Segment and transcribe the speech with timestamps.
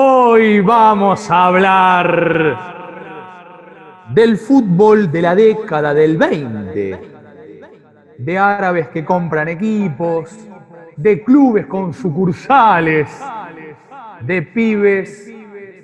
[0.00, 2.56] Hoy vamos a hablar
[4.10, 7.00] del fútbol de la década del 20,
[8.16, 10.38] de árabes que compran equipos,
[10.94, 13.10] de clubes con sucursales,
[14.20, 15.34] de pibes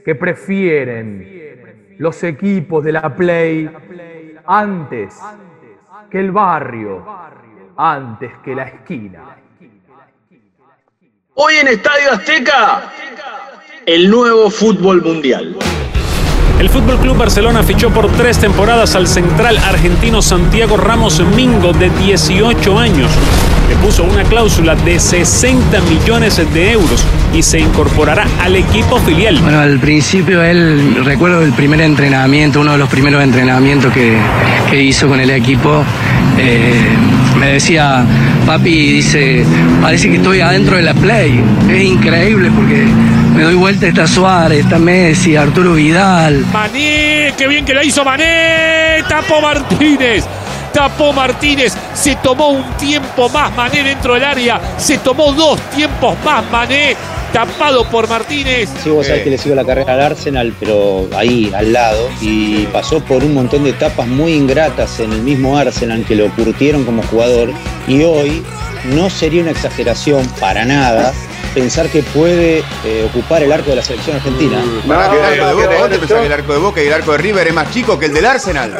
[0.04, 3.68] que prefieren los equipos de la Play
[4.46, 5.20] antes
[6.08, 7.04] que el barrio,
[7.76, 9.38] antes que la esquina.
[11.34, 12.92] Hoy en Estadio Azteca,
[13.86, 15.56] el nuevo fútbol mundial.
[16.58, 21.90] El Fútbol Club Barcelona fichó por tres temporadas al central argentino Santiago Ramos Mingo, de
[21.90, 23.10] 18 años.
[23.68, 27.04] Le puso una cláusula de 60 millones de euros
[27.34, 29.38] y se incorporará al equipo filial.
[29.40, 34.16] Bueno, al principio él, recuerdo el primer entrenamiento, uno de los primeros entrenamientos que,
[34.70, 35.84] que hizo con el equipo,
[36.38, 36.88] eh,
[37.38, 38.04] me decía,
[38.46, 39.44] papi, dice,
[39.82, 41.42] parece que estoy adentro de la Play.
[41.68, 42.86] Es increíble porque
[43.34, 46.46] me doy vuelta, está Suárez, está Messi, Arturo Vidal.
[46.52, 50.24] Mané, qué bien que la hizo Mané, tapó Martínez.
[50.72, 56.16] Tapó Martínez, se tomó un tiempo más Mané dentro del área, se tomó dos tiempos
[56.24, 56.96] más Mané,
[57.32, 58.68] tapado por Martínez.
[58.82, 62.66] Sí, vos sabés que le sigo la carrera al Arsenal, pero ahí, al lado, y
[62.66, 66.84] pasó por un montón de etapas muy ingratas en el mismo Arsenal que lo curtieron
[66.84, 67.52] como jugador,
[67.86, 68.42] y hoy
[68.94, 71.12] no sería una exageración para nada
[71.52, 74.62] pensar que puede eh, ocupar el arco de la selección argentina.
[74.86, 76.86] Pará, que el arco de Boca, ¿vos te pensás que el arco de Boca y
[76.86, 78.74] el arco de River es más chico que el del Arsenal?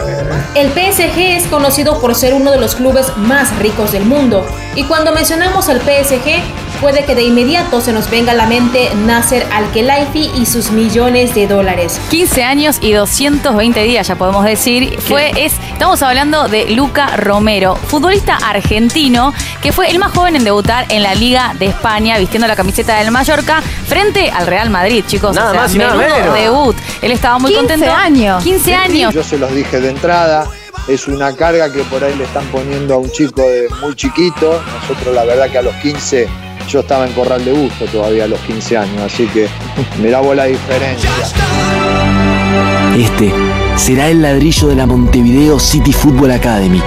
[0.54, 4.46] El PSG es conocido por ser uno de los clubes más ricos del mundo.
[4.74, 6.42] Y cuando mencionamos al PSG,
[6.84, 11.34] puede que de inmediato se nos venga a la mente Nasser Al-Khelaifi y sus millones
[11.34, 11.98] de dólares.
[12.10, 15.00] 15 años y 220 días, ya podemos decir.
[15.00, 20.44] Fue, es, estamos hablando de Luca Romero, futbolista argentino que fue el más joven en
[20.44, 25.04] debutar en la Liga de España vistiendo la camiseta del Mallorca frente al Real Madrid,
[25.06, 25.34] chicos.
[25.34, 26.34] Nada O sea, más y nada menudo menos.
[26.34, 26.76] debut.
[27.00, 27.94] Él estaba muy 15 contento.
[27.94, 28.44] años.
[28.44, 29.14] 15 años.
[29.14, 30.46] Yo se los dije de entrada,
[30.86, 34.62] es una carga que por ahí le están poniendo a un chico de muy chiquito.
[34.82, 36.28] Nosotros la verdad que a los 15,
[36.68, 39.48] yo estaba en Corral de Gusto todavía a los 15 años, así que
[40.02, 41.10] mirá vos la diferencia.
[42.96, 43.32] Este
[43.76, 46.80] será el ladrillo de la Montevideo City Football Academy,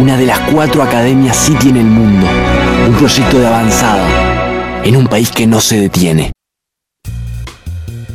[0.00, 2.26] una de las cuatro academias City en el mundo.
[2.86, 6.32] Un proyecto de avanzada, en un país que no se detiene.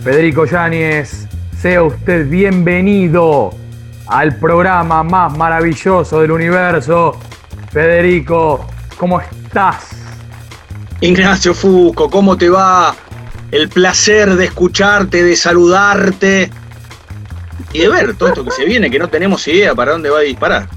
[0.04, 1.28] Federico Yáñez,
[1.60, 3.52] sea usted bienvenido
[4.08, 7.18] al programa más maravilloso del universo.
[7.72, 8.66] Federico,
[8.98, 10.00] ¿cómo estás?
[11.02, 12.94] Ignacio Fusco, ¿cómo te va?
[13.52, 16.50] El placer de escucharte, de saludarte
[17.74, 20.20] y de ver todo esto que se viene, que no tenemos idea para dónde va
[20.20, 20.68] a disparar.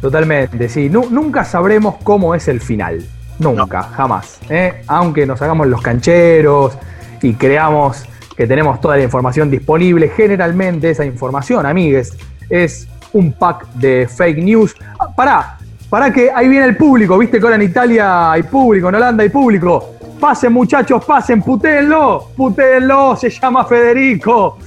[0.00, 0.88] Totalmente, sí.
[0.88, 3.04] Nu- nunca sabremos cómo es el final.
[3.38, 4.38] Nunca, jamás.
[4.48, 4.82] ¿eh?
[4.86, 6.74] Aunque nos hagamos los cancheros
[7.22, 8.04] y creamos
[8.36, 12.16] que tenemos toda la información disponible, generalmente esa información, amigues,
[12.48, 14.74] es un pack de fake news.
[14.98, 15.58] Ah, pará,
[15.90, 17.18] pará que ahí viene el público.
[17.18, 19.96] ¿Viste que ahora en Italia hay público, en Holanda hay público?
[20.18, 24.58] Pasen muchachos, pasen, putéenlo, putéenlo, se llama Federico.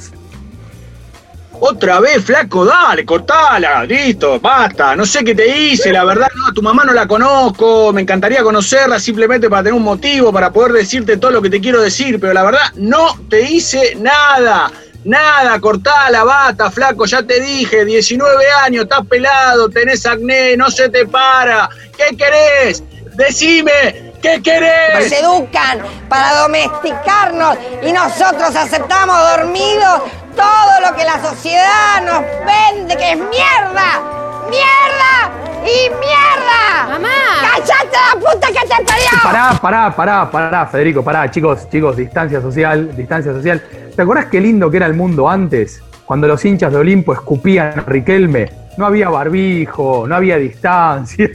[1.65, 4.97] Otra vez, flaco, dale, cortala, listo, basta.
[4.97, 8.01] No sé qué te hice, la verdad, no, a tu mamá no la conozco, me
[8.01, 11.79] encantaría conocerla simplemente para tener un motivo, para poder decirte todo lo que te quiero
[11.79, 14.71] decir, pero la verdad, no te hice nada.
[15.05, 20.87] Nada, cortala, bata, flaco, ya te dije, 19 años, estás pelado, tenés acné, no se
[20.87, 21.69] te para.
[21.97, 22.81] ¿Qué querés?
[23.15, 25.11] Decime, ¿qué querés?
[25.11, 30.03] Nos educan para domesticarnos y nosotros aceptamos dormidos
[30.35, 34.01] todo lo que la sociedad nos vende, que es mierda,
[34.49, 35.31] mierda
[35.63, 36.87] y mierda.
[36.89, 37.09] Mamá.
[37.41, 39.09] ¡Cállate la puta que te parió!
[39.21, 43.61] Pará, pará, pará, pará, Federico, pará, chicos, chicos, distancia social, distancia social.
[43.95, 45.81] ¿Te acordás qué lindo que era el mundo antes?
[46.05, 48.49] Cuando los hinchas de Olimpo escupían a Riquelme.
[48.77, 51.29] No había barbijo, no había distancia.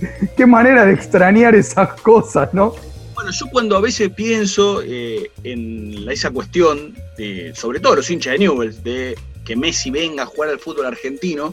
[0.36, 2.74] qué manera de extrañar esas cosas, ¿no?
[3.16, 8.34] Bueno, yo cuando a veces pienso eh, en esa cuestión, de, sobre todo los hinchas
[8.34, 11.52] de Newell's, de que Messi venga a jugar al fútbol argentino,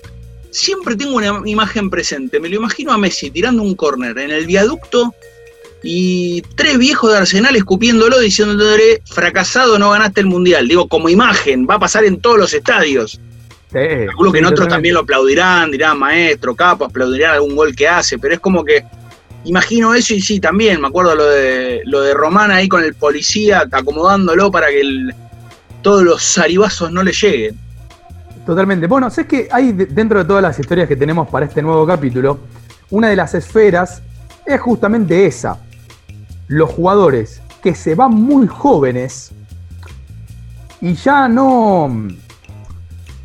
[0.52, 2.40] siempre tengo una imagen presente.
[2.40, 5.16] Me lo imagino a Messi tirando un córner en el viaducto
[5.88, 10.68] y tres viejos de Arsenal escupiéndolo diciéndole, fracasado, no ganaste el Mundial.
[10.68, 13.20] Digo, como imagen, va a pasar en todos los estadios.
[13.72, 17.76] Sí, Calculo que sí, en otros también lo aplaudirán, dirán maestro, capo, aplaudirán algún gol
[17.76, 18.84] que hace, pero es como que
[19.44, 22.96] imagino eso y sí, también me acuerdo lo de lo de Román ahí con el
[22.96, 25.14] policía acomodándolo para que el-
[25.84, 27.60] todos los zaribazos no le lleguen.
[28.46, 28.88] Totalmente.
[28.88, 31.86] Bueno, sé que hay de- dentro de todas las historias que tenemos para este nuevo
[31.86, 32.40] capítulo,
[32.90, 34.02] una de las esferas
[34.46, 35.60] es justamente esa.
[36.48, 39.32] Los jugadores que se van muy jóvenes
[40.82, 42.08] y ya no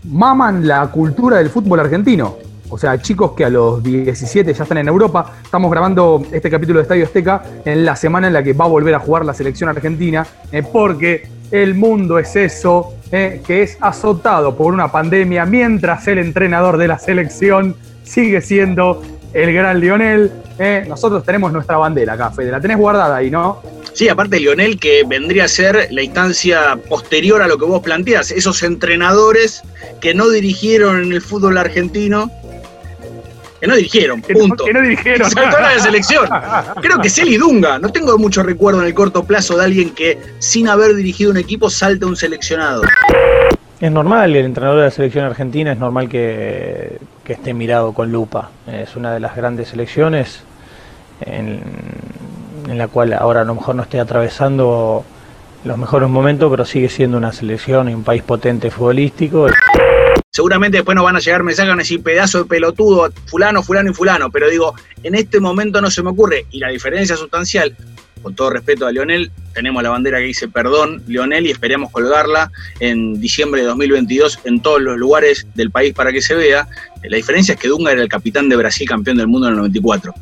[0.04, 2.36] maman la cultura del fútbol argentino.
[2.70, 5.34] O sea, chicos que a los 17 ya están en Europa.
[5.42, 8.68] Estamos grabando este capítulo de Estadio Azteca en la semana en la que va a
[8.68, 13.76] volver a jugar la selección argentina, eh, porque el mundo es eso, eh, que es
[13.80, 17.74] azotado por una pandemia, mientras el entrenador de la selección
[18.04, 19.02] sigue siendo
[19.32, 20.30] el gran Lionel.
[20.58, 20.84] eh.
[20.88, 22.50] Nosotros tenemos nuestra bandera acá, Fede.
[22.50, 23.62] La tenés guardada ahí, ¿no?
[23.92, 28.30] Sí, aparte Lionel, que vendría a ser la instancia posterior a lo que vos planteás,
[28.30, 29.62] esos entrenadores
[30.00, 32.30] que no dirigieron en el fútbol argentino,
[33.60, 34.64] que no dirigieron, Que no- punto.
[34.64, 35.30] que no dirigieron.
[35.30, 36.28] Saltó a la selección.
[36.82, 37.78] Creo que es él y Dunga.
[37.78, 41.36] No tengo mucho recuerdo en el corto plazo de alguien que sin haber dirigido un
[41.36, 42.82] equipo salte a un seleccionado.
[43.80, 48.50] Es normal, el entrenador de la selección argentina es normal que, esté mirado con lupa.
[48.66, 50.42] Es una de las grandes selecciones
[51.20, 51.62] en,
[52.68, 55.04] en la cual ahora a lo mejor no esté atravesando
[55.64, 59.46] los mejores momentos, pero sigue siendo una selección y un país potente futbolístico.
[60.32, 63.90] Seguramente después nos van a llegar mensajes, van a decir pedazo de pelotudo, fulano, fulano
[63.90, 67.76] y fulano, pero digo, en este momento no se me ocurre, y la diferencia sustancial,
[68.22, 72.50] con todo respeto a Leonel, tenemos la bandera que dice perdón, Leonel, y esperemos colgarla
[72.78, 76.68] en diciembre de 2022 en todos los lugares del país para que se vea.
[77.02, 79.58] La diferencia es que Dunga era el capitán de Brasil, campeón del mundo en el
[79.58, 80.14] 94.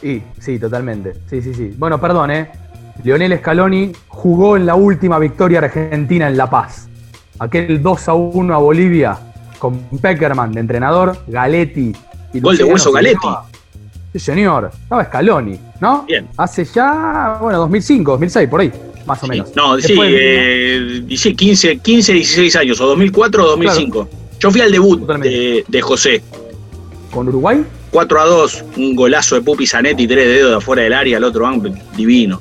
[0.00, 1.14] Sí, sí, totalmente.
[1.28, 1.74] Sí, sí, sí.
[1.76, 2.50] Bueno, perdón, ¿eh?
[3.02, 6.88] Lionel Scaloni jugó en la última victoria argentina en La Paz.
[7.38, 9.18] Aquel 2 a 1 a Bolivia
[9.58, 11.92] con Peckerman de entrenador, Galetti
[12.32, 13.26] y Gol de hueso Galetti.
[14.12, 14.70] Sí, señor.
[14.82, 16.04] Estaba Scaloni, ¿no?
[16.06, 16.28] Bien.
[16.36, 18.72] Hace ya, bueno, 2005, 2006, por ahí,
[19.06, 19.54] más o menos.
[19.54, 24.08] No, sí, eh, y sí, 15, 15, 16 años, o 2004 o 2005.
[24.40, 26.22] Yo fui al debut de, de José.
[27.10, 27.64] ¿Con Uruguay?
[27.90, 31.24] 4 a 2, un golazo de Pupi Zanetti, tres dedos de afuera del área, al
[31.24, 32.40] otro ángulo, divino.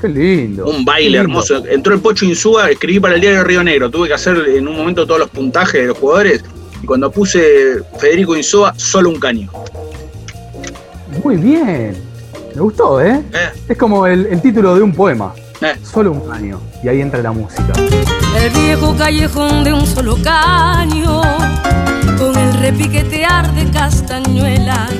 [0.00, 0.66] Qué lindo.
[0.66, 1.20] Un baile lindo.
[1.20, 1.66] hermoso.
[1.66, 3.90] Entró el Pocho Insúa, escribí para el diario Río Negro.
[3.90, 6.42] Tuve que hacer en un momento todos los puntajes de los jugadores.
[6.82, 9.50] Y cuando puse Federico Insúa, solo un caño.
[11.22, 11.96] Muy bien.
[12.54, 13.22] Me gustó, ¿eh?
[13.68, 15.32] Es como el, el título de un poema.
[15.60, 15.76] Eh.
[15.82, 16.60] Solo un año.
[16.82, 17.72] Y ahí entra la música.
[18.36, 21.20] El viejo callejón de un solo caño,
[22.18, 24.90] con el repiquetear de castañuelas.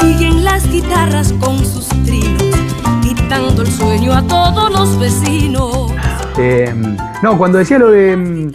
[0.00, 2.42] Siguen las guitarras con sus trinos,
[3.02, 5.92] quitando el sueño a todos los vecinos.
[6.38, 6.72] Eh,
[7.22, 8.16] no, cuando decía lo de.
[8.16, 8.52] mm,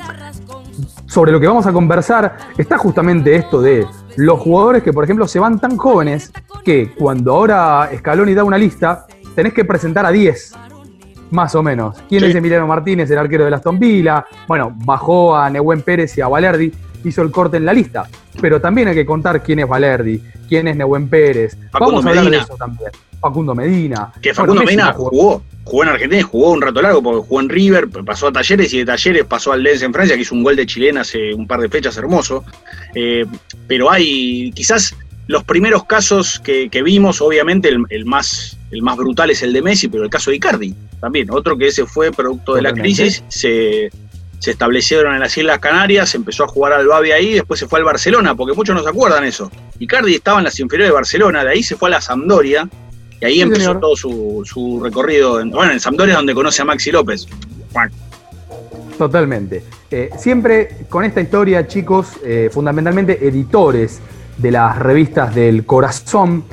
[1.06, 3.86] sobre lo que vamos a conversar, está justamente esto de
[4.20, 6.34] los jugadores que, por ejemplo, se van tan jóvenes
[6.66, 10.54] que cuando ahora Scaloni da una lista, tenés que presentar a 10,
[11.32, 11.98] más o menos.
[12.10, 14.26] ¿Quién es Emiliano Martínez, el arquero de Aston Villa?
[14.46, 16.74] Bueno, bajó a Nehuen Pérez y a Valerdi,
[17.04, 18.08] hizo el corte en la lista.
[18.42, 21.58] Pero también hay que contar quién es Valerdi, quién es Nehuen Pérez.
[21.72, 22.44] Facundo vamos a hablar de Medina.
[22.44, 22.92] eso también.
[23.20, 24.12] Facundo Medina.
[24.22, 25.10] Que Facundo Medina jugó.
[25.10, 28.32] jugó, jugó en Argentina y jugó un rato largo porque jugó en River, pasó a
[28.32, 31.02] Talleres y de Talleres pasó al Lens en Francia, que hizo un gol de chilena
[31.02, 32.44] hace un par de fechas hermoso.
[32.96, 33.26] Eh,
[33.68, 34.96] pero hay quizás
[35.28, 39.54] los primeros casos que, que vimos, obviamente el, el más, el más brutal es el
[39.54, 42.74] de Messi, pero el caso de Icardi también, otro que ese fue producto de la
[42.74, 43.90] crisis, se,
[44.40, 47.80] se establecieron en las Islas Canarias, empezó a jugar al Babi ahí, después se fue
[47.80, 49.52] al Barcelona, porque muchos no se acuerdan eso.
[49.80, 52.68] Icardi estaba en las inferiores de Barcelona, de ahí se fue a la Sampdoria,
[53.22, 53.80] y ahí Sí, empezó señor.
[53.82, 55.42] todo su, su recorrido.
[55.42, 57.28] en- bueno, en Sampdoria es donde conoce a Maxi López.
[58.98, 59.64] Totalmente.
[59.92, 64.00] Eh, siempre con esta historia, chicos, eh, fundamentalmente editores
[64.38, 66.44] de las revistas del corazón,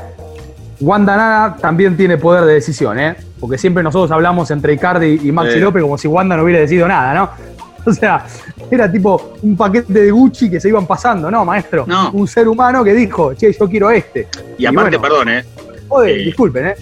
[0.81, 3.17] Wanda Nara también tiene poder de decisión, ¿eh?
[3.41, 5.61] Porque siempre nosotros hablamos entre Icardi y Maxi Sí.
[5.61, 7.31] López como si Wanda no hubiera decidido nada, ¿no?
[7.91, 8.27] O sea,
[8.69, 11.85] era tipo un paquete de Gucci que se iban pasando, ¿no, maestro?
[11.87, 12.11] No.
[12.11, 14.27] Un ser humano que dijo, che, yo quiero este.
[14.59, 15.45] Y aparte, bueno, perdón, ¿eh?
[15.89, 16.75] joder, eh, disculpen, ¿eh?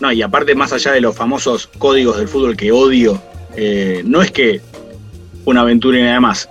[0.00, 3.20] No, y aparte, más allá de los famosos códigos del fútbol que odio,
[3.56, 4.60] eh, no es que
[5.44, 6.48] una aventura y nada más.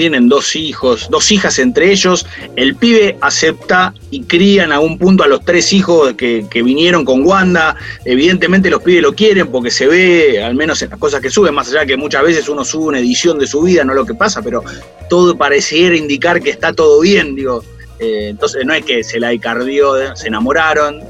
[0.00, 2.24] Tienen dos hijos, dos hijas entre ellos.
[2.56, 7.04] El pibe acepta y cría en algún punto a los tres hijos que, que vinieron
[7.04, 7.76] con Wanda.
[8.06, 11.52] Evidentemente los pibes lo quieren porque se ve, al menos en las cosas que suben,
[11.52, 14.14] más allá que muchas veces uno sube una edición de su vida, no lo que
[14.14, 14.64] pasa, pero
[15.10, 17.62] todo pareciera indicar que está todo bien, digo.
[17.98, 21.00] Eh, entonces no es que se la icardió, se enamoraron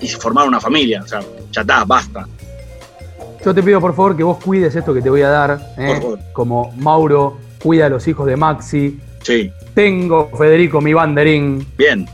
[0.00, 1.02] y se formaron una familia.
[1.04, 1.20] O sea,
[1.52, 2.26] ya está, basta.
[3.44, 6.00] Yo te pido por favor que vos cuides esto que te voy a dar, ¿eh?
[6.32, 8.98] Como Mauro cuida a los hijos de Maxi.
[9.22, 11.66] Sí, Tengo, Federico, mi banderín.
[11.76, 12.06] bien.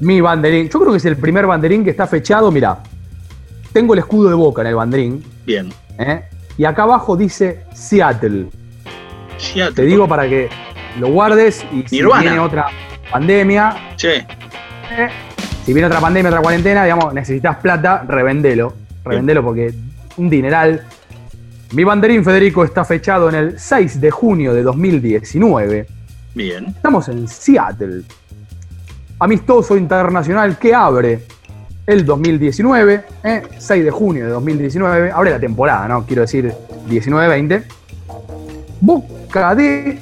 [0.00, 0.68] Mi banderín.
[0.68, 2.50] Yo creo que es el primer banderín que está fechado.
[2.50, 2.78] Mirá,
[3.72, 5.24] tengo el escudo de boca en el banderín.
[5.46, 5.72] Bien.
[5.98, 6.22] ¿eh?
[6.58, 8.46] Y acá abajo dice Seattle.
[9.38, 9.74] Seattle.
[9.74, 10.48] Te digo para que
[11.00, 12.20] lo guardes y si Nirvana.
[12.22, 12.66] viene otra
[13.10, 14.26] pandemia, Che, eh,
[15.64, 18.74] si viene otra pandemia, otra cuarentena, digamos, necesitas plata, revendelo.
[19.04, 19.72] Revendelo porque
[20.16, 20.82] un dineral
[21.74, 25.88] Mi banderín, Federico, está fechado en el 6 de junio de 2019.
[26.32, 26.66] Bien.
[26.66, 28.02] Estamos en Seattle.
[29.18, 31.24] Amistoso internacional que abre
[31.84, 33.42] el 2019, ¿eh?
[33.58, 35.10] 6 de junio de 2019.
[35.10, 36.06] Abre la temporada, ¿no?
[36.06, 36.54] Quiero decir
[36.88, 37.64] 19-20.
[38.80, 39.98] Boca de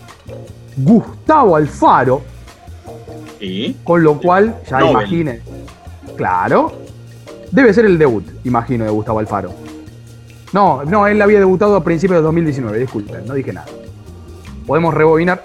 [0.76, 2.20] Gustavo Alfaro.
[3.40, 3.72] ¿Y?
[3.82, 4.92] Con lo cual, ya Nobel.
[4.92, 5.40] imaginen.
[6.18, 6.70] Claro.
[7.50, 9.71] Debe ser el debut, imagino, de Gustavo Alfaro.
[10.52, 13.66] No, no, él había debutado a principios de 2019, disculpen, no dije nada.
[14.66, 15.40] Podemos rebobinar.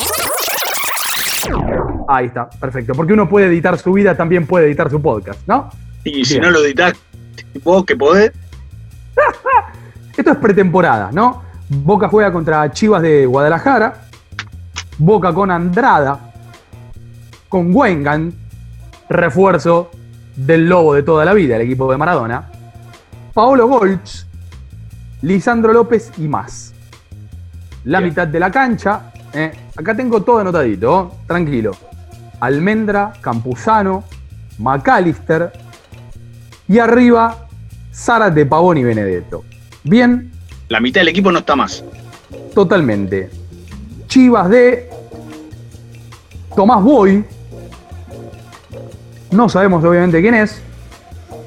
[2.07, 2.93] Ahí está, perfecto.
[2.93, 5.69] Porque uno puede editar su vida, también puede editar su podcast, ¿no?
[6.03, 6.43] Y si Bien.
[6.43, 6.93] no lo editás,
[7.63, 8.31] vos que podés.
[10.17, 11.43] Esto es pretemporada, ¿no?
[11.69, 14.05] Boca juega contra Chivas de Guadalajara.
[14.97, 16.31] Boca con Andrada.
[17.49, 18.33] Con Wengan.
[19.09, 19.91] Refuerzo
[20.35, 22.49] del lobo de toda la vida, el equipo de Maradona.
[23.33, 24.26] Paolo Golch.
[25.21, 26.73] Lisandro López y más.
[27.85, 29.11] La mitad de la cancha.
[29.33, 31.15] eh, acá tengo todo anotadito, ¿oh?
[31.27, 31.71] tranquilo.
[32.39, 34.03] Almendra, Campuzano,
[34.59, 35.51] McAllister.
[36.67, 37.47] Y arriba,
[37.93, 39.43] Zárate, Pavón y Benedetto.
[39.83, 40.31] Bien,
[40.69, 41.83] La mitad del equipo no está más.
[42.53, 43.29] totalmente.
[44.07, 44.89] Chivas de
[46.55, 47.23] Tomás Boy.
[49.31, 50.61] No sabemos obviamente quién es.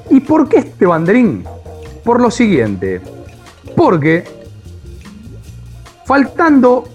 [0.09, 1.43] ¿Y por qué este banderín?
[2.03, 3.01] Por lo siguiente.
[3.75, 4.23] Porque
[6.05, 6.85] faltando,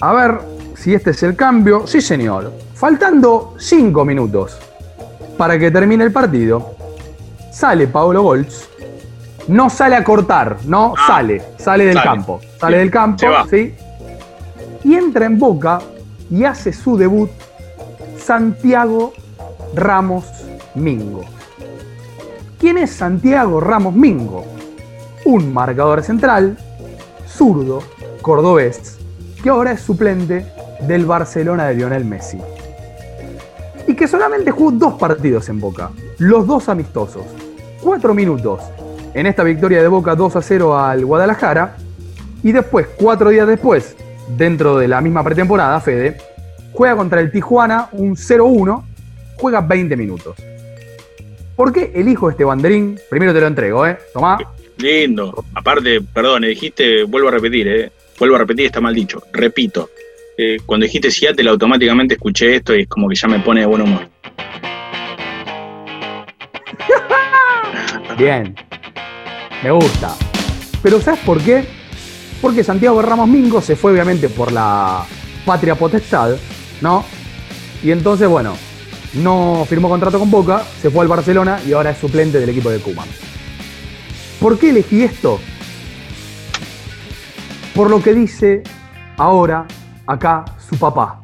[0.00, 0.38] a ver
[0.74, 1.86] si este es el cambio.
[1.86, 2.52] Sí, señor.
[2.74, 4.58] Faltando 5 minutos
[5.36, 6.74] para que termine el partido,
[7.52, 8.68] sale Paolo Goltz.
[9.48, 12.04] No sale a cortar, no sale, sale del sale.
[12.04, 12.40] campo.
[12.58, 13.26] Sale del campo.
[13.48, 13.74] ¿sí?
[14.82, 15.78] Y entra en Boca
[16.30, 17.30] y hace su debut
[18.18, 19.12] Santiago
[19.74, 20.24] Ramos
[20.74, 21.22] Mingo.
[22.58, 24.44] ¿Quién es Santiago Ramos Mingo?
[25.26, 26.56] Un marcador central,
[27.26, 27.82] zurdo,
[28.22, 28.96] cordobés,
[29.42, 30.46] que ahora es suplente
[30.82, 32.38] del Barcelona de Lionel Messi.
[33.88, 37.24] Y que solamente jugó dos partidos en Boca, los dos amistosos.
[37.82, 38.62] Cuatro minutos
[39.14, 41.74] en esta victoria de Boca 2 a 0 al Guadalajara.
[42.44, 43.96] Y después, cuatro días después,
[44.36, 46.18] dentro de la misma pretemporada, Fede,
[46.72, 48.80] juega contra el Tijuana un 0-1,
[49.40, 50.36] juega 20 minutos.
[51.56, 52.96] ¿Por qué elijo este banderín?
[53.10, 53.98] Primero te lo entrego, ¿eh?
[54.12, 54.38] Tomá.
[54.78, 55.44] Lindo.
[55.54, 57.90] Aparte, perdón, eh, dijiste, vuelvo a repetir, eh.
[58.18, 59.22] Vuelvo a repetir, está mal dicho.
[59.32, 59.90] Repito.
[60.38, 63.66] Eh, cuando dijiste Seattle, automáticamente escuché esto y es como que ya me pone de
[63.66, 64.08] buen humor.
[68.18, 68.54] Bien.
[69.62, 70.14] Me gusta.
[70.82, 71.64] Pero ¿sabes por qué?
[72.42, 75.06] Porque Santiago Ramos Mingo se fue obviamente por la
[75.44, 76.36] patria potestad,
[76.82, 77.04] ¿no?
[77.82, 78.56] Y entonces, bueno,
[79.14, 82.70] no firmó contrato con Boca, se fue al Barcelona y ahora es suplente del equipo
[82.70, 83.08] de Cuman.
[84.40, 85.40] ¿Por qué elegí esto?
[87.74, 88.62] Por lo que dice
[89.16, 89.66] ahora
[90.06, 91.20] acá su papá.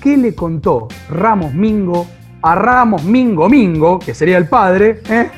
[0.00, 2.06] ¿Qué le contó Ramos Mingo
[2.42, 5.28] a Ramos Mingo Mingo, que sería el padre, ¿eh?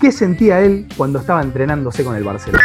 [0.00, 2.64] ¿Qué sentía él cuando estaba entrenándose con el Barcelona?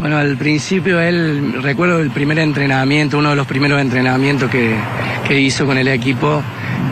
[0.00, 4.76] Bueno, al principio él, recuerdo el primer entrenamiento, uno de los primeros entrenamientos que,
[5.26, 6.42] que hizo con el equipo,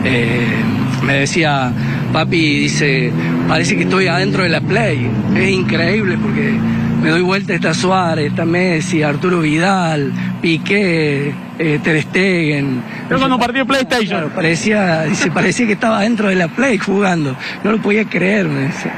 [0.03, 0.63] eh,
[1.03, 1.71] me decía,
[2.15, 3.11] papi, dice,
[3.45, 5.11] parece que estoy adentro de la Play.
[5.35, 6.57] Es increíble porque
[7.01, 12.81] me doy vuelta, está Suárez, está Messi, Arturo Vidal, Piqué, eh, Ter Stegen.
[13.09, 14.07] Yo cuando partí de PlayStation.
[14.07, 17.35] Claro, parecía, dice, parecía que estaba dentro de la Play jugando.
[17.65, 18.93] No lo podía creer, me decía.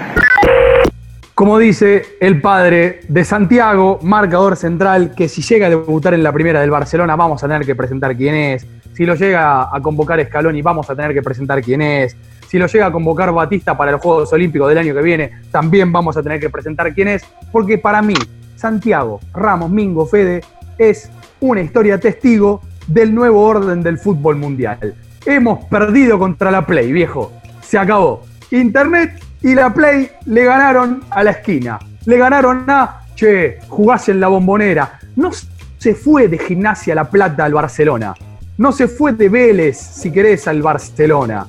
[1.33, 6.31] Como dice el padre de Santiago, marcador central, que si llega a debutar en la
[6.31, 8.67] primera del Barcelona vamos a tener que presentar quién es.
[8.93, 12.15] Si lo llega a convocar Scaloni vamos a tener que presentar quién es.
[12.47, 15.91] Si lo llega a convocar Batista para los Juegos Olímpicos del año que viene, también
[15.91, 17.25] vamos a tener que presentar quién es.
[17.51, 18.15] Porque para mí,
[18.55, 20.41] Santiago Ramos Mingo Fede
[20.77, 24.95] es una historia testigo del nuevo orden del fútbol mundial.
[25.25, 27.33] Hemos perdido contra la Play, viejo.
[27.61, 28.23] Se acabó.
[28.51, 31.79] Internet y la Play le ganaron a la esquina.
[32.05, 34.99] Le ganaron a, che, jugás en la bombonera.
[35.17, 35.31] No
[35.77, 38.13] se fue de Gimnasia La Plata al Barcelona.
[38.57, 41.45] No se fue de Vélez, si querés, al Barcelona.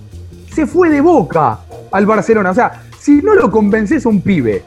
[0.58, 1.60] Se fue de Boca
[1.92, 2.50] al Barcelona.
[2.50, 4.64] O sea, si no lo convences a un pibe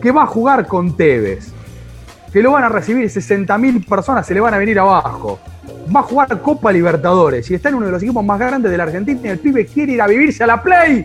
[0.00, 1.48] que va a jugar con Tevez,
[2.32, 5.40] que lo van a recibir 60.000 personas, se le van a venir abajo.
[5.92, 8.78] Va a jugar Copa Libertadores y está en uno de los equipos más grandes de
[8.78, 11.04] la Argentina y el pibe quiere ir a vivirse a la Play.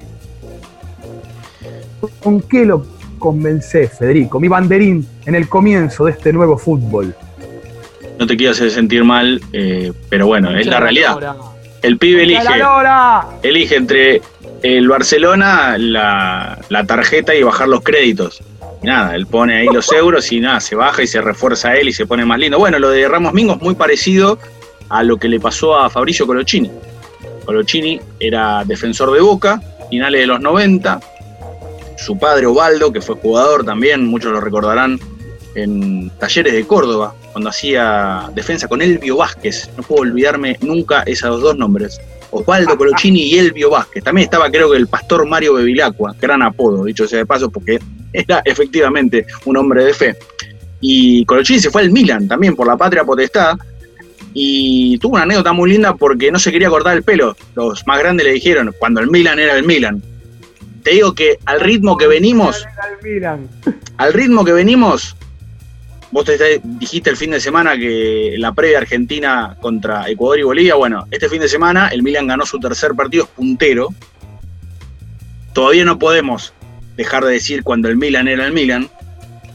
[2.21, 2.85] ¿Con qué lo
[3.17, 4.39] convencés, Federico?
[4.39, 7.15] Mi banderín en el comienzo de este nuevo fútbol.
[8.19, 11.17] No te quiero hacer sentir mal, eh, pero bueno, es la realidad.
[11.81, 12.61] El pibe elige,
[13.43, 14.21] elige entre
[14.63, 18.41] el Barcelona, la, la tarjeta y bajar los créditos.
[18.81, 21.89] Y nada, él pone ahí los euros y nada, se baja y se refuerza él
[21.89, 22.57] y se pone más lindo.
[22.57, 24.37] Bueno, lo de Ramos Mingo es muy parecido
[24.89, 26.71] a lo que le pasó a Fabricio Colochini.
[27.45, 30.99] Colochini era defensor de Boca, finales de los 90.
[31.97, 34.99] Su padre Ovaldo, que fue jugador también, muchos lo recordarán
[35.55, 39.69] en Talleres de Córdoba, cuando hacía defensa con Elvio Vázquez.
[39.77, 41.99] No puedo olvidarme nunca esos dos nombres.
[42.31, 44.03] Osvaldo Colochini y Elvio Vázquez.
[44.03, 47.79] También estaba creo que el pastor Mario Bevilacqua, gran apodo, dicho sea de paso, porque
[48.13, 50.15] era efectivamente un hombre de fe.
[50.81, 53.57] Y Colochini se fue al Milan también por la patria potestad.
[54.33, 57.35] Y tuvo una anécdota muy linda porque no se quería cortar el pelo.
[57.55, 60.01] Los más grandes le dijeron, cuando el Milan era el Milan.
[60.83, 62.65] Te digo que al ritmo que venimos,
[63.97, 65.15] al ritmo que venimos,
[66.11, 70.75] vos te dijiste el fin de semana que la previa Argentina contra Ecuador y Bolivia,
[70.75, 73.89] bueno, este fin de semana el Milan ganó su tercer partido, es puntero.
[75.53, 76.53] Todavía no podemos
[76.95, 78.89] dejar de decir cuando el Milan era el Milan,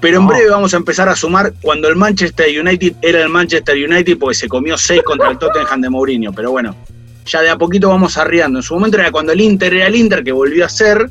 [0.05, 3.75] pero en breve vamos a empezar a sumar cuando el Manchester United era el Manchester
[3.75, 6.31] United porque se comió seis contra el Tottenham de Mourinho.
[6.35, 6.77] Pero bueno,
[7.25, 8.59] ya de a poquito vamos arriando.
[8.59, 11.09] En su momento era cuando el Inter era el Inter, que volvió a ser.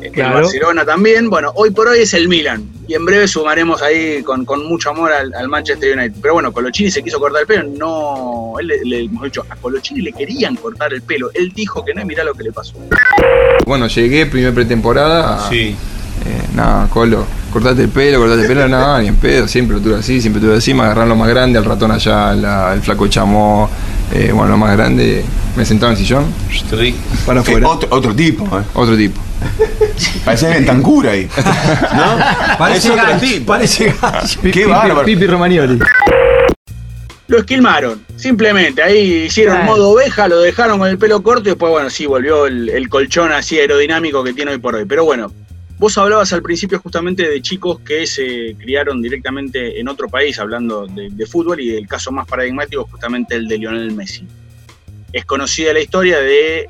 [0.00, 1.30] El Barcelona también.
[1.30, 2.68] Bueno, hoy por hoy es el Milan.
[2.86, 6.16] Y en breve sumaremos ahí con, mucho amor al, Manchester United.
[6.20, 7.64] Pero bueno, Colochini se quiso cortar el pelo.
[7.64, 11.30] No, él le, hemos dicho, a Colochini le querían cortar el pelo.
[11.34, 12.74] Él dijo que no, y mirá lo que le pasó.
[13.66, 15.48] Bueno, llegué, primera pretemporada.
[15.48, 15.76] Sí.
[16.26, 19.82] Eh, nada, Colo, cortate el pelo, cortate el pelo, nada, ni en pedo, siempre lo
[19.82, 22.80] tuve así, siempre lo tuve así, me agarraron lo más grande, al ratón allá, el
[22.80, 23.68] flaco chamó,
[24.12, 25.22] eh, bueno, lo más grande,
[25.54, 26.24] me sentaba en el sillón,
[27.26, 27.68] para afuera.
[27.68, 28.62] Otro, tipo, ¿eh?
[28.72, 29.20] Otro tipo.
[30.24, 31.28] Parece en Tancura ahí.
[31.94, 32.18] ¿No?
[32.58, 33.94] Parece gallo, parece.
[34.52, 35.04] Qué bárbaro.
[35.04, 35.78] Pipi Romagnoli.
[37.26, 38.82] Lo esquilmaron, simplemente.
[38.82, 42.46] Ahí hicieron modo oveja, lo dejaron con el pelo corto y después, bueno, sí, volvió
[42.46, 44.84] el, el colchón así aerodinámico que tiene hoy por hoy.
[44.84, 45.32] Pero bueno,
[45.76, 50.86] Vos hablabas al principio justamente de chicos que se criaron directamente en otro país, hablando
[50.86, 54.24] de, fútbol, y el caso más paradigmático es justamente el de Lionel Messi.
[55.12, 56.68] Es conocida la historia de,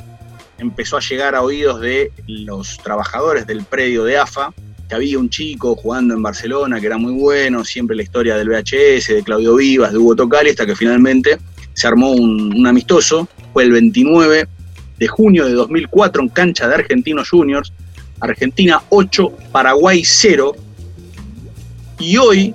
[0.65, 4.53] empezó a llegar a oídos de los trabajadores del predio de AFA,
[4.89, 8.49] que había un chico jugando en Barcelona que era muy bueno, siempre la historia del
[8.49, 11.39] VHS, de Claudio Vivas, de Hugo Tocali, hasta que finalmente
[11.73, 14.49] se armó un, un amistoso, fue el 29
[14.99, 17.73] de junio de 2004 en cancha de Argentinos Juniors,
[18.21, 20.55] Argentina 8, Paraguay 0.
[21.99, 22.55] Y hoy,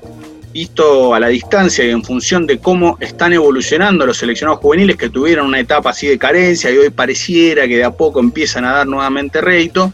[0.52, 5.10] visto a la distancia y en función de cómo están evolucionando los seleccionados juveniles que
[5.10, 8.74] tuvieron una etapa así de carencia y hoy pareciera que de a poco empiezan a
[8.74, 9.94] dar nuevamente rédito,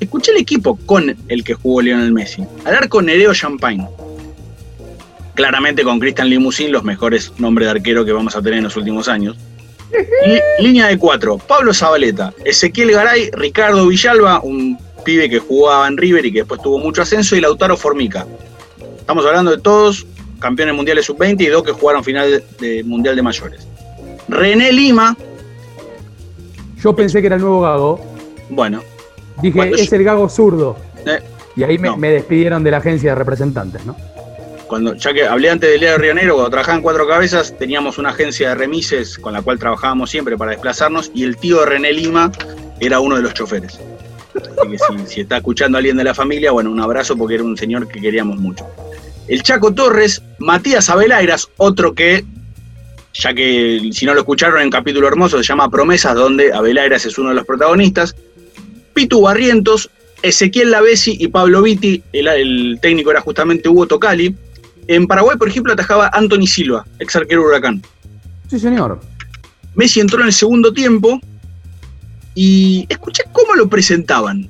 [0.00, 2.44] escuché el equipo con el que jugó Lionel Messi.
[2.64, 3.86] Al arco Nereo Champagne.
[5.34, 8.76] Claramente con Cristian Limousin, los mejores nombres de arquero que vamos a tener en los
[8.76, 9.36] últimos años.
[10.60, 16.24] línea de cuatro, Pablo Zabaleta, Ezequiel Garay, Ricardo Villalba, un pibe que jugaba en River
[16.26, 18.26] y que después tuvo mucho ascenso, y Lautaro Formica.
[19.06, 20.04] Estamos hablando de todos
[20.40, 23.64] campeones mundiales sub-20 y dos que jugaron final de Mundial de Mayores.
[24.26, 25.16] René Lima.
[26.82, 28.00] Yo pensé que era el nuevo Gago.
[28.48, 28.82] Bueno.
[29.40, 30.76] Dije, es el Gago zurdo.
[31.06, 31.20] Eh,
[31.54, 33.94] y ahí me, despidieron de la agencia de representantes, ¿no?
[34.66, 37.56] Cuando, ya que hablé antes del Día de Río Negro, cuando trabajaba en Cuatro Cabezas,
[37.56, 41.60] teníamos una agencia de remises con la cual trabajábamos siempre para desplazarnos y el tío
[41.60, 42.32] de René Lima
[42.80, 43.78] era uno de los choferes.
[44.36, 47.44] Así que si, está escuchando a alguien de la familia, bueno, un abrazo porque era
[47.44, 48.66] un señor que queríamos mucho.
[49.28, 52.24] El Chaco Torres, Matías Abelairas, otro que,
[53.14, 57.18] ya que si no lo escucharon en capítulo hermoso, se llama Promesas, donde Abelairas es
[57.18, 58.14] uno de los protagonistas.
[58.94, 59.90] Pitu Barrientos,
[60.22, 64.34] Ezequiel Lavesi y Pablo Vitti, el, técnico era justamente Hugo Tocali.
[64.88, 67.82] En Paraguay, por ejemplo, atajaba Anthony Silva, ex arquero Huracán.
[68.48, 69.00] Sí, señor.
[69.74, 71.20] Messi entró en el segundo tiempo,
[72.36, 74.46] y escuché cómo lo presentaban.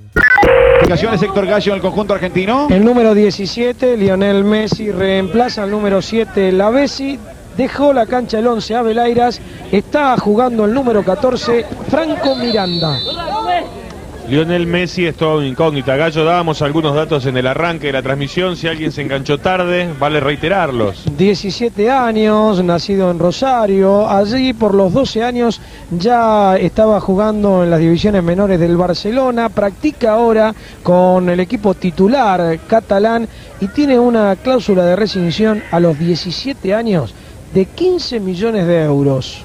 [0.74, 2.66] Explicaciones Héctor Gallo en el conjunto argentino.
[2.68, 7.18] El número 17, Lionel Messi, reemplaza al número 7, La Bessi.
[7.56, 9.40] Dejó la cancha el 11, Abelairas.
[9.72, 12.98] Está jugando el número 14, Franco Miranda.
[14.28, 15.94] Lionel Messi es todo incógnita.
[15.94, 18.56] Gallo, dábamos algunos datos en el arranque de la transmisión.
[18.56, 21.04] Si alguien se enganchó tarde, vale reiterarlos.
[21.16, 24.08] 17 años, nacido en Rosario.
[24.08, 25.60] Allí por los 12 años
[25.92, 29.48] ya estaba jugando en las divisiones menores del Barcelona.
[29.48, 33.28] Practica ahora con el equipo titular catalán
[33.60, 37.14] y tiene una cláusula de rescisión a los 17 años
[37.54, 39.44] de 15 millones de euros.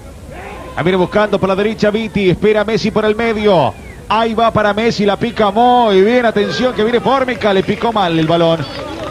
[0.75, 3.90] A viene buscando por la derecha Viti, espera Messi por el medio.
[4.13, 6.25] Ahí va para Messi, la pica muy bien.
[6.25, 8.59] Atención que viene Fórmica, le picó mal el balón.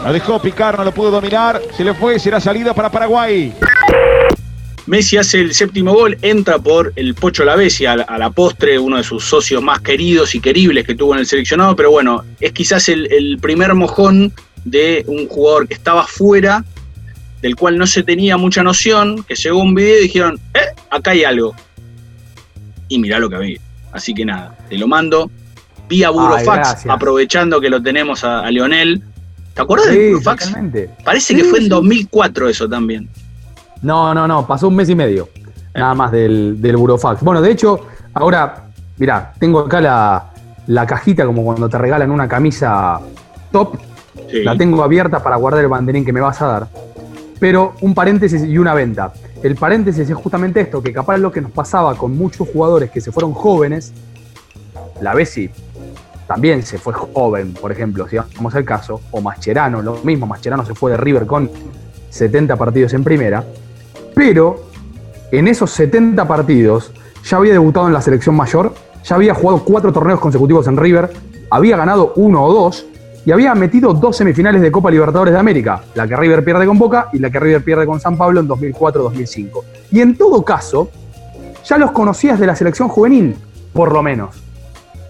[0.03, 1.59] La dejó picar, no lo pudo dominar.
[1.75, 3.51] Se le fue, será salida para Paraguay.
[4.85, 8.97] Messi hace el séptimo gol, entra por el Pocho Lavesi, a, a la postre, uno
[8.97, 12.51] de sus socios más queridos y queribles que tuvo en el seleccionado, pero bueno, es
[12.51, 14.31] quizás el, primer mojón
[14.65, 16.63] de un jugador que estaba fuera,
[17.41, 21.09] del cual no se tenía mucha noción, que llegó un video y dijeron, eh, acá
[21.09, 21.55] hay algo.
[22.87, 23.70] Y mirá lo que había.
[23.91, 25.29] Así que nada, te lo mando
[25.89, 29.01] vía Burofax, aprovechando que lo tenemos a, a Leonel.
[29.53, 30.53] ¿Te acuerdas Sí, del Burofax?
[31.03, 31.69] Parece Sí, que fue en sí.
[31.69, 33.09] 2004 eso también.
[33.81, 35.27] No, no, no, pasó un mes y medio.
[35.75, 37.21] Nada más del, del Burofax.
[37.21, 38.65] Bueno, de hecho, ahora,
[38.97, 40.29] mirá, tengo acá la,
[40.67, 42.99] la cajita como cuando te regalan una camisa
[43.51, 43.77] top.
[44.29, 44.43] Sí.
[44.43, 46.67] La tengo abierta para guardar el banderín que me vas a dar.
[47.39, 49.11] Pero un paréntesis y una venta.
[49.43, 53.01] El paréntesis es justamente esto, que capaz lo que nos pasaba con muchos jugadores que
[53.01, 53.91] se fueron jóvenes,
[55.01, 55.49] la Bessi
[56.27, 60.63] también se fue joven, por ejemplo, si vamos al caso, o Mascherano, lo mismo, Mascherano
[60.63, 61.49] se fue de River con
[62.09, 63.43] 70 partidos en primera,
[64.13, 64.67] pero
[65.31, 66.91] en esos 70 partidos
[67.23, 71.11] ya había debutado en la selección mayor, ya había jugado cuatro torneos consecutivos en River,
[71.49, 72.85] había ganado uno o dos
[73.25, 76.77] y había metido dos semifinales de Copa Libertadores de América, la que River pierde con
[76.77, 79.63] Boca y la que River pierde con San Pablo en 2004-2005.
[79.91, 80.89] Y en todo caso,
[81.65, 83.35] ya los conocías de la selección juvenil,
[83.73, 84.41] por lo menos.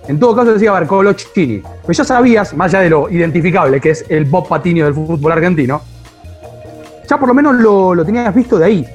[0.07, 4.05] En todo caso decía Barcolochini, pero ya sabías, más allá de lo identificable que es
[4.09, 5.81] el Bob Patiño del fútbol argentino,
[7.07, 8.87] ya por lo menos lo, lo tenías visto de ahí.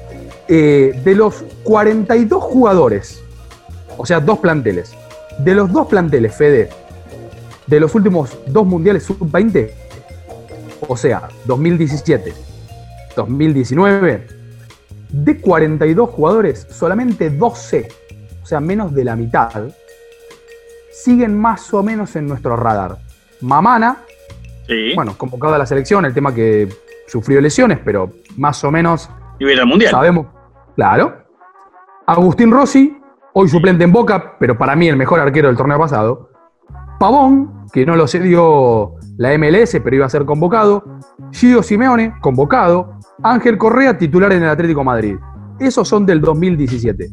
[0.49, 3.21] Eh, de los 42 jugadores,
[3.97, 4.93] o sea, dos planteles,
[5.39, 6.69] de los dos planteles, Fede,
[7.67, 9.71] de los últimos dos mundiales sub-20,
[10.87, 12.33] o sea, 2017,
[13.15, 14.27] 2019,
[15.09, 17.87] de 42 jugadores, solamente 12,
[18.41, 19.63] o sea, menos de la mitad,
[20.91, 22.97] siguen más o menos en nuestro radar.
[23.41, 23.97] Mamana,
[24.67, 24.93] Sí.
[24.95, 26.67] bueno, convocado a la selección, el tema que
[27.07, 29.91] sufrió lesiones, pero más o menos Y al mundial.
[29.91, 30.27] sabemos.
[30.75, 31.23] Claro.
[32.05, 32.97] Agustín Rossi,
[33.33, 36.29] hoy suplente en Boca, pero para mí el mejor arquero del torneo pasado.
[36.99, 40.83] Pavón, que no lo cedió la MLS, pero iba a ser convocado.
[41.31, 42.97] Gio Simeone, convocado.
[43.23, 45.15] Ángel Correa, titular en el Atlético de Madrid.
[45.59, 47.09] Esos son del 2017.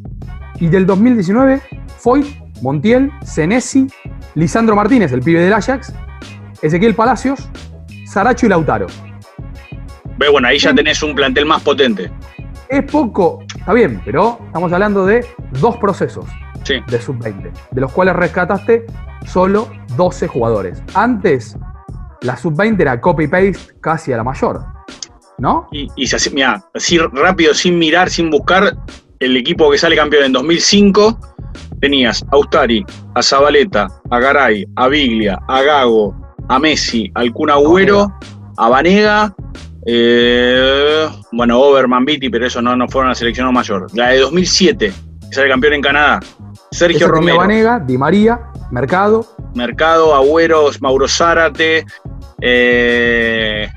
[0.60, 1.60] Y del 2019,
[1.98, 2.26] Foyt,
[2.62, 3.86] Montiel, Senesi,
[4.34, 5.92] Lisandro Martínez, el pibe del Ajax,
[6.62, 7.48] Ezequiel Palacios,
[8.06, 8.86] Saracho y Lautaro.
[10.18, 12.10] Ve, bueno, ahí ya tenés un plantel más potente.
[12.68, 15.26] Es poco, está bien, pero estamos hablando de
[15.60, 16.24] dos procesos
[16.64, 16.80] Sí.
[16.86, 18.86] de sub-20, de los cuales rescataste
[19.26, 20.82] solo 12 jugadores.
[20.94, 21.56] Antes,
[22.22, 24.64] la sub-20 era copy-paste casi a la mayor,
[25.38, 25.68] ¿no?
[25.72, 28.76] Y, y se mirá, así rápido, sin mirar, sin buscar,
[29.20, 31.18] el equipo que sale campeón en 2005,
[31.80, 36.14] tenías a Ustari, a Zabaleta, a Garay, a Biglia, a Gago,
[36.48, 38.12] a Messi, al Kun Agüero,
[38.56, 39.34] a Vanega,
[39.86, 43.86] eh, bueno, Overman, Vitti, pero eso no, no fueron a la selección mayor.
[43.94, 44.92] La de 2007,
[45.28, 46.20] que sale campeón en Canadá,
[46.74, 47.38] Sergio Romero.
[47.38, 51.84] Vanega, Di María, Mercado, Mercado, Agüeros, Mauro Zárate,
[52.40, 53.68] eh,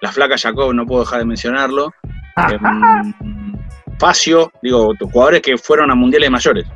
[0.00, 1.92] la flaca Jacob, no puedo dejar de mencionarlo.
[2.36, 3.56] em,
[3.98, 6.66] Facio, digo, jugadores que fueron a mundiales mayores.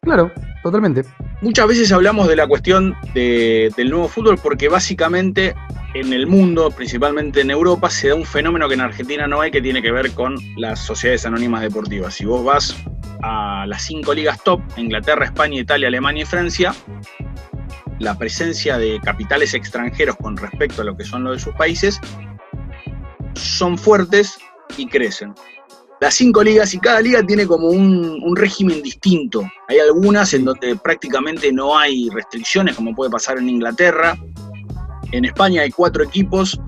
[0.00, 0.30] claro,
[0.62, 1.04] totalmente.
[1.40, 5.54] Muchas veces hablamos de la cuestión de- del nuevo fútbol porque básicamente
[5.94, 9.50] en el mundo, principalmente en Europa, se da un fenómeno que en Argentina no hay
[9.50, 12.14] que tiene que ver con las sociedades anónimas deportivas.
[12.14, 12.76] Si vos vas
[13.22, 16.74] a las cinco ligas top, Inglaterra, España, Italia, Alemania y Francia,
[17.98, 22.00] la presencia de capitales extranjeros con respecto a lo que son los de sus países
[23.34, 24.38] son fuertes
[24.76, 25.34] y crecen.
[26.00, 29.48] Las cinco ligas y cada liga tiene como un, un régimen distinto.
[29.68, 34.18] Hay algunas en donde prácticamente no hay restricciones, como puede pasar en Inglaterra.
[35.12, 36.58] En España hay cuatro equipos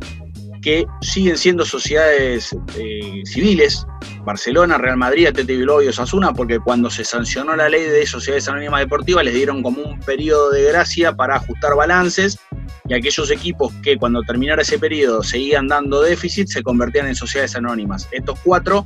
[0.62, 3.86] que siguen siendo sociedades eh, civiles,
[4.24, 8.48] Barcelona, Real Madrid, Atleti Bilbao y Osasuna, porque cuando se sancionó la ley de sociedades
[8.48, 12.38] anónimas deportivas les dieron como un periodo de gracia para ajustar balances
[12.88, 17.56] y aquellos equipos que cuando terminara ese periodo seguían dando déficit se convertían en sociedades
[17.56, 18.08] anónimas.
[18.10, 18.84] Estos cuatro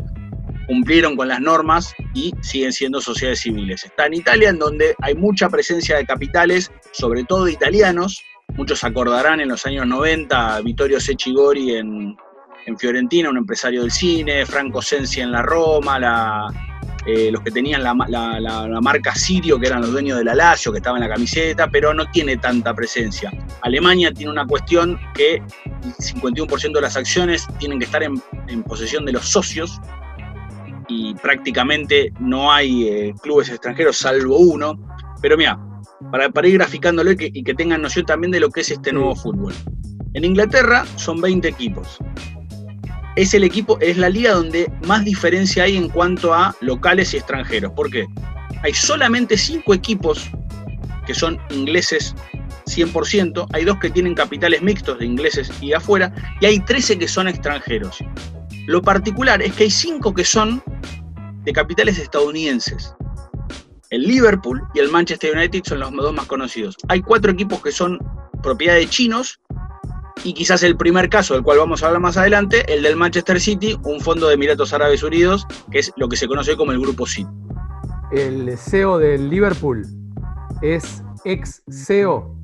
[0.66, 3.84] cumplieron con las normas y siguen siendo sociedades civiles.
[3.84, 8.22] Está en Italia, en donde hay mucha presencia de capitales, sobre todo italianos.
[8.56, 12.16] Muchos acordarán en los años 90 a Vittorio Secchigori en,
[12.66, 16.46] en Fiorentina, un empresario del cine, Franco Sensi en la Roma, la,
[17.06, 17.94] eh, los que tenían la-
[18.40, 21.68] la marca Sirio, que eran los dueños de la Lazio, que estaba en la camiseta,
[21.70, 23.30] pero no tiene tanta presencia.
[23.62, 28.62] Alemania tiene una cuestión que el 51% de las acciones tienen que estar en, en
[28.64, 29.78] posesión de los socios
[30.88, 34.80] y prácticamente no hay eh, clubes extranjeros salvo uno.
[35.20, 35.58] Pero mira,
[36.10, 38.70] para, para ir graficándolo y que, y que tengan noción también de lo que es
[38.70, 39.54] este nuevo fútbol.
[40.14, 41.98] En Inglaterra son 20 equipos.
[43.16, 47.18] Es el equipo, es la liga donde más diferencia hay en cuanto a locales y
[47.18, 47.72] extranjeros.
[47.72, 48.06] ¿Por qué?
[48.62, 50.30] Hay solamente 5 equipos
[51.06, 52.14] que son ingleses
[52.68, 56.98] 100%, hay dos que tienen capitales mixtos de ingleses y de afuera, y hay 13
[56.98, 57.98] que son extranjeros.
[58.66, 60.62] Lo particular es que hay 5 que son
[61.44, 62.94] de capitales estadounidenses.
[63.90, 66.76] El Liverpool y el Manchester United son los dos más conocidos.
[66.88, 67.98] Hay cuatro equipos que son
[68.42, 69.40] propiedad de chinos
[70.24, 73.40] y quizás el primer caso del cual vamos a hablar más adelante, el del Manchester
[73.40, 76.80] City, un fondo de Emiratos Árabes Unidos, que es lo que se conoce como el
[76.80, 77.30] Grupo City.
[78.12, 79.86] El CEO del Liverpool
[80.60, 82.36] es ex CEO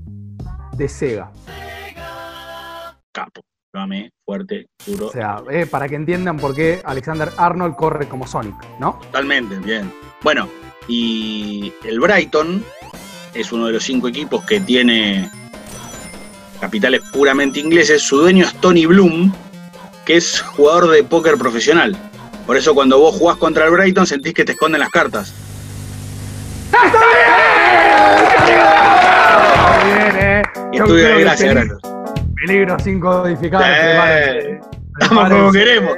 [0.77, 1.31] de Sega.
[3.13, 3.43] Capo,
[3.75, 5.09] lo amé, fuerte, duro.
[5.09, 8.99] O sea, eh, para que entiendan por qué Alexander Arnold corre como Sonic, ¿no?
[9.03, 9.93] Totalmente, bien.
[10.23, 10.49] Bueno,
[10.89, 12.65] y el Brighton
[13.35, 15.31] es uno de los cinco equipos que tiene
[16.61, 18.03] capitales puramente ingleses.
[18.03, 19.33] Su dueño es Tony Bloom,
[20.05, 21.97] que es jugador de póker profesional.
[22.47, 25.35] Por eso cuando vos jugás contra el Brighton sentís que te esconden las cartas.
[29.85, 30.43] Bien, eh.
[30.73, 31.79] Estudio de gracia, Gracias.
[32.35, 33.63] Peligro sin codificar.
[33.67, 34.61] Eh,
[35.09, 35.97] como queremos.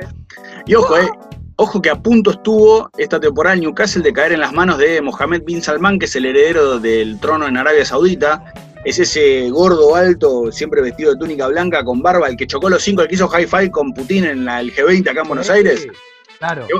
[0.66, 1.08] Y ojo, eh,
[1.56, 5.00] ojo que a punto estuvo esta temporada el Newcastle de caer en las manos de
[5.00, 8.52] Mohammed bin Salman, que es el heredero del trono en Arabia Saudita.
[8.84, 12.82] Es ese gordo alto, siempre vestido de túnica blanca, con barba, el que chocó los
[12.82, 15.88] cinco, el que hizo hi-fi con Putin en la, el G20 acá en Buenos Aires.
[16.38, 16.66] Claro.
[16.68, 16.74] Que,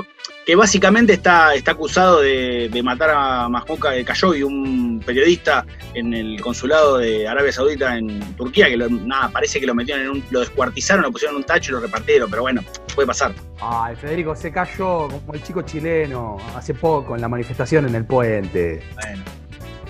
[0.47, 6.39] que básicamente está, está acusado de, de matar a Mahmoud Khashoggi, un periodista en el
[6.39, 10.23] consulado de Arabia Saudita en Turquía, que lo- nada, parece que lo metieron en un,
[10.31, 12.63] lo descuartizaron, lo pusieron en un tacho y lo repartieron, pero bueno,
[12.95, 13.33] puede pasar.
[13.59, 18.05] Ay, Federico se cayó como el chico chileno hace poco en la manifestación en el
[18.05, 18.81] puente.
[18.95, 19.23] Bueno.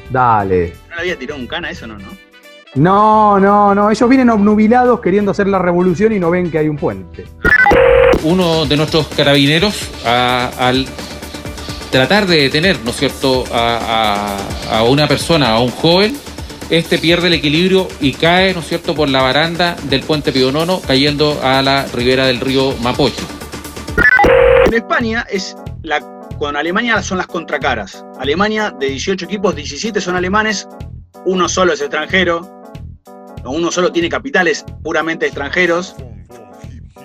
[0.10, 0.74] Dale.
[0.89, 2.00] ¿No le había tirado un cana eso, no?
[2.00, 2.08] no?
[2.76, 3.91] No, no, no.
[3.91, 7.26] Ellos vienen obnubilados queriendo hacer la revolución y no ven que hay un puente.
[8.23, 9.75] uno de nuestros carabineros
[10.06, 10.88] al
[11.91, 16.17] tratar de detener, ¿no cierto?, a, una persona, a un joven,
[16.69, 20.82] este pierde el equilibrio y cae, ¿no es cierto?, por la baranda del puente Pionono,
[20.82, 23.25] cayendo a la ribera del río Mapocho.
[24.65, 26.01] En España es la,
[26.38, 28.03] con Alemania son las contracaras.
[28.19, 30.67] Alemania, de 18 equipos, 17 son alemanes,
[31.25, 32.58] uno solo es extranjero,
[33.45, 35.95] uno solo tiene capitales puramente extranjeros.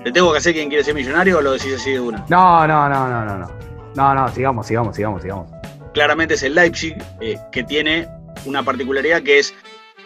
[0.04, 2.24] ¿Te tengo que hacer quién quiere ser millonario o lo decís así de una?
[2.28, 3.50] No, no, no, no, no, no.
[3.94, 5.50] No, no, sigamos, sigamos, sigamos, sigamos.
[5.94, 8.08] Claramente es el Leipzig, eh, que tiene
[8.44, 9.54] una particularidad que es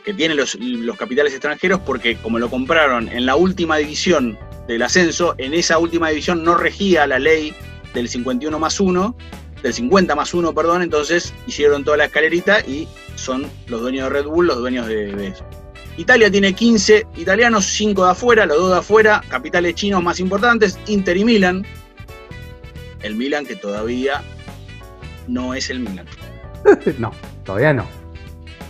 [0.05, 4.83] que tiene los, los capitales extranjeros porque como lo compraron en la última división del
[4.83, 7.53] ascenso, en esa última división no regía la ley
[7.93, 9.17] del 51 más 1,
[9.63, 14.11] del 50 más 1, perdón, entonces hicieron toda la escalerita y son los dueños de
[14.11, 15.45] Red Bull, los dueños de, de eso.
[15.97, 20.79] Italia tiene 15 italianos, 5 de afuera, los dos de afuera, capitales chinos más importantes,
[20.87, 21.67] Inter y Milan.
[23.03, 24.23] El Milan que todavía
[25.27, 26.07] no es el Milan.
[26.99, 27.13] no,
[27.45, 27.87] todavía no.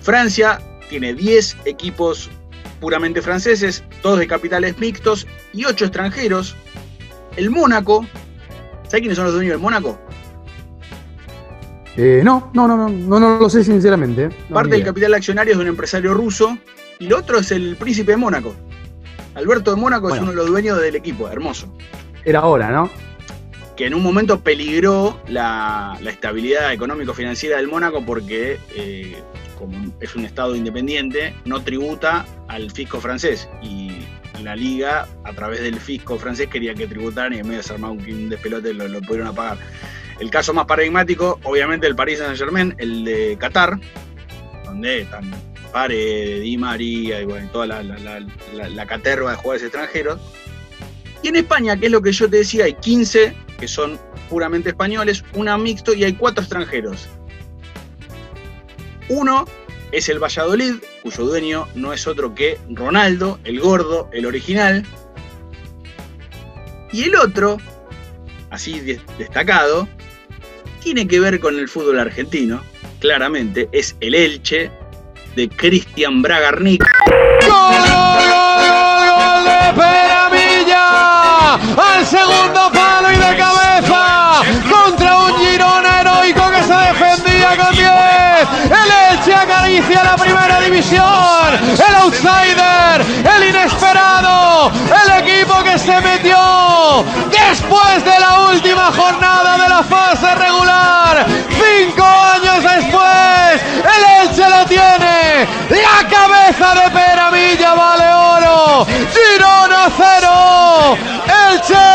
[0.02, 2.30] Francia tiene 10 equipos
[2.80, 6.54] puramente franceses, todos de capitales mixtos y 8 extranjeros.
[7.36, 8.06] El Mónaco,
[8.84, 9.98] ¿sabes quiénes son los dueños del Mónaco?
[11.96, 14.28] Eh, no, no, no, no, no, no lo sé sinceramente.
[14.48, 16.56] No, Parte del capital accionario es de un empresario ruso
[16.98, 18.54] y el otro es el príncipe de Mónaco.
[19.34, 21.72] Alberto de Mónaco es uno de los dueños del equipo, hermoso.
[22.24, 22.90] Era hora, ¿no?
[23.76, 29.22] que en un momento peligró la, la estabilidad económico-financiera del Mónaco porque, eh,
[29.58, 33.48] como es un Estado independiente, no tributa al fisco francés.
[33.62, 34.06] Y
[34.42, 37.90] la liga, a través del fisco francés, quería que tributaran y en medio de armar
[37.90, 39.58] un, un despelote lo, lo pudieron apagar.
[40.20, 43.78] El caso más paradigmático, obviamente, el Paris Saint-Germain, el de Qatar,
[44.64, 45.30] donde están
[45.76, 50.18] Pare, Di María y bueno, toda la, la, la- la- caterva de jugadores extranjeros.
[51.22, 54.70] Y en España, que es lo que yo te decía, hay 15 que son puramente
[54.70, 57.08] españoles, una mixto y hay cuatro extranjeros.
[59.10, 59.44] Uno
[59.92, 64.82] es el Valladolid, cuyo dueño no es otro que Ronaldo, el gordo, el original.
[66.90, 67.58] Y el otro,
[68.48, 69.86] así de- destacado,
[70.82, 72.62] tiene que ver con el fútbol argentino,
[72.98, 74.70] claramente, es el Elche
[75.36, 76.82] de Cristian Bragarnik.
[79.76, 87.74] Peramilla al segundo palo y de cabeza contra un Girona heroico que se defendía con
[87.74, 87.86] 10.
[88.64, 91.04] El Elche acaricia la primera división.
[91.86, 93.04] El outsider,
[93.36, 100.34] el inesperado, el equipo que se metió después de la última jornada de la fase
[100.34, 101.26] regular.
[101.50, 105.05] Cinco años después, el Elche lo tiene.
[105.68, 108.86] La cabeza de Peramilla vale oro.
[108.86, 110.96] Girona 0.
[111.52, 111.86] Elche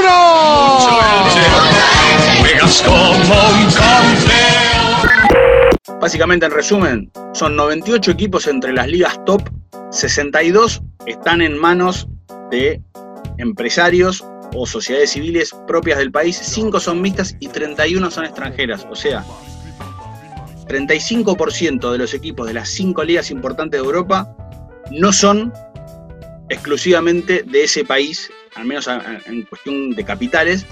[0.00, 0.86] 1.
[5.86, 9.42] Para Básicamente, en resumen, son 98 equipos entre las ligas top,
[9.90, 12.08] 62 están en manos
[12.50, 12.80] de
[13.38, 18.86] empresarios o sociedades civiles propias del país, 5 son mixtas y 31 son extranjeras.
[18.90, 19.24] O sea,
[20.66, 24.36] 35% de los equipos de las 5 ligas importantes de Europa
[24.90, 25.52] no son
[26.48, 30.66] exclusivamente de ese país, al menos en cuestión de capitales,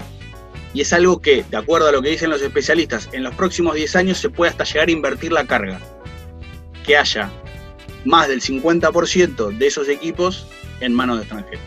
[0.73, 3.75] y es algo que, de acuerdo a lo que dicen los especialistas, en los próximos
[3.75, 5.79] 10 años se puede hasta llegar a invertir la carga.
[6.83, 7.29] Que haya
[8.03, 10.47] más del 50% de esos equipos
[10.81, 11.63] en manos de extranjeros.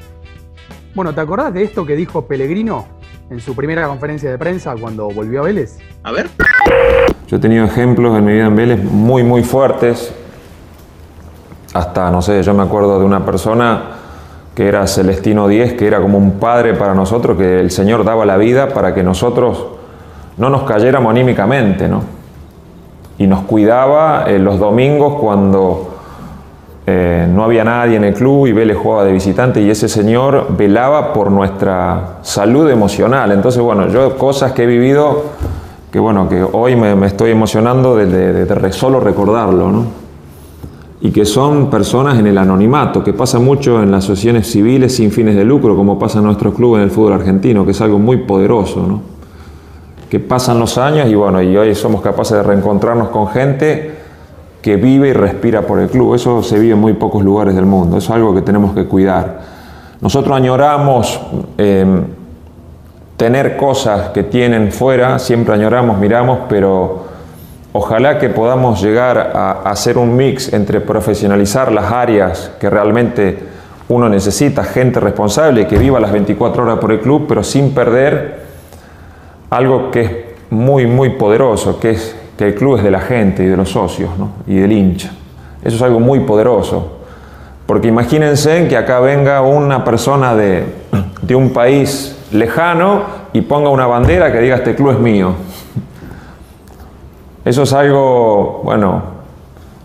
[0.95, 2.87] Bueno, ¿te acordás de esto que dijo Pellegrino
[3.31, 5.79] en su primera conferencia de prensa cuando volvió a Vélez?
[6.03, 6.29] A ver.
[7.29, 10.15] Yo he tenido ejemplos en mi vida en Vélez muy, muy fuertes.
[11.75, 13.83] Hasta, no sé, yo me acuerdo de una persona
[14.55, 18.25] que era Celestino Díez, que era como un padre para nosotros, que el Señor daba
[18.25, 19.67] la vida para que nosotros
[20.39, 22.03] no nos cayéramos anímicamente, ¿no?
[23.19, 25.97] Y nos cuidaba eh, los domingos cuando
[26.87, 30.57] eh, no había nadie en el club y Vélez jugaba de visitante y ese señor
[30.57, 33.33] velaba por nuestra salud emocional.
[33.33, 35.25] Entonces, bueno, yo cosas que he vivido
[35.91, 38.07] que bueno, que hoy me, estoy emocionando de,
[38.45, 39.85] de- solo recordarlo, ¿no?
[41.01, 45.13] Y que son personas en el anonimato, que pasa mucho en las asociaciones civiles sin
[45.13, 47.99] fines de lucro, como pasa en nuestros clubes en el fútbol argentino, que es algo
[47.99, 49.01] muy poderoso, ¿no?
[50.11, 53.95] Que pasan los años y bueno, y hoy somos capaces de reencontrarnos con gente
[54.61, 56.15] que vive y respira por el club.
[56.15, 59.41] Eso se vive en muy pocos lugares del mundo, es algo que tenemos que cuidar.
[60.01, 61.21] Nosotros añoramos
[61.59, 61.87] eh,
[63.19, 67.05] tener cosas que tienen fuera, siempre añoramos, miramos, pero
[67.73, 73.41] ojalá que podamos llegar a, hacer un mix entre profesionalizar las áreas que realmente
[73.89, 78.39] uno necesita, gente responsable que viva las 24 horas por el club, pero sin perder
[79.51, 80.11] algo que es
[80.51, 83.69] muy, muy poderoso, que es que el club es de la gente y de los
[83.69, 84.31] socios ¿no?
[84.47, 85.11] y del hincha.
[85.65, 86.99] Eso es algo muy poderoso.
[87.67, 90.65] Porque imagínense que acá venga una persona de,
[91.23, 95.33] de un país lejano y ponga una bandera que diga este club es mío.
[97.45, 99.03] Eso es algo, bueno,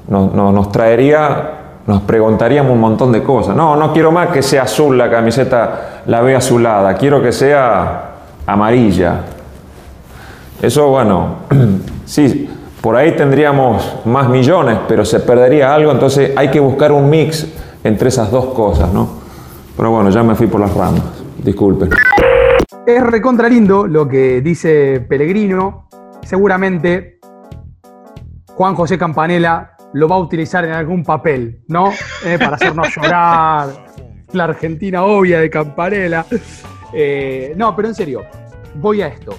[0.07, 1.51] no- no- nos traería,
[1.87, 3.55] nos preguntaríamos un montón de cosas.
[3.55, 8.11] No, no quiero más que sea azul la camiseta, la ve azulada, quiero que sea
[8.45, 9.21] amarilla.
[10.61, 11.35] Eso, bueno,
[12.05, 12.49] sí,
[12.81, 17.47] por ahí tendríamos más millones, pero se perdería algo, entonces hay que buscar un mix
[17.83, 19.07] entre esas dos cosas, ¿no?
[19.77, 21.01] Pero bueno, ya me fui por las ramas,
[21.37, 21.89] disculpen.
[22.85, 25.87] Es recontra lindo lo que dice Pellegrino.
[26.21, 27.17] Seguramente
[28.47, 31.93] Juan José Campanella lo va a utilizar en algún papel, ¿no?
[32.25, 33.69] Eh, para hacernos llorar.
[34.33, 36.25] La Argentina obvia de Campanella.
[36.91, 38.25] Eh, no, pero en serio,
[38.75, 39.33] voy a esto.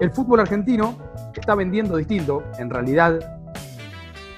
[0.00, 0.98] El fútbol argentino
[1.36, 2.42] está vendiendo distinto.
[2.58, 3.38] En realidad,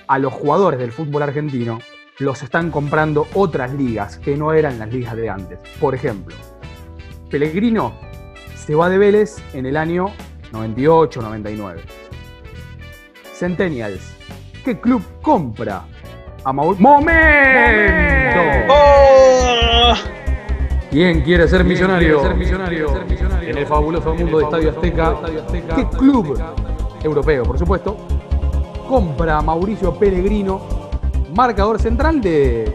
[0.06, 1.78] a los jugadores del fútbol argentino
[2.18, 5.58] los están comprando otras ligas que no eran las ligas de antes.
[5.80, 6.36] Por ejemplo,
[7.30, 8.09] Pellegrino
[8.70, 10.10] se va de Vélez en el año
[10.52, 11.78] 98-99.
[13.34, 14.14] Centennials.
[14.64, 15.82] ¿Qué club compra
[16.44, 16.88] a Mauricio?
[16.88, 17.10] ¡Momento!
[20.88, 22.22] ¿Quién quiere ser millonario?
[23.42, 25.16] En el fabuloso mundo de Estadio Azteca.
[25.74, 26.40] ¿Qué club
[27.02, 27.96] europeo, por supuesto,
[28.88, 30.60] compra a Mauricio Pellegrino,
[31.34, 32.72] marcador central de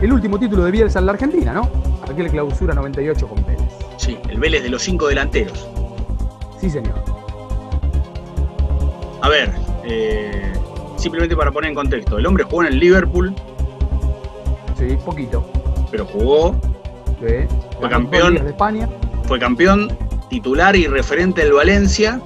[0.00, 1.70] el último título de Bielsa en la Argentina, ¿no?
[2.10, 3.45] Aquel clausura 98 con
[4.36, 5.66] el Vélez de los cinco delanteros.
[6.60, 6.94] Sí, señor.
[9.22, 9.50] A ver,
[9.84, 10.52] eh,
[10.96, 13.34] simplemente para poner en contexto, el hombre jugó en el Liverpool,
[14.78, 15.44] Sí, poquito.
[15.90, 16.54] pero jugó,
[17.20, 17.46] Sí.
[17.80, 18.88] fue campeón, de España.
[19.24, 19.96] fue campeón
[20.28, 22.20] titular y referente del Valencia.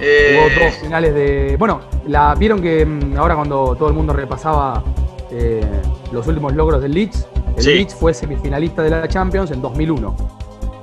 [0.00, 1.56] Eh, Jugó dos finales de.
[1.58, 4.82] Bueno, la, vieron que mm, ahora cuando todo el mundo repasaba
[5.30, 5.64] eh,
[6.12, 7.74] los últimos logros del Leeds, el Sí.
[7.74, 10.14] Leeds fue semifinalista de la Champions en 2001.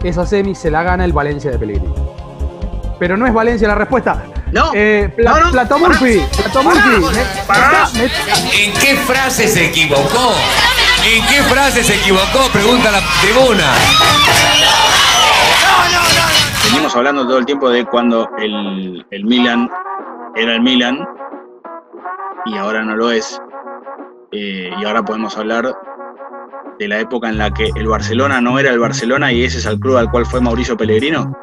[0.03, 1.93] Esa semi se la gana el Valencia de Pellegrini.
[2.99, 4.23] Pero no es Valencia la respuesta.
[4.51, 4.71] No.
[4.73, 5.87] Eh, Pla- No, no, Plato pará.
[5.87, 6.19] Murphy.
[6.37, 6.89] Plato Murphy.
[7.15, 7.87] Me- Pará.
[7.93, 10.33] me- ¿En qué frase se equivocó?
[11.05, 12.49] ¿En qué frase se equivocó?
[12.51, 13.65] Pregunta la tribuna.
[16.71, 19.69] Venimos hablando todo el tiempo de cuando el, el Milan
[20.35, 21.07] era el Milan
[22.45, 23.41] y ahora no lo es.
[24.31, 25.73] Eh, y ahora podemos hablar
[26.79, 29.65] de la época en la que el Barcelona no era el Barcelona y ese es
[29.65, 31.37] el club al cual fue Mauricio Pellegrino.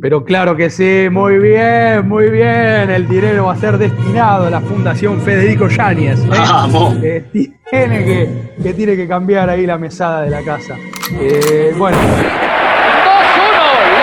[0.00, 2.88] Pero claro que sí, muy bien, muy bien.
[2.88, 6.20] El dinero va a ser destinado a la Fundación Federico Yáñez.
[6.20, 6.28] ¿eh?
[6.30, 6.96] Vamos.
[6.98, 7.24] Que
[7.68, 10.76] tiene que, que tiene que cambiar ahí la mesada de la casa.
[11.12, 11.98] Eh, bueno.
[11.98, 12.04] Le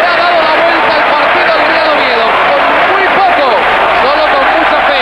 [0.03, 2.28] ha dado la vuelta al partido al Real Oviedo.
[2.51, 2.59] Con
[2.91, 3.47] muy poco,
[4.03, 4.99] solo con mucha fe.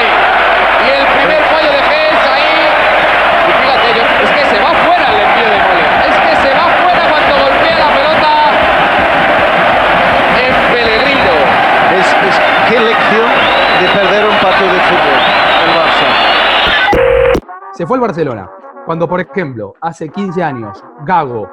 [17.73, 18.49] Se fue al Barcelona.
[18.85, 21.47] Cuando, por ejemplo, hace 15 años, Gago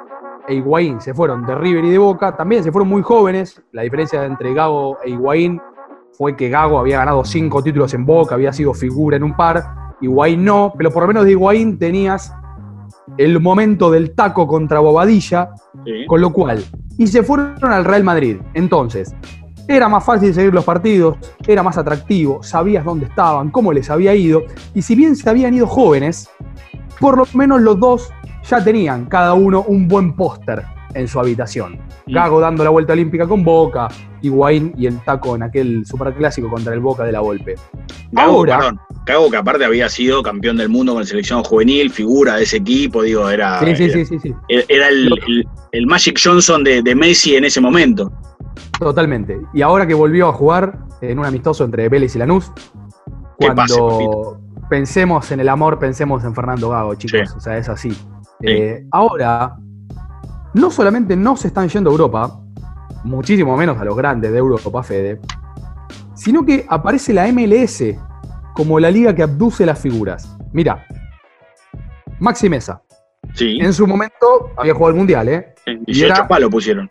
[0.47, 3.61] e Higuaín se fueron de River y de Boca, también se fueron muy jóvenes.
[3.71, 5.61] La diferencia entre Gago e Higuaín
[6.13, 9.63] fue que Gago había ganado cinco títulos en Boca, había sido figura en un par,
[10.01, 12.33] Higuaín no, pero por lo menos de Higuaín tenías
[13.17, 15.51] el momento del taco contra Bobadilla,
[15.85, 16.05] Sí.
[16.07, 16.63] con lo cual,
[16.97, 18.37] y se fueron al Real Madrid.
[18.53, 19.15] Entonces,
[19.75, 21.17] era más fácil seguir los partidos,
[21.47, 24.43] era más atractivo, sabías dónde estaban, cómo les había ido,
[24.73, 26.29] y si bien se habían ido jóvenes,
[26.99, 28.09] por lo menos los dos
[28.49, 30.63] ya tenían cada uno un buen póster
[30.93, 31.79] en su habitación.
[32.07, 33.87] Gago dando la vuelta olímpica con Boca,
[34.21, 37.55] Higuaín y el taco en aquel superclásico contra el Boca de la Volpe.
[38.11, 41.89] Gago, Ahora- perdón, Gago que aparte había sido campeón del mundo con la selección juvenil,
[41.91, 44.33] figura de ese equipo, digo, era, Sí, sí, era, sí, sí, sí.
[44.67, 48.11] era el, el- el Magic Johnson de, de Messi en ese momento.
[48.79, 49.39] Totalmente.
[49.53, 52.51] Y ahora que volvió a jugar en un amistoso entre Vélez y Lanús,
[53.37, 53.79] cuando pase,
[54.69, 57.33] pensemos en el amor, pensemos en Fernando Gago, chicos.
[57.35, 57.95] O sea, es así.
[58.41, 59.57] Eh, ahora,
[60.53, 62.39] no solamente no se están yendo a Europa,
[63.03, 65.19] muchísimo menos a los grandes de Europa, Fede,
[66.15, 67.95] sino que aparece la MLS
[68.53, 70.37] como la liga que abduce las figuras.
[70.53, 70.85] Mira,
[72.19, 72.81] Maxi Mesa.
[73.33, 73.59] Sí.
[73.61, 75.53] En su momento había jugado el Mundial, ¿eh?
[75.65, 76.89] En Y 18 era- palos pusieron.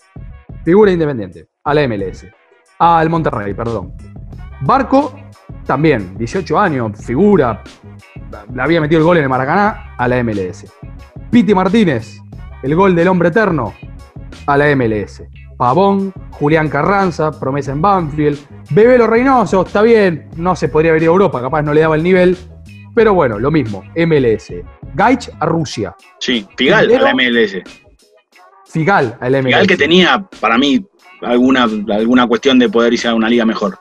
[0.65, 1.49] Figura independiente.
[1.65, 2.27] A la MLS.
[2.79, 3.95] Al Monterrey, perdón.
[4.63, 5.15] Barco,
[5.67, 7.63] también, 18 años, figura.
[8.53, 10.67] Le había metido el gol en el Maracaná a la MLS.
[11.31, 12.19] Piti Martínez,
[12.63, 13.75] el gol del hombre eterno,
[14.47, 15.23] a la MLS.
[15.59, 18.39] Pavón, Julián Carranza, promesa en Banfield.
[18.71, 21.97] Bebelo Reynoso, está bien, no se podría haber ido a Europa, capaz no le daba
[21.97, 22.39] el nivel.
[22.95, 24.55] Pero bueno, lo mismo, MLS.
[24.95, 25.95] Gaich a Rusia.
[26.19, 27.59] Sí, Figal a la MLS.
[28.67, 29.47] Figal a la MLS.
[29.47, 30.85] Figal que tenía, para mí,
[31.23, 33.79] alguna, alguna cuestión de poder irse a una liga mejor.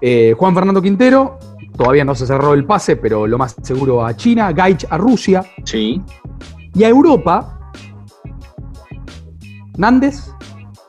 [0.00, 1.38] Eh, Juan Fernando Quintero,
[1.76, 4.52] todavía no se cerró el pase, pero lo más seguro a China.
[4.52, 5.44] Gaich a Rusia.
[5.64, 6.00] Sí.
[6.74, 7.58] Y a Europa,
[9.76, 10.30] Nández,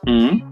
[0.06, 0.42] Mm,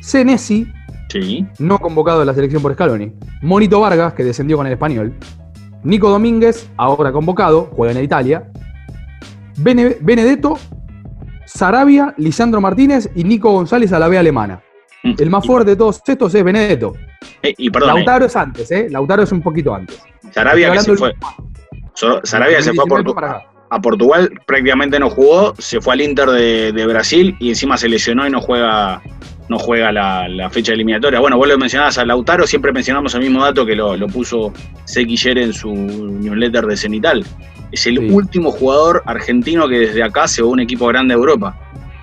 [0.00, 0.66] Senesi,
[1.08, 1.46] Sí.
[1.60, 3.12] no convocado a la selección por Scaloni.
[3.42, 5.14] Monito Vargas, que descendió con el español.
[5.84, 8.50] Nico Domínguez, ahora convocado, juega en Italia.
[9.58, 10.58] Bene- Benedetto,
[11.44, 14.60] Sarabia, Lisandro Martínez y Nico González a la B alemana.
[15.18, 16.94] El más fuerte de todos estos es Benedetto.
[17.42, 18.88] Eh, y perdón, eh, Lautaro es antes, ¿eh?
[18.90, 20.00] Lautaro es un poquito antes.
[20.32, 21.14] Sarabia que se fue.
[22.24, 26.28] Sarabia se fue a, 2019 Portu- a Portugal, prácticamente no jugó, se fue al Inter
[26.30, 29.02] de, de Brasil y encima se lesionó y no juega,
[29.48, 31.18] no juega la, la fecha eliminatoria.
[31.20, 34.52] Bueno, vos lo mencionabas a Lautaro, siempre mencionamos el mismo dato que lo, lo puso
[34.84, 37.24] Sequiller en su newsletter de Cenital.
[37.72, 41.18] Es el último jugador argentino que desde acá se va a un equipo grande de
[41.18, 41.58] Europa.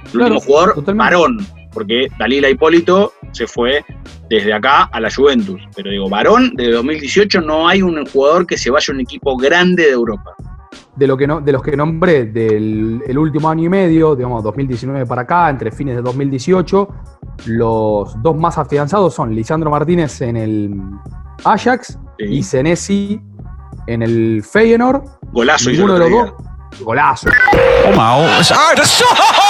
[0.05, 1.37] El Claro, último jugador varón,
[1.73, 3.83] porque Dalila Hipólito se fue
[4.29, 5.61] desde acá a la Juventus.
[5.75, 9.35] Pero digo, varón, desde 2018 no hay un jugador que se vaya a un equipo
[9.35, 10.35] grande de Europa.
[10.95, 14.43] de, lo que no, de los que nombré del el último año y medio, digamos
[14.43, 16.87] 2019 para acá, entre fines de 2018,
[17.45, 20.81] los dos más afianzados son Lisandro Martínez en el
[21.43, 23.19] Ajax y Senesi
[23.87, 25.03] en el Feyenoord.
[25.31, 26.33] Golazo Ninguno de los dos.
[26.81, 27.29] Golazo.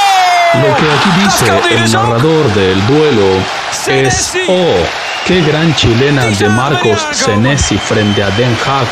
[0.55, 3.25] Lo que aquí dice el narrador del duelo
[3.87, 4.75] es, oh,
[5.25, 8.87] qué gran chilena de Marcos Senesi frente a Den Haag.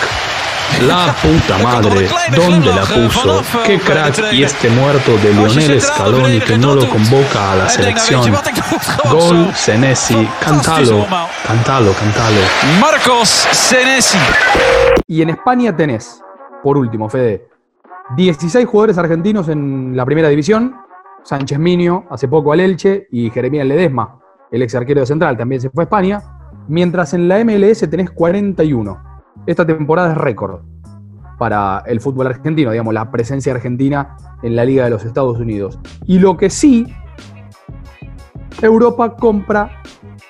[0.88, 3.43] La puta madre, ¿dónde la puso?
[3.66, 8.34] Qué crack y este muerto de Lionel Scaloni que no lo convoca a la selección.
[9.12, 11.05] Gol Senesi, cantalo,
[11.45, 12.41] cantalo, cantalo.
[12.80, 14.18] Marcos Senesi.
[15.07, 16.24] Y en España tenés,
[16.64, 17.49] por último, Fede,
[18.16, 20.76] 16 jugadores argentinos en la primera división.
[21.24, 24.19] Sánchez Minio, hace poco al Elche, y Jeremías Ledesma,
[24.51, 26.22] el ex arquero de Central, también se fue a España.
[26.67, 28.97] Mientras en la MLS tenés 41.
[29.45, 30.61] Esta temporada es récord
[31.38, 35.80] para el fútbol argentino, digamos, la presencia argentina en la Liga de los Estados Unidos.
[36.05, 36.86] Y lo que sí,
[38.61, 39.82] Europa compra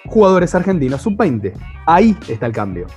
[0.07, 1.53] jugadores argentinos sub-20.
[1.85, 2.87] Ahí está el cambio.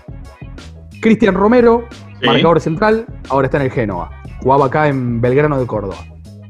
[1.00, 1.84] Cristian Romero,
[2.20, 2.26] Sí.
[2.26, 4.10] marcador central, ahora está en el Génova.
[4.42, 5.96] Jugaba acá en Belgrano de Córdoba.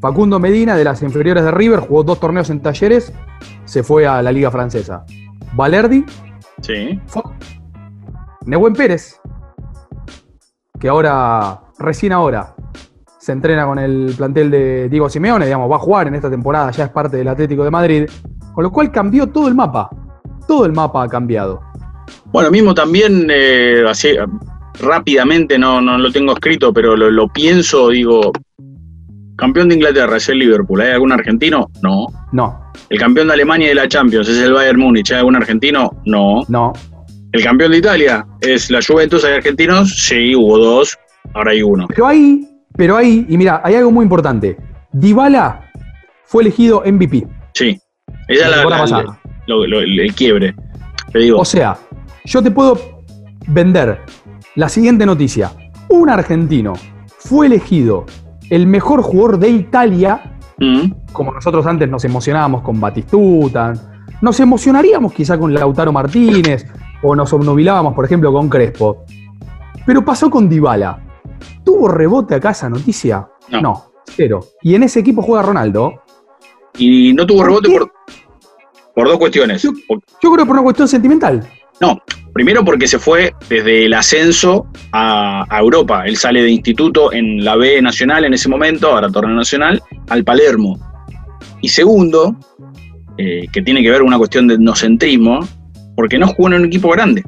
[0.05, 3.11] Facundo Medina, de las inferiores de River, jugó dos torneos en talleres,
[3.65, 5.03] se fue a la Liga Francesa.
[5.55, 6.05] Valerdi,
[6.61, 7.01] Sí.
[8.45, 9.19] Nehuen Pérez,
[10.79, 12.55] que ahora, recién ahora,
[13.19, 16.71] se entrena con el plantel de Diego Simeone, digamos, va a jugar en esta temporada,
[16.71, 18.07] ya es parte del Atlético de Madrid,
[18.53, 19.89] con lo cual cambió todo el mapa.
[20.47, 21.63] Todo el mapa ha cambiado.
[22.27, 24.11] Bueno, mismo también, eh, así
[24.81, 28.33] rápidamente, no, no lo tengo escrito, pero lo, lo pienso, digo,
[29.37, 31.71] campeón de Inglaterra es el Liverpool, ¿hay algún argentino?
[31.83, 32.07] No.
[32.33, 32.73] No.
[32.89, 35.91] El campeón de Alemania y de la Champions es el Bayern Múnich, ¿hay algún argentino?
[36.05, 36.43] No.
[36.49, 36.73] No.
[37.33, 39.91] El campeón de Italia es la Juventus, ¿hay argentinos?
[40.07, 40.97] Sí, hubo dos,
[41.35, 41.87] ahora hay uno.
[41.89, 44.57] Pero ahí Pero ahí, y mira, hay algo muy importante.
[44.93, 45.71] Dybala
[46.25, 47.27] fue elegido MVP.
[47.55, 47.79] Sí.
[48.29, 50.55] Ella la, la- lo- el quiebre.
[51.13, 51.39] Te digo.
[51.39, 51.77] O sea,
[52.25, 52.79] yo te puedo
[53.49, 54.01] vender
[54.57, 55.51] la siguiente noticia.
[55.89, 56.73] Un argentino
[57.19, 58.07] fue elegido
[58.51, 60.93] el mejor jugador de Italia, Mm.
[61.13, 63.73] como nosotros antes nos emocionábamos con Batistuta,
[64.23, 66.67] nos emocionaríamos quizá con Lautaro Martínez,
[67.03, 69.05] o nos obnubilábamos, por ejemplo, con Crespo.
[69.85, 70.99] Pero pasó con Dybala.
[71.65, 73.29] ¿Tuvo rebote acá esa noticia?
[73.51, 73.91] No.
[74.17, 74.41] cero.
[74.63, 75.95] Y en ese equipo juega Ronaldo.
[76.79, 77.93] Y no tuvo rebote por,
[78.95, 79.63] por dos cuestiones.
[79.89, 81.47] Por- Yo creo por una cuestión sentimental.
[81.81, 81.99] No,
[82.35, 86.05] primero porque se fue desde el ascenso a, a Europa.
[86.05, 89.81] Él sale de instituto en la B Nacional en ese momento, ahora torneo nacional,
[90.11, 90.79] al Palermo.
[91.63, 92.37] Y segundo,
[93.17, 95.41] eh, que tiene que ver con una cuestión de etnocentrismo,
[95.97, 97.23] porque no jugó en un equipo grande.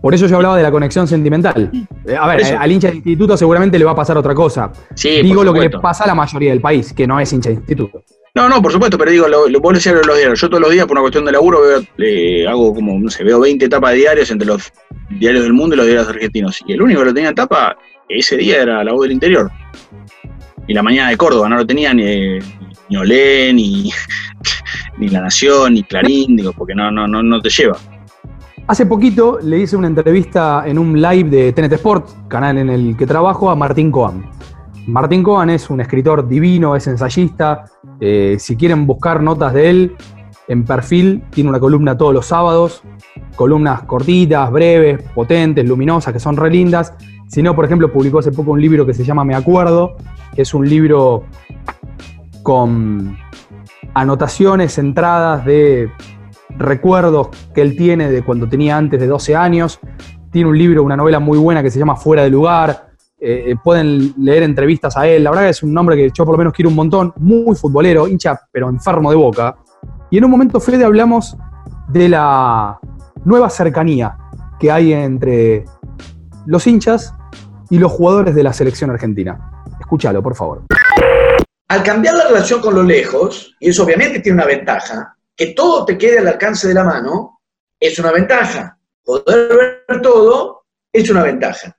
[0.00, 1.70] Por eso yo hablaba de la conexión sentimental.
[2.06, 4.72] Eh, A ver, al hincha de instituto seguramente le va a pasar otra cosa.
[4.94, 7.50] Sí, Digo lo que le pasa a la mayoría del país, que no es hincha
[7.50, 8.02] de instituto.
[8.34, 10.40] No, no, por supuesto, pero digo, lo, lo decir en los diarios.
[10.40, 13.24] Yo todos los días, por una cuestión de laburo, veo, eh, hago como, no sé,
[13.24, 14.72] veo 20 tapas de diarios entre los
[15.18, 16.60] diarios del mundo y los diarios argentinos.
[16.66, 17.76] Y el único que lo tenía en tapa
[18.08, 19.50] ese día era la voz del interior.
[20.68, 22.38] Y la mañana de Córdoba, no lo tenía ni,
[22.88, 23.90] ni Olé, ni,
[24.98, 27.76] ni La Nación, ni Clarín, digo, porque no, no, no, no te lleva.
[28.68, 32.96] Hace poquito le hice una entrevista en un live de TNT Sport, canal en el
[32.96, 34.30] que trabajo, a Martín Coan.
[34.86, 37.64] Martín Coan es un escritor divino, es ensayista.
[38.00, 39.96] Eh, si quieren buscar notas de él,
[40.48, 42.82] en perfil tiene una columna todos los sábados.
[43.36, 46.94] Columnas cortitas, breves, potentes, luminosas, que son re lindas.
[47.28, 49.96] Si no, por ejemplo, publicó hace poco un libro que se llama Me Acuerdo,
[50.34, 51.24] que es un libro
[52.42, 53.16] con
[53.94, 55.90] anotaciones centradas de
[56.56, 59.78] recuerdos que él tiene de cuando tenía antes de 12 años.
[60.32, 62.89] Tiene un libro, una novela muy buena que se llama Fuera de lugar.
[63.22, 65.24] Eh, pueden leer entrevistas a él.
[65.24, 67.12] La verdad que es un nombre que yo por lo menos quiero un montón.
[67.16, 69.56] Muy futbolero, hincha, pero enfermo de boca.
[70.10, 71.36] Y en un momento, Fede, hablamos
[71.88, 72.78] de la
[73.24, 74.16] nueva cercanía
[74.58, 75.64] que hay entre
[76.46, 77.14] los hinchas
[77.68, 79.64] y los jugadores de la selección argentina.
[79.78, 80.64] Escúchalo, por favor.
[81.68, 85.84] Al cambiar la relación con lo lejos, y eso obviamente tiene una ventaja, que todo
[85.84, 87.40] te quede al alcance de la mano,
[87.78, 88.78] es una ventaja.
[89.04, 91.76] Poder ver todo es una ventaja.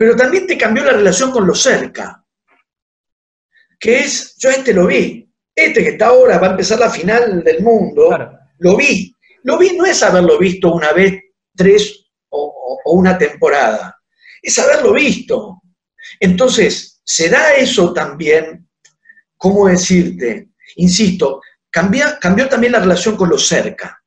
[0.00, 2.24] Pero también te cambió la relación con lo cerca,
[3.78, 6.88] que es, yo a este lo vi, este que está ahora, va a empezar la
[6.88, 8.08] final del mundo,
[8.60, 9.14] lo vi.
[9.42, 11.20] Lo vi no es haberlo visto una vez,
[11.54, 13.94] tres o, o- o una temporada,
[14.40, 15.60] es haberlo visto.
[16.18, 18.66] Entonces, se da eso también
[19.36, 20.48] ¿cómo decirte?
[20.76, 24.02] Insisto, cambia- cambió también la relación con lo cerca,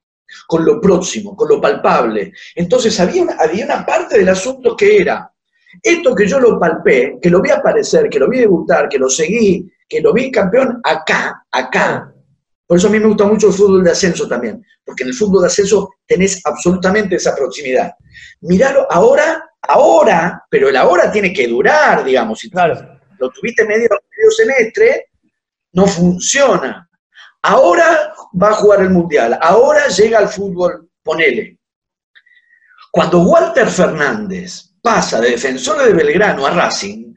[0.48, 2.34] con lo próximo, con lo palpable.
[2.56, 5.33] Entonces había una, había una parte del asunto que era,
[5.82, 9.10] esto que yo lo palpé, que lo vi aparecer, que lo vi debutar, que lo
[9.10, 12.14] seguí, que lo vi campeón acá, acá.
[12.66, 15.16] Por eso a mí me gusta mucho el fútbol de ascenso también, porque en el
[15.16, 17.92] fútbol de ascenso tenés absolutamente esa proximidad.
[18.42, 22.40] Miralo ahora, ahora, pero el ahora tiene que durar, digamos.
[22.40, 22.50] Si
[23.20, 25.08] lo tuviste medio, medio semestre,
[25.74, 26.90] no funciona.
[27.42, 31.60] Ahora va a jugar el Mundial, ahora llega al fútbol, ponele.
[32.92, 37.14] Cuando Walter Fernández pasa de defensor de Belgrano a Racing,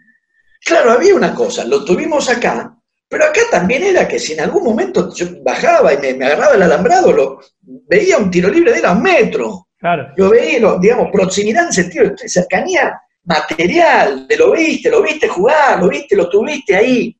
[0.64, 2.73] claro, había una cosa, lo tuvimos acá,
[3.09, 6.55] pero acá también era que si en algún momento yo bajaba y me, me agarraba
[6.55, 7.41] el alambrado, lo,
[7.89, 9.69] veía un tiro libre de él a un metro.
[9.79, 10.09] Claro.
[10.17, 15.29] Lo veía, lo- digamos, proximidad en sentido de cercanía material, de lo viste, lo viste
[15.29, 17.17] jugar, lo viste, lo tuviste ahí.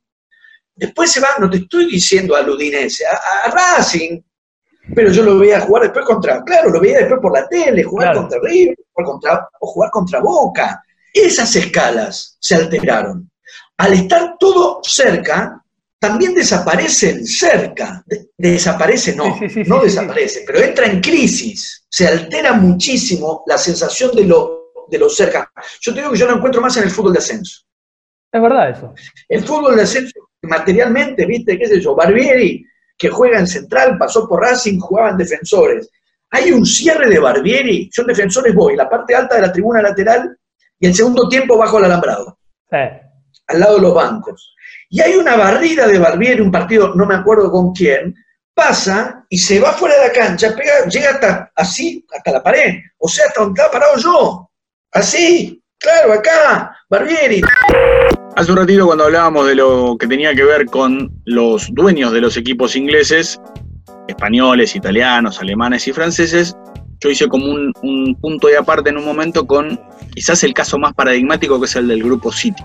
[0.74, 4.20] Después se va, no te estoy diciendo al Udinese, a, a Racing,
[4.95, 8.09] pero yo lo veía jugar después contra, claro, lo veía después por la tele, jugar
[8.12, 8.20] Claro.
[8.22, 10.82] contra River, jugar contra, o jugar contra Boca.
[11.12, 13.30] Esas escalas se alteraron.
[13.78, 15.62] Al estar todo cerca,
[15.99, 18.03] también desaparecen cerca.
[18.07, 21.84] De- desaparece, no, no desaparece, pero entra en crisis.
[21.89, 25.51] Se altera muchísimo la sensación de lo, de lo cerca.
[25.80, 27.62] Yo te digo que yo lo encuentro más en el fútbol de ascenso.
[28.32, 28.95] Es verdad eso.
[29.28, 32.64] El fútbol de ascenso, materialmente, viste, qué sé yo, Barbieri,
[32.97, 35.90] que juega en central, pasó por Racing, jugaba en defensores.
[36.30, 39.82] Hay un cierre de Barbieri, yo en defensores voy, la parte alta de la tribuna
[39.82, 40.36] lateral
[40.78, 42.38] y el segundo tiempo bajo el alambrado,
[42.70, 44.55] al lado de los bancos.
[44.88, 48.14] Y hay una barrida de Barbieri, un partido, no me acuerdo con quién,
[48.55, 52.76] pasa y se va fuera de la cancha, pega, llega hasta así, hasta la pared,
[52.99, 54.51] o sea, hasta donde estaba parado yo,
[54.92, 57.42] así, claro, acá, Barbieri.
[58.37, 62.20] Hace un ratito cuando hablábamos de lo que tenía que ver con los dueños de
[62.20, 63.41] los equipos ingleses,
[64.09, 66.55] españoles, italianos, alemanes y franceses,
[67.01, 69.80] yo hice como un, un punto de aparte en un momento con
[70.14, 72.62] quizás el caso más paradigmático que es el del grupo City.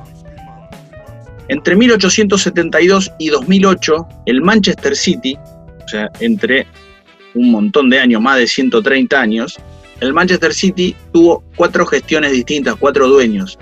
[1.48, 6.68] Entre 1872 y 2008, el Manchester City, o sea, entre
[7.34, 9.58] un montón de años, más de 130 años,
[10.02, 13.58] el Manchester City tuvo cuatro gestiones distintas, cuatro dueños.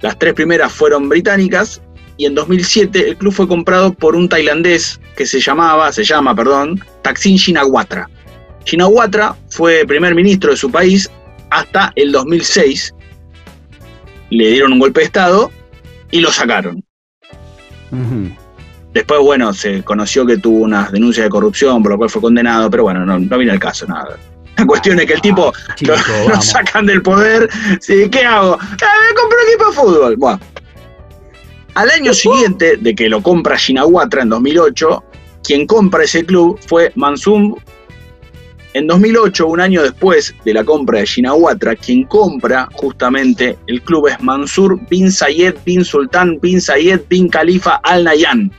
[0.00, 1.80] Las tres primeras fueron británicas
[2.16, 6.34] y en 2007 el club fue comprado por un tailandés que se llamaba, se llama,
[6.34, 8.08] perdón, Taksin Shinawatra.
[8.64, 11.10] Shinawatra fue primer ministro de su país
[11.50, 12.94] hasta el 2006.
[14.30, 15.50] Le dieron un golpe de estado
[16.10, 16.82] y lo sacaron.
[18.92, 22.70] Después, bueno, se conoció que tuvo unas denuncias de corrupción, por lo cual fue condenado,
[22.70, 24.16] pero bueno, no, no viene el caso, nada.
[24.56, 25.94] La cuestión es que el tipo chico,
[26.24, 27.48] lo, lo sacan del poder.
[27.80, 28.54] Sí, ¿Qué hago?
[28.54, 30.16] Eh, me compro un equipo de fútbol.
[30.16, 30.40] Bueno.
[31.74, 35.04] Al año siguiente de que lo compra Shinawatra en 2008,
[35.44, 37.54] quien compra ese club fue Mansum.
[38.72, 44.08] En 2008, un año después de la compra de Shinawatra, quien compra justamente el club
[44.08, 48.50] es Mansur bin Zayed bin Sultan bin Zayed bin Khalifa Al Nayan.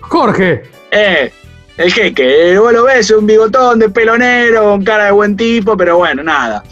[0.00, 0.62] Jorge.
[0.90, 1.32] Eh,
[1.80, 5.34] el jeque, vos lo ves, es un bigotón de pelo negro, con cara de buen
[5.34, 6.62] tipo, pero bueno, nada.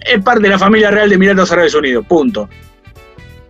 [0.00, 2.48] Es parte de la familia real de Emiratos Árabes Unidos, punto.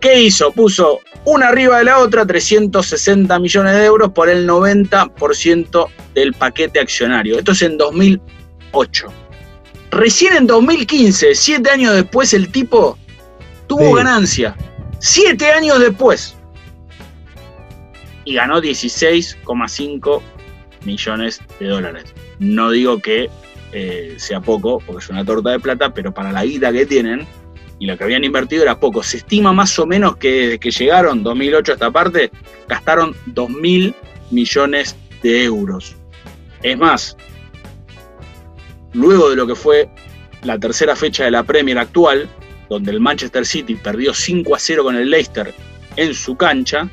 [0.01, 0.51] ¿Qué hizo?
[0.51, 6.81] Puso una arriba de la otra, 360 millones de euros por el 90% del paquete
[6.81, 7.39] accionario.
[7.39, 9.07] Esto es en 2008.
[9.91, 12.97] Recién en 2015, siete años después, el tipo
[13.67, 13.95] tuvo Sí.
[13.95, 14.55] ganancia.
[14.99, 16.35] Siete años después.
[18.25, 20.21] Y ganó 16,5
[20.85, 22.13] millones de dólares.
[22.39, 23.29] No digo que
[23.71, 27.25] eh, sea poco, porque es una torta de plata, pero para la guita que tienen
[27.79, 29.03] y lo que habían invertido era poco.
[29.03, 32.31] Se estima más o menos que desde que llegaron 2008 a esta parte,
[32.67, 33.95] gastaron 2 mil
[34.31, 35.95] millones de euros.
[36.61, 37.17] Es más,
[38.93, 39.89] luego de lo que fue
[40.43, 42.29] la tercera fecha de la Premier actual,
[42.69, 45.53] donde el Manchester City perdió 5 a 0 con el Leicester
[45.95, 46.89] en su cancha,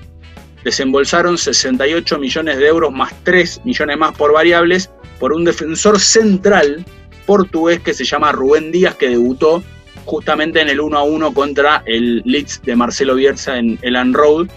[0.64, 6.84] desembolsaron 68 millones de euros más 3 millones más por variables por un defensor central
[7.26, 9.62] portugués que se llama Rubén Díaz, que debutó
[10.04, 14.48] justamente en el 1 a 1 contra el Leeds de Marcelo Bielsa en Elan Road,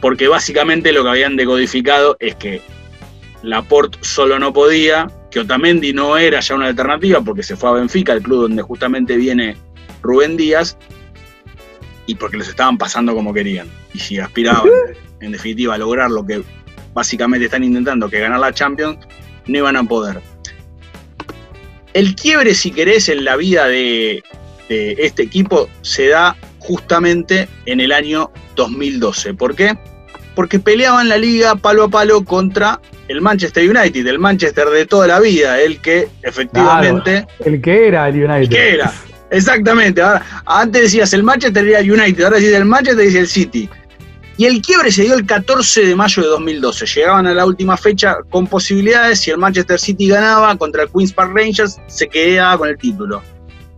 [0.00, 2.60] porque básicamente lo que habían decodificado es que
[3.42, 7.72] Laporte solo no podía, que Otamendi no era ya una alternativa porque se fue a
[7.74, 9.56] Benfica, el club donde justamente viene
[10.02, 10.76] Rubén Díaz,
[12.06, 13.68] y porque los estaban pasando como querían.
[13.94, 14.68] Y si aspiraban,
[15.22, 16.42] en definitiva, lograr lo que
[16.92, 18.98] básicamente están intentando, que ganar la Champions,
[19.46, 20.20] no iban a poder.
[21.94, 24.22] El quiebre, si querés, en la vida de,
[24.68, 29.34] de este equipo se da justamente en el año 2012.
[29.34, 29.76] ¿Por qué?
[30.34, 35.06] Porque peleaban la liga palo a palo contra el Manchester United, el Manchester de toda
[35.06, 37.26] la vida, el que efectivamente...
[37.26, 38.48] Claro, el que era el United.
[38.48, 38.92] ¿Qué era?
[39.30, 40.00] Exactamente.
[40.00, 43.68] Ahora, antes decías el Manchester era el United, ahora decís el Manchester dice el City.
[44.36, 46.86] Y el quiebre se dio el 14 de mayo de 2012.
[46.86, 49.20] Llegaban a la última fecha con posibilidades.
[49.20, 53.22] Si el Manchester City ganaba contra el Queen's Park Rangers, se quedaba con el título.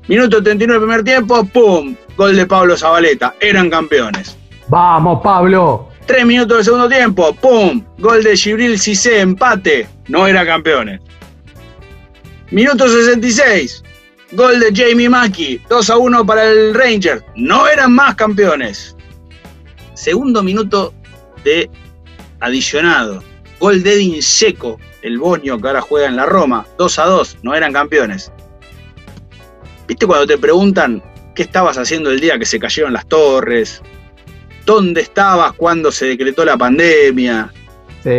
[0.07, 1.97] Minuto 39 del primer tiempo, ¡pum!
[2.17, 3.35] Gol de Pablo Zabaleta.
[3.41, 4.37] Eran campeones.
[4.69, 5.89] Vamos, Pablo.
[6.07, 7.83] Tres minutos del segundo tiempo, ¡pum!
[7.99, 9.89] Gol de Gibril Cissé, empate.
[10.09, 11.01] No era campeones.
[12.51, 13.83] Minuto 66,
[14.33, 17.25] gol de Jamie Mackey, 2 a 1 para el Rangers.
[17.35, 18.95] No eran más campeones.
[20.05, 20.93] Segundo minuto
[21.45, 21.71] de
[22.41, 23.23] adicionado.
[23.59, 26.67] Gol de Edin Seco, el bonio que ahora juega en la Roma.
[26.77, 28.31] 2 a 2, no eran campeones.
[29.89, 31.03] ¿Viste cuando te preguntan
[31.35, 33.81] qué estabas haciendo el día que se cayeron las torres?
[34.67, 37.51] ¿Dónde estabas cuando se decretó la pandemia?
[38.03, 38.11] Sí.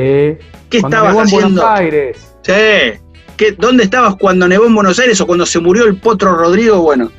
[0.71, 1.61] ¿Qué estabas nevó en haciendo?
[1.61, 2.35] Buenos Aires.
[2.41, 2.99] Sí.
[3.37, 6.81] ¿Qué- ¿Dónde estabas cuando nevó en Buenos Aires o cuando se murió el potro Rodrigo?
[6.81, 7.11] Bueno.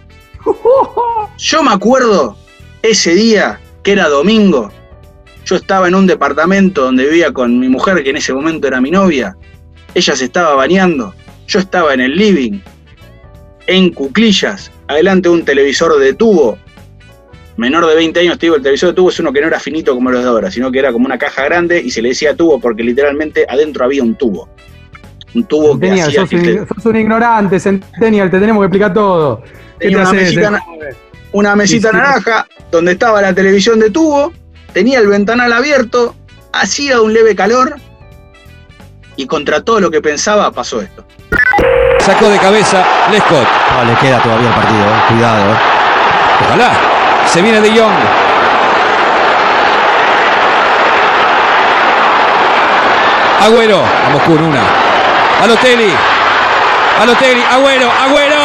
[1.38, 2.36] Yo me acuerdo
[2.82, 4.68] ese día, que era domingo.
[5.44, 8.80] Yo estaba en un departamento donde vivía con mi mujer, que en ese momento era
[8.80, 9.36] mi novia.
[9.94, 11.14] Ella se estaba bañando.
[11.46, 12.58] Yo estaba en el living,
[13.68, 16.58] en cuclillas, adelante de un televisor de tubo.
[17.56, 19.60] Menor de 20 años, te digo, el televisor de tubo es uno que no era
[19.60, 22.08] finito como los de ahora, sino que era como una caja grande y se le
[22.08, 24.48] decía tubo porque literalmente adentro había un tubo.
[25.32, 28.66] Un tubo que hacía sos, que te- un, sos un ignorante, Centennial, te tenemos que
[28.66, 29.42] explicar todo.
[29.78, 30.60] ¿Qué Tenía te una mesita,
[31.36, 32.02] una mesita Sí, sí.
[32.02, 34.32] naranja donde estaba la televisión de tubo,
[34.72, 36.14] tenía el ventanal abierto,
[36.52, 37.76] hacía un leve calor
[39.16, 41.04] y contra todo lo que pensaba pasó esto.
[42.00, 43.46] Sacó de cabeza Lescott.
[43.72, 45.02] No, le queda todavía el partido, eh.
[45.08, 45.52] cuidado.
[45.52, 45.56] eh.
[46.46, 46.70] Ojalá.
[47.26, 47.92] Se viene de Jong.
[53.42, 53.82] Agüero.
[54.04, 54.62] Vamos con una.
[55.40, 55.92] Balotelli.
[56.98, 57.42] Balotelli.
[57.42, 57.90] Agüero.
[57.90, 58.35] Agüero.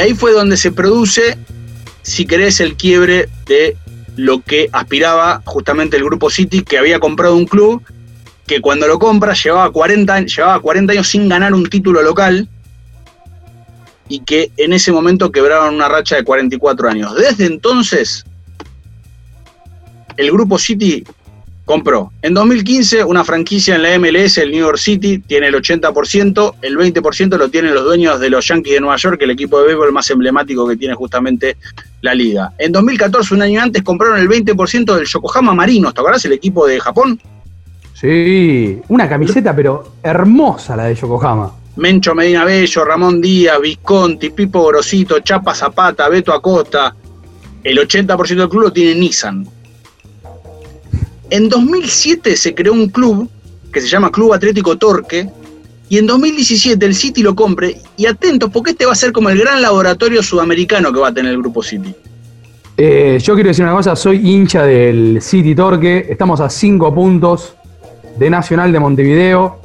[0.00, 1.38] Ahí fue donde se produce,
[2.02, 3.76] si querés, el quiebre de
[4.16, 7.82] lo que aspiraba justamente el Grupo City, que había comprado un club
[8.46, 12.48] que cuando lo compra llevaba 40, años- llevaba 40 años sin ganar un título local
[14.08, 17.14] y que en ese momento quebraron una racha de 44 años.
[17.16, 18.24] Desde entonces,
[20.16, 21.04] el Grupo City
[21.66, 26.54] compró en 2015 una franquicia en la MLS, el New York City, tiene el 80%,
[26.62, 29.66] el 20% lo tienen los dueños de los Yankees de Nueva York, el equipo de
[29.66, 31.56] béisbol más emblemático que tiene justamente
[32.00, 32.52] la liga.
[32.56, 36.66] En 2014, un año antes, compraron el 20% del Yokohama Marinos, ¿te acordás el equipo
[36.66, 37.20] de Japón?
[37.94, 41.52] Sí, una camiseta, pero hermosa la de Yokohama.
[41.76, 46.94] Mencho Medina Bello, Ramón Díaz, Visconti, Pipo Gorosito, Chapa Zapata, Beto Acosta.
[47.62, 49.46] El 80% del club lo tiene Nissan.
[51.30, 53.28] En 2007 se creó un club
[53.72, 55.28] que se llama Club Atlético Torque.
[55.88, 57.76] Y en 2017 el City lo compre.
[57.96, 61.14] Y atentos, porque este va a ser como el gran laboratorio sudamericano que va a
[61.14, 61.94] tener el Grupo City.
[62.76, 67.54] Eh, yo quiero decir una cosa, soy hincha del City Torque, estamos a 5 puntos
[68.18, 69.60] de Nacional de Montevideo,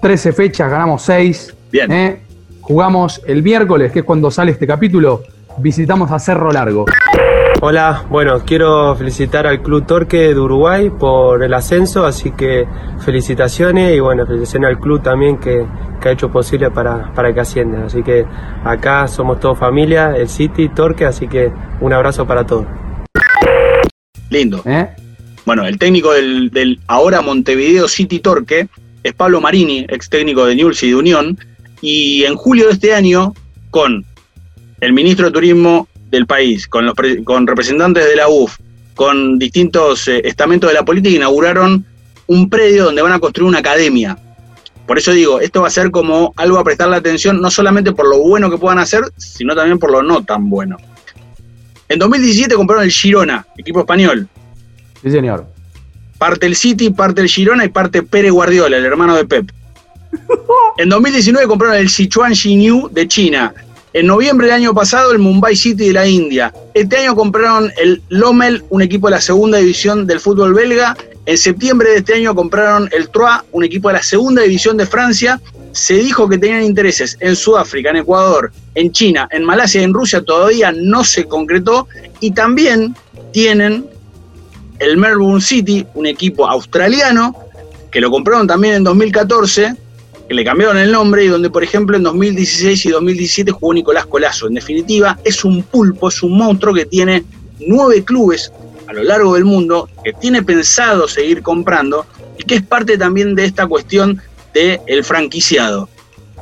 [0.00, 1.54] 13 fechas, ganamos 6.
[1.70, 2.20] Bien.
[2.60, 5.22] Jugamos el miércoles, que es cuando sale este capítulo,
[5.58, 6.86] visitamos a Cerro Largo.
[7.64, 12.66] Hola, bueno, quiero felicitar al Club Torque de Uruguay por el ascenso, así que
[13.04, 15.64] felicitaciones y bueno, felicitaciones al club también que,
[16.00, 17.84] que ha hecho posible para, para que asciendan.
[17.84, 18.26] Así que
[18.64, 22.66] acá somos todos familia, el City, Torque, así que un abrazo para todos.
[24.28, 24.64] Lindo.
[25.46, 28.66] Bueno, el técnico del, del ahora Montevideo City Torque
[29.04, 31.38] es Pablo Marini, ex técnico de Newell's y de Unión.
[31.80, 33.34] Y en julio de este año,
[33.70, 34.04] con
[34.80, 38.56] el ministro de Turismo del país, con, los pre- con representantes de la UF,
[38.94, 41.84] con distintos eh, estamentos de la política, inauguraron
[42.26, 44.16] un predio donde van a construir una academia.
[44.86, 48.08] Por eso digo, esto va a ser como algo a prestarle atención, no solamente por
[48.08, 50.76] lo bueno que puedan hacer, sino también por lo no tan bueno.
[51.88, 54.28] En 2017 compraron el Girona, equipo español.
[55.02, 55.46] Sí, señor.
[56.18, 59.50] Parte el City, parte el Girona y parte Pere Guardiola, el hermano de Pep.
[60.76, 63.52] En 2019 compraron el Sichuan Xinyu de China.
[63.94, 66.52] En noviembre del año pasado el Mumbai City de la India.
[66.72, 70.96] Este año compraron el Lommel, un equipo de la segunda división del fútbol belga.
[71.26, 74.86] En septiembre de este año compraron el Troyes, un equipo de la segunda división de
[74.86, 75.42] Francia.
[75.72, 79.92] Se dijo que tenían intereses en Sudáfrica, en Ecuador, en China, en Malasia y en
[79.92, 80.22] Rusia.
[80.22, 81.86] Todavía no se concretó.
[82.20, 82.96] Y también
[83.32, 83.84] tienen
[84.78, 87.36] el Melbourne City, un equipo australiano,
[87.90, 89.76] que lo compraron también en 2014,
[90.32, 94.06] que le cambiaron el nombre y donde, por ejemplo, en 2016 y 2017 jugó Nicolás
[94.06, 94.46] Colazo.
[94.46, 97.22] En definitiva, es un pulpo, es un monstruo que tiene
[97.66, 98.50] nueve clubes
[98.88, 102.06] a lo largo del mundo, que tiene pensado seguir comprando
[102.38, 104.22] y que es parte también de esta cuestión
[104.54, 105.90] del franquiciado.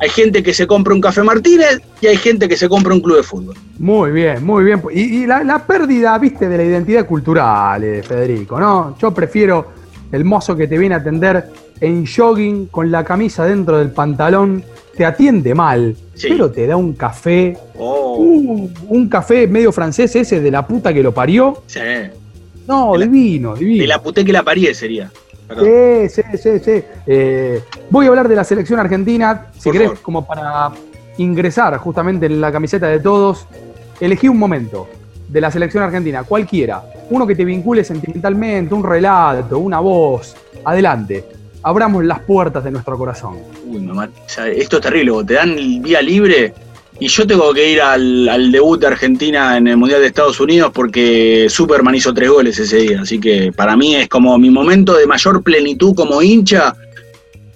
[0.01, 3.01] Hay gente que se compra un Café Martínez y hay gente que se compra un
[3.01, 3.57] club de fútbol.
[3.81, 4.81] Muy bien, muy bien.
[4.93, 8.97] Y, la pérdida, viste, de la identidad cultural, eh, Federico, ¿no?
[9.01, 9.80] Yo prefiero
[10.13, 11.51] el mozo que te viene a atender
[11.81, 14.63] en jogging con la camisa dentro del pantalón,
[14.97, 20.51] te atiende mal, pero te da un café, uh, un café medio francés ese de
[20.51, 21.63] la puta que lo parió.
[21.67, 21.81] Sí.
[22.67, 23.83] No, divino, divino.
[23.83, 25.11] De la puté que la parí sería.
[25.59, 26.85] Sí, sí, sí, sí.
[27.07, 30.03] Eh, voy a hablar de la selección argentina, si Por querés, favor.
[30.03, 30.71] como para
[31.19, 33.47] ingresar justamente en la camiseta de todos.
[34.01, 34.89] Elegí un momento
[35.31, 40.35] de la selección argentina, cualquiera, uno que te vincule sentimentalmente, un relato, una voz.
[40.65, 41.25] Adelante,
[41.63, 43.39] abramos las puertas de nuestro corazón.
[43.67, 46.53] Uy, mat- o esto es terrible, te dan día libre
[46.99, 50.41] y yo tengo que ir al, al debut de Argentina en el Mundial de Estados
[50.41, 53.01] Unidos porque Superman hizo tres goles ese día.
[53.03, 56.75] Así que para mí es como mi momento de mayor plenitud como hincha.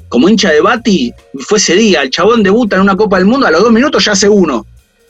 [0.09, 2.03] Como hincha de Bati, fue ese día.
[2.03, 4.65] El chabón debuta en una Copa del Mundo, a los dos minutos ya hace uno.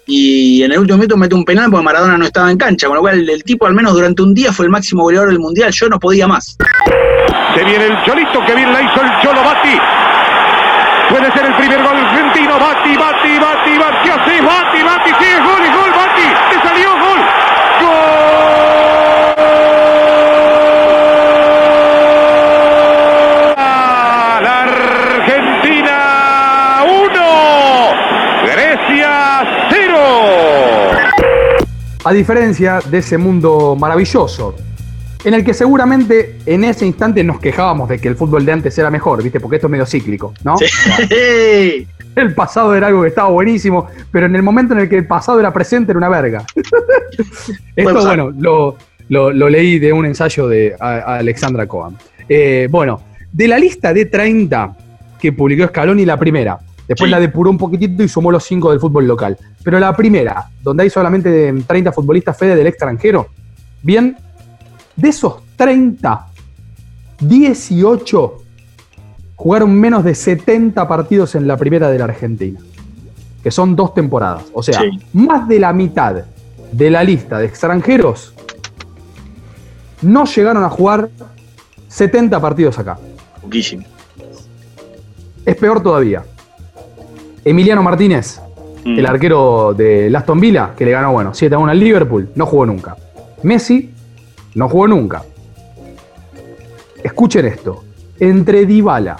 [0.06, 2.86] Y en el último minuto mete un penal porque Maradona no estaba en cancha.
[2.86, 5.38] Con lo cual, el, tipo, al menos durante un día, fue el máximo goleador del
[5.38, 5.72] Mundial.
[5.72, 6.56] Yo no podía más.
[7.54, 9.78] Se viene el Cholito, que bien la hizo el Cholo Bati.
[11.08, 12.58] Puede ser el primer gol argentino.
[12.58, 16.28] Bati, Bati, Bati, así, Bati, Bati, sí, es gol, es gol, Bati.
[16.50, 17.20] Te salió gol.
[17.80, 18.54] ¡Gol!
[24.42, 25.96] La Argentina
[26.84, 27.92] 1,
[28.44, 29.12] Grecia
[29.70, 29.96] 0.
[32.04, 34.54] A diferencia de ese mundo maravilloso,
[35.24, 38.76] en el que seguramente en ese instante nos quejábamos de que el fútbol de antes
[38.76, 39.40] era mejor, ¿viste?
[39.40, 40.56] Porque esto es medio cíclico, ¿no?
[40.58, 40.66] Sí.
[42.14, 45.04] El pasado era algo que estaba buenísimo, pero en el momento en el que el
[45.04, 46.44] pasado era presente era una verga.
[47.74, 48.76] Esto, bueno, lo,
[49.08, 51.96] lo- lo leí de un ensayo de a- a Alexandra Cohen.
[52.28, 53.00] Eh, bueno,
[53.32, 54.76] de la lista de 30
[55.20, 56.56] que publicó Scaloni, la primera,
[56.86, 59.38] Después la depuró un poquitito y sumó los cinco del fútbol local.
[59.62, 63.28] Pero la primera, donde hay solamente 30 futbolistas Fede del extranjero,
[63.82, 64.16] bien,
[64.96, 66.26] de esos 30,
[67.20, 68.34] 18
[69.36, 72.60] jugaron menos de 70 partidos en la primera de la Argentina,
[73.42, 74.44] que son dos temporadas.
[74.52, 74.90] O sea, Sí.
[75.12, 76.24] más de la mitad
[76.70, 78.34] de la lista de extranjeros
[80.02, 81.08] no llegaron a jugar
[81.88, 82.98] 70 partidos acá.
[83.40, 83.84] Poquísimo.
[85.44, 86.24] Es peor todavía.
[87.44, 88.40] Emiliano Martínez,
[88.84, 88.98] Mm.
[88.98, 92.44] el arquero de Aston Villa, que le ganó, bueno, 7 a 1 al Liverpool, no
[92.46, 92.96] jugó nunca.
[93.42, 93.90] Messi,
[94.54, 95.22] no jugó nunca.
[97.02, 97.82] Escuchen esto.
[98.20, 99.16] Entre Dybala,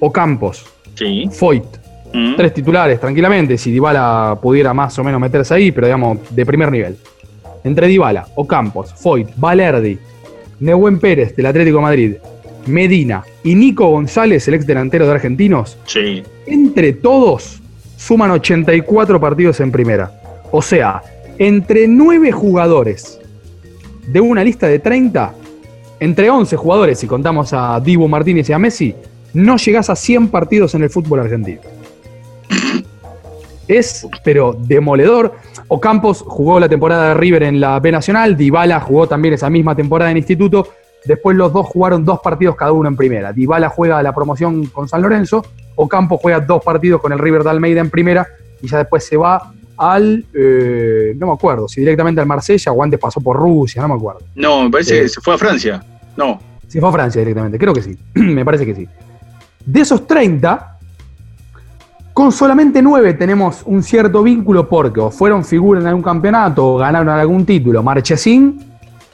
[0.00, 1.28] Ocampos, Sí.
[1.30, 1.64] Foyt,
[2.12, 2.36] Mm.
[2.36, 6.70] tres titulares, tranquilamente, si Dybala pudiera más o menos meterse ahí, pero digamos, de primer
[6.70, 6.96] nivel.
[7.64, 9.98] Entre Dybala, Ocampos, Foyt, Valerdi,
[10.60, 12.14] Nehuen Pérez, del Atlético de Madrid,
[12.66, 16.22] Medina y Nico González, el ex delantero de Argentinos, Sí.
[16.46, 17.60] entre todos
[17.96, 20.12] suman 84 partidos en primera.
[20.50, 21.02] O sea,
[21.38, 23.18] entre 9 jugadores
[24.06, 25.32] de una lista de 30,
[26.00, 28.94] entre 11 jugadores, si contamos a Dibu Martínez y a Messi,
[29.34, 31.60] no llegás a 100 partidos en el fútbol argentino.
[33.68, 35.34] Es, pero demoledor.
[35.68, 39.74] Ocampos jugó la temporada de River en la B Nacional, Dybala jugó también esa misma
[39.74, 40.68] temporada en Instituto.
[41.04, 43.32] Después los dos jugaron dos partidos cada uno en primera.
[43.32, 45.44] Dybala juega la promoción con San Lorenzo,
[45.74, 48.26] Ocampo juega dos partidos con el River de Almeida en primera
[48.60, 52.82] y ya después se va al, eh, no me acuerdo, si directamente al Marsella o
[52.82, 54.20] antes pasó por Rusia, no me acuerdo.
[54.36, 55.02] No, me parece Eh.
[55.02, 55.82] que se fue a Francia.
[56.16, 56.40] No.
[56.68, 57.96] Se fue a Francia directamente, creo que sí.
[58.14, 58.88] Me parece que sí.
[59.66, 60.78] De esos 30,
[62.12, 66.76] con solamente 9 tenemos un cierto vínculo porque o fueron figura en algún campeonato o
[66.78, 67.82] ganaron algún título.
[67.82, 68.60] Marchesín,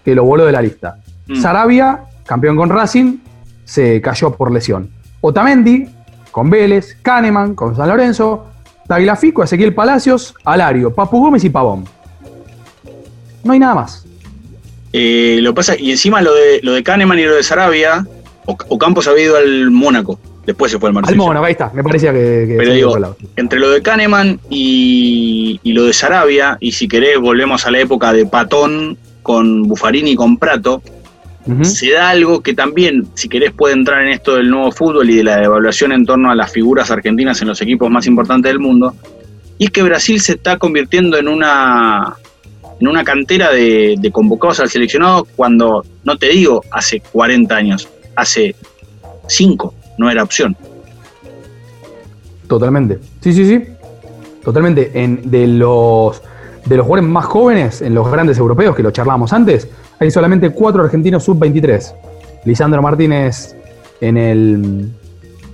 [0.04, 0.98] que lo voló de la lista.
[1.28, 1.40] Mm.
[1.40, 3.18] Sarabia, campeón con Racing,
[3.64, 4.90] se cayó por lesión.
[5.20, 5.86] Otamendi,
[6.32, 6.96] con Vélez.
[7.02, 8.46] Kahneman, con San Lorenzo.
[8.86, 11.84] Tagliafico, Ezequiel Palacios, Alario, Papu Gómez y Pavón.
[13.44, 14.04] No hay nada más.
[14.92, 18.06] Eh, lo pasa, y encima lo de lo de Kahneman y lo de Sarabia,
[18.46, 21.18] O- Ocampos había ido al Mónaco, después se fue al Al Marsella.
[21.18, 21.70] Mónaco, ahí está.
[21.74, 22.54] Me parecía que.
[22.58, 27.66] Pero digo, entre lo de Kahneman y, y lo de Sarabia, y si querés volvemos
[27.66, 30.80] a la época de Patón con Buffarini y con Prato,
[31.62, 35.16] se da algo que también, si querés, puede entrar en esto del nuevo fútbol y
[35.16, 38.58] de la evaluación en torno a las figuras argentinas en los equipos más importantes del
[38.58, 38.94] mundo,
[39.58, 42.16] y es que Brasil se está convirtiendo en una,
[42.80, 47.88] en una cantera de, de convocados al seleccionado cuando, no te digo hace 40 años,
[48.14, 48.54] hace
[49.26, 50.56] 5 no era opción.
[52.46, 52.98] Totalmente.
[53.20, 53.62] Sí, sí, sí.
[54.42, 54.90] Totalmente.
[54.94, 56.22] En, de los
[56.64, 59.68] de los jugadores más jóvenes, en los grandes europeos, que lo charlábamos antes,
[59.98, 61.94] hay solamente cuatro argentinos sub-23.
[62.44, 63.56] Lisandro Martínez
[64.00, 64.90] en el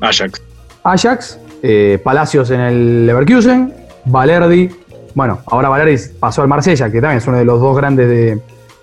[0.01, 0.43] Ajax.
[0.83, 3.73] Ajax, eh, Palacios en el Leverkusen,
[4.05, 4.71] Valerdi,
[5.15, 8.41] bueno, ahora Valerdi pasó al Marsella, que también es uno de los dos grandes de,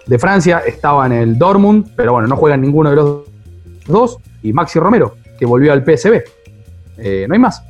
[0.08, 3.22] de Francia, estaba en el Dortmund, pero bueno, no juega ninguno de los
[3.86, 6.24] dos, y Maxi Romero, que volvió al PSB.
[6.98, 7.64] Eh, no hay más.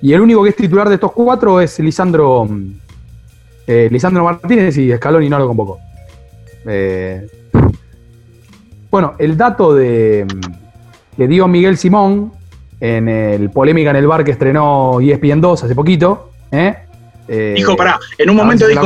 [0.00, 2.72] Y el único que es titular de estos cuatro es Lisandro, mm,
[3.66, 5.78] eh, Lisandro Martínez y Scaloni no lo convocó.
[6.66, 7.26] Eh,
[8.90, 12.32] bueno, el dato de, mm, que dio Miguel Simón
[12.80, 16.30] en el polémica en el bar que estrenó ESPN 2 hace poquito.
[16.52, 16.74] ¿eh?
[17.26, 18.82] Eh, Dijo, pará, en un momento si dijo,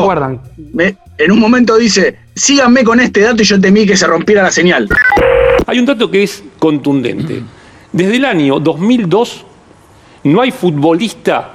[0.73, 4.43] me- en un momento dice, síganme con este dato y yo temí que se rompiera
[4.45, 4.89] la señal.
[5.67, 7.43] Hay un dato que es contundente.
[7.93, 9.45] Desde el año 2002
[10.25, 11.55] no hay futbolista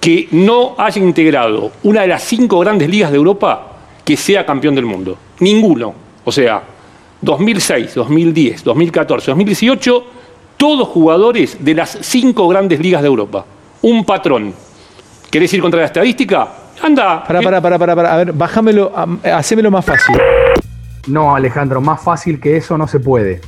[0.00, 4.74] que no haya integrado una de las cinco grandes ligas de Europa que sea campeón
[4.74, 5.18] del mundo.
[5.40, 5.94] Ninguno.
[6.24, 6.62] O sea,
[7.20, 10.04] 2006, 2010, 2014, 2018,
[10.56, 13.44] todos jugadores de las cinco grandes ligas de Europa.
[13.82, 14.52] Un patrón.
[15.30, 16.48] ¿Querés ir contra la estadística?
[16.82, 17.24] Anda.
[17.24, 18.14] Pará, pará, pará, pará, pará.
[18.14, 20.16] A ver, bájamelo, am- hacémelo más fácil.
[21.06, 23.40] No, Alejandro, más fácil que eso no se puede.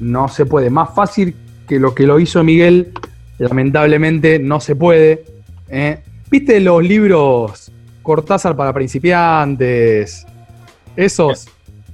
[0.00, 0.70] No se puede.
[0.70, 1.34] Más fácil
[1.68, 2.92] que lo que lo hizo Miguel,
[3.38, 5.24] lamentablemente no se puede.
[5.68, 6.00] ¿eh?
[6.30, 7.70] ¿Viste los libros
[8.02, 10.26] Cortázar para principiantes?
[10.96, 11.48] Esos.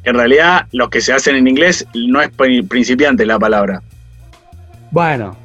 [0.04, 3.82] En realidad, los que se hacen en inglés no es pri- principiante la palabra.
[4.90, 5.36] Bueno.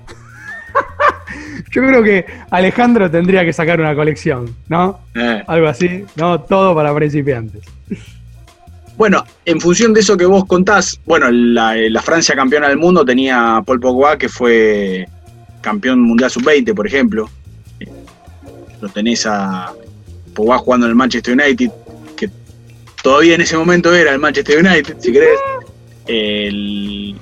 [1.71, 4.99] Yo creo que Alejandro tendría que sacar una colección, ¿no?
[5.15, 5.43] Eh.
[5.47, 6.39] Algo así, ¿no?
[6.41, 7.63] Todo para principiantes.
[8.95, 13.03] Bueno, en función de eso que vos contás, bueno, la, la Francia campeona del mundo
[13.03, 15.07] tenía a Paul Pogba, que fue
[15.61, 17.27] campeón mundial sub-20, por ejemplo.
[17.79, 17.87] Eh,
[18.81, 19.71] Lo tenés a
[20.35, 21.71] Pogba jugando en el Manchester United,
[23.03, 25.39] todavía en ese momento era el Manchester United, si querés.
[26.07, 27.15] El-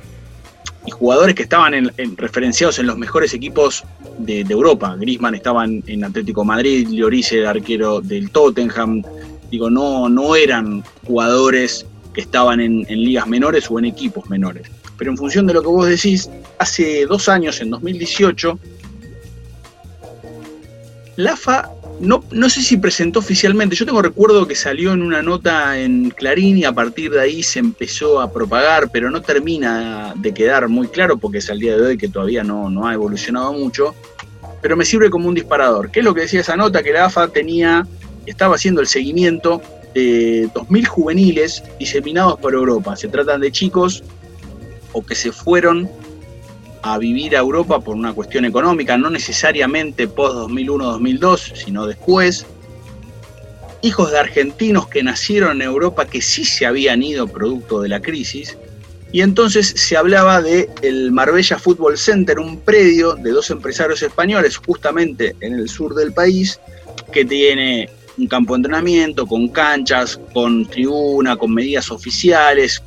[0.84, 3.84] y jugadores que estaban en- en- referenciados en los mejores equipos
[4.18, 4.96] de, de Europa.
[5.00, 9.04] Griezmann estaba en, en Atlético Madrid, Lloris el arquero del Tottenham.
[9.52, 14.64] Digo, no, no eran jugadores que estaban en, en ligas menores o en equipos menores.
[14.98, 18.58] Pero en función de lo que vos decís, hace dos años, en 2018,
[21.18, 21.70] la AFA
[22.02, 26.10] no, no sé si presentó oficialmente, yo tengo recuerdo que salió en una nota en
[26.10, 30.68] Clarín y a partir de ahí se empezó a propagar, pero no termina de quedar
[30.68, 33.94] muy claro porque es al día de hoy que todavía no, no ha evolucionado mucho,
[34.62, 35.92] pero me sirve como un disparador.
[35.92, 36.82] ¿Qué es lo que decía esa nota?
[36.82, 37.88] Que la AFA tenía,
[38.26, 39.62] estaba haciendo el seguimiento
[39.94, 42.96] de 2.000 juveniles diseminados por Europa.
[42.96, 44.04] Se tratan de chicos
[44.94, 45.90] o que se fueron
[46.82, 52.46] a vivir a Europa por una cuestión económica, no necesariamente post 2001-2002, sino después.
[53.84, 58.02] Hijos de argentinos que nacieron en Europa que sí se habían ido producto de la
[58.02, 58.58] crisis.
[59.12, 64.58] Y entonces se hablaba de el Marbella Football Center, un predio de dos empresarios españoles
[64.58, 66.60] justamente en el sur del país,
[67.12, 72.82] que tiene un campo de entrenamiento con canchas, con tribuna, con medidas oficiales,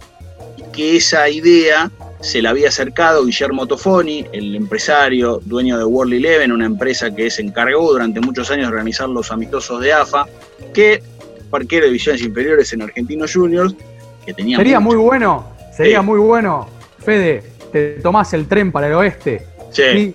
[0.72, 1.90] que esa idea
[2.24, 7.30] se le había acercado Guillermo Tofoni, el empresario, dueño de World Eleven, una empresa que
[7.30, 10.26] se encargó durante muchos años de organizar los amistosos de AFA,
[10.72, 11.02] que
[11.50, 13.74] parquero de divisiones inferiores en Argentinos Juniors,
[14.24, 16.06] que tenía Sería mucho- muy bueno, sería Sí.
[16.06, 16.66] muy bueno,
[16.98, 19.46] Fede, te tomás el tren para el oeste.
[19.70, 20.14] Sí.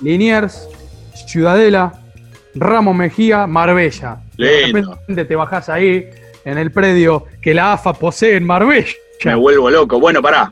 [0.00, 0.68] Liniers,
[1.26, 2.00] Ciudadela,
[2.54, 4.18] Ramos Mejía, Marbella.
[4.36, 4.94] De Lindo.
[4.96, 6.08] repente te bajás ahí
[6.44, 8.92] en el predio que la AFA posee en Marbella.
[9.24, 10.00] Me vuelvo loco.
[10.00, 10.50] Bueno, pará.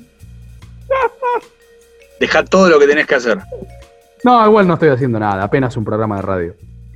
[2.21, 3.39] Deja todo lo que tenés que hacer.
[4.25, 6.55] No, igual no estoy haciendo nada, apenas un programa de radio.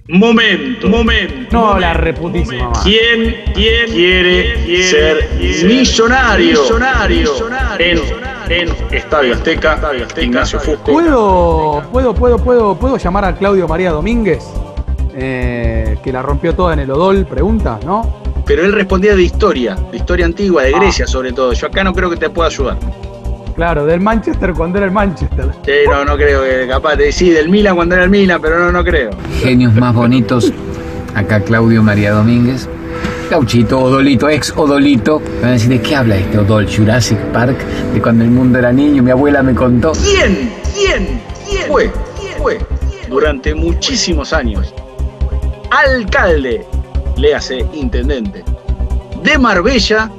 [0.09, 1.57] Momento, momento.
[1.57, 2.81] No, la reputísima madre.
[2.83, 5.29] ¿Quién, quién quiere ser
[5.65, 6.61] millonario,
[7.79, 7.99] en,
[8.49, 9.79] en Estadio Azteca?
[10.21, 10.91] Ignacio Fusco.
[10.91, 14.45] ¿Puedo, puedo, puedo, puedo, puedo llamar a Claudio María Domínguez?
[15.15, 18.21] Eh, que la rompió toda en el Odol, pregunta, ¿no?
[18.47, 21.53] Pero él respondía de historia, de historia antigua, de Grecia sobre todo.
[21.53, 22.79] Yo acá no creo que te pueda ayudar.
[23.61, 25.51] Claro, del Manchester cuando era el Manchester.
[25.67, 28.59] Sí, no, no creo que capaz de sí, del Milan cuando era el Milan, pero
[28.59, 29.11] no, no creo.
[29.43, 30.51] Genios más bonitos.
[31.15, 32.67] Acá Claudio María Domínguez.
[33.31, 35.21] Gauchito, Odolito, ex Odolito.
[35.21, 36.75] Me van a decir, ¿de qué habla este Odol?
[36.75, 37.59] Jurassic Park,
[37.93, 39.93] de cuando el mundo era niño, mi abuela me contó.
[39.93, 40.55] ¿Quién?
[40.75, 41.21] ¿Quién?
[41.47, 41.67] ¿Quién?
[41.69, 41.93] Fue,
[42.39, 42.59] fue,
[43.11, 44.73] durante muchísimos años,
[45.71, 46.65] alcalde,
[47.19, 48.43] léase intendente,
[49.23, 50.11] de Marbella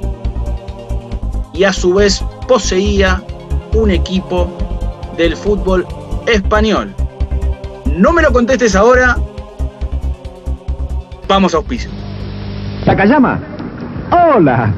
[1.52, 3.20] y a su vez poseía
[3.74, 4.48] un equipo
[5.16, 5.86] del fútbol
[6.26, 6.94] español.
[7.96, 9.16] No me lo contestes ahora,
[11.28, 11.90] vamos a auspicio.
[12.84, 13.38] Takayama.
[14.10, 14.72] Hola.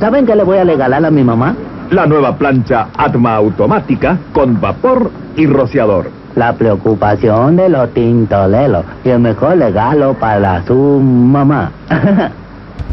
[0.00, 1.56] ¿Saben qué le voy a regalar a mi mamá?
[1.90, 6.10] La nueva plancha Atma automática con vapor y rociador.
[6.34, 11.72] La preocupación de los tintoleros y el mejor regalo para su mamá.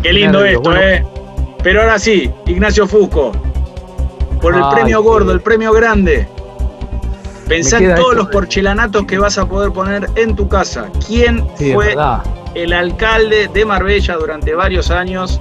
[0.03, 0.79] Qué lindo esto, bueno.
[0.81, 1.05] ¿eh?
[1.61, 3.31] Pero ahora sí, Ignacio Fusco,
[4.43, 6.27] por el Ay, premio gordo, el premio grande.
[7.47, 8.13] Pensá en todos esto.
[8.13, 10.89] los porcelanatos que vas a poder poner en tu casa.
[11.07, 11.95] ¿Quién Sí, fue
[12.53, 15.39] el alcalde de Marbella durante varios años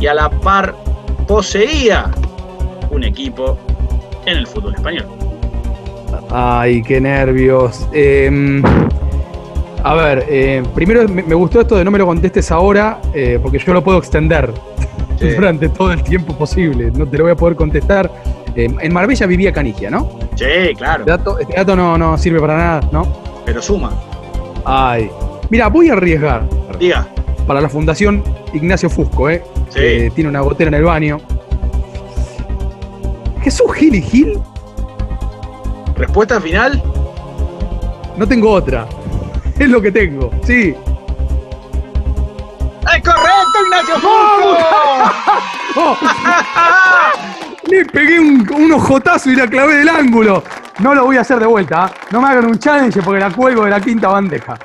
[0.00, 0.74] y a la par
[1.28, 2.10] poseía
[2.90, 3.56] un equipo
[4.26, 5.06] en el fútbol español?
[6.30, 7.86] Ay, qué nervios.
[7.92, 8.60] Eh,
[9.84, 13.38] a ver, eh, primero me, me gustó esto de no me lo contestes ahora, eh,
[13.40, 14.50] porque yo lo puedo extender
[15.20, 16.90] durante todo el tiempo posible.
[16.92, 18.10] No te lo voy a poder contestar.
[18.54, 20.18] Eh, en Marbella vivía Canigia, ¿no?
[20.34, 23.06] Sí, claro, Este dato, este dato no, no sirve para nada, ¿no?
[23.44, 23.90] pero suma.
[24.64, 25.08] Ay.
[25.50, 26.42] Mira, voy a arriesgar.
[26.80, 27.06] Diga.
[27.46, 29.42] Para la Fundación Ignacio Fusco, ¿eh?
[29.68, 29.78] Sí.
[29.80, 31.18] Que tiene una gotera en el baño.
[33.42, 34.38] Jesús Gil y Gil,
[35.96, 36.82] ¿Respuesta final?
[38.16, 38.86] no tengo otra.
[39.58, 40.74] Es lo que tengo, sí.
[42.82, 43.45] ¡Es correcto,
[43.76, 43.96] Ignacio
[45.74, 45.98] Fusco!
[47.68, 50.42] Le pegué un, un ojotazo y la clavé del ángulo.
[50.78, 51.84] No lo voy a hacer de vuelta.
[51.84, 51.94] ¿ah?
[52.10, 54.58] No me hagan un challenge porque la cuelgo de la quinta bandeja.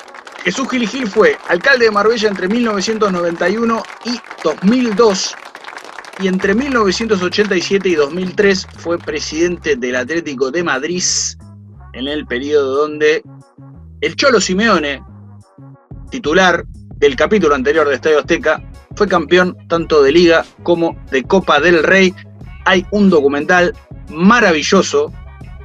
[0.43, 5.35] Jesús Gil Gil fue alcalde de Marbella entre 1991 y 2002
[6.19, 11.03] y entre 1987 y 2003 fue presidente del Atlético de Madrid
[11.93, 13.21] en el periodo donde
[14.01, 15.03] el Cholo Simeone,
[16.09, 16.63] titular
[17.01, 18.63] del capítulo anterior de Estadio Azteca,
[18.95, 22.13] fue campeón tanto de Liga como de Copa del Rey.
[22.65, 23.73] Hay un documental
[24.09, 25.11] maravilloso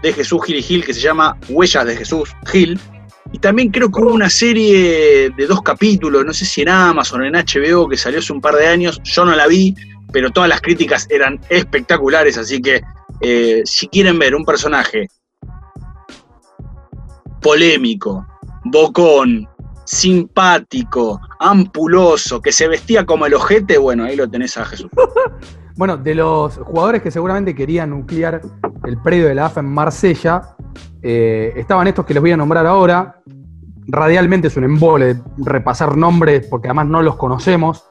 [0.02, 2.80] de Jesús Gil y Gil que se llama Huellas de Jesús Gil.
[3.32, 7.20] Y también creo que hubo una serie de dos capítulos, no sé si en Amazon
[7.20, 9.00] o en HBO, que salió hace un par de años.
[9.04, 9.74] Yo no la vi,
[10.12, 12.80] pero todas las críticas eran espectaculares, así que
[13.20, 15.08] eh, si quieren ver un personaje
[17.42, 18.26] polémico,
[18.64, 19.46] bocón,
[19.86, 24.90] simpático, ampuloso, que se vestía como el ojete, bueno, ahí lo tenés a Jesús.
[25.78, 28.40] Bueno, de los jugadores que seguramente querían nuclear
[28.86, 30.56] el predio de la AFA en Marsella,
[31.02, 33.20] eh, estaban estos que les voy a nombrar ahora.
[33.86, 37.84] Radialmente es un embole repasar nombres porque además no los conocemos.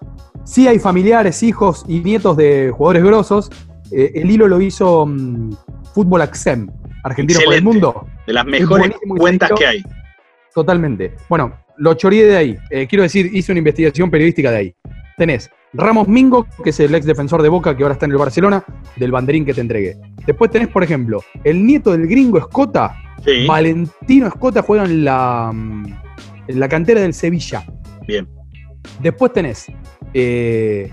[0.45, 3.51] Sí hay familiares, hijos y nietos de jugadores grosos.
[3.91, 5.51] Eh, el hilo lo hizo mm,
[5.93, 6.67] Fútbol Axem,
[7.03, 8.07] argentino por el mundo.
[8.25, 9.83] De las Es mejores cuentas que hay.
[10.55, 11.15] Totalmente.
[11.29, 12.57] Bueno, lo chorié de ahí.
[12.69, 14.75] Eh, quiero decir, hice una investigación periodística de ahí.
[15.17, 18.17] Tenés Ramos Mingo, que es el ex defensor de Boca que ahora está en el
[18.17, 18.63] Barcelona,
[18.95, 19.97] del banderín que te entregué.
[20.25, 23.45] Después tenés, por ejemplo, el nieto del gringo Escota, Sí.
[23.47, 27.65] Valentino Escota, juega en la, en la cantera del Sevilla.
[28.07, 28.27] Bien.
[29.01, 29.65] Después tenés,
[30.13, 30.91] eh,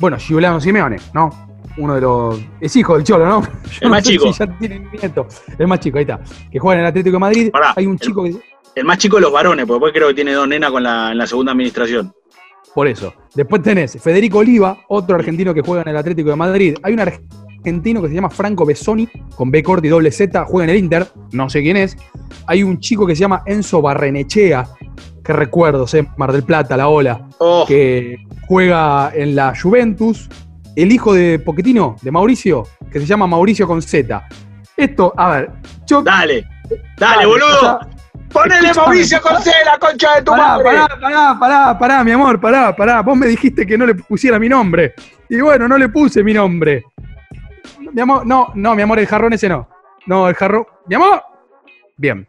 [0.00, 1.30] bueno, Giuliano Simeone, ¿no?
[1.76, 2.40] Uno de los.
[2.60, 3.42] Es hijo del Cholo, ¿no?
[3.42, 3.48] Yo
[3.82, 4.32] El no más sé chico.
[4.32, 5.28] si ya tiene nieto.
[5.58, 6.20] El más chico, ahí está.
[6.50, 7.50] Que juega en el Atlético de Madrid.
[7.52, 8.34] Pará, Hay un chico que.
[8.78, 11.10] El más chico de los varones, porque después creo que tiene dos nenas con la,
[11.12, 12.12] en la segunda administración.
[12.74, 13.12] Por eso.
[13.34, 16.76] Después tenés Federico Oliva, otro argentino que juega en el Atlético de Madrid.
[16.82, 20.64] Hay un argentino que se llama Franco Bessoni, con B corta y doble Z, juega
[20.64, 21.96] en el Inter, no sé quién es.
[22.46, 24.68] Hay un chico que se llama Enzo Barrenechea,
[25.24, 27.64] que recuerdo, sé, Mar del Plata, la ola, Oh.
[27.66, 28.16] que
[28.46, 30.28] juega en la Juventus.
[30.76, 32.62] El hijo de Poquetino, de Mauricio,
[32.92, 34.28] que se llama Mauricio con Z.
[34.76, 35.50] Esto, a ver,
[35.88, 36.02] yo.
[36.02, 36.44] Dale,
[36.96, 37.58] dale, boludo.
[37.60, 37.80] sea,
[38.32, 40.64] Ponele Mauricio con C, la concha de tu Pará, madre.
[40.64, 43.00] pará, pará, pará, pará, mi amor, pará, pará.
[43.02, 44.94] Vos me dijiste que no le pusiera mi nombre.
[45.28, 46.84] Y bueno, no le puse mi nombre.
[47.92, 49.68] Mi amor, no, no, mi amor, el jarrón ese no.
[50.06, 50.66] No, el jarrón.
[50.86, 51.22] Mi amor.
[51.96, 52.26] Bien.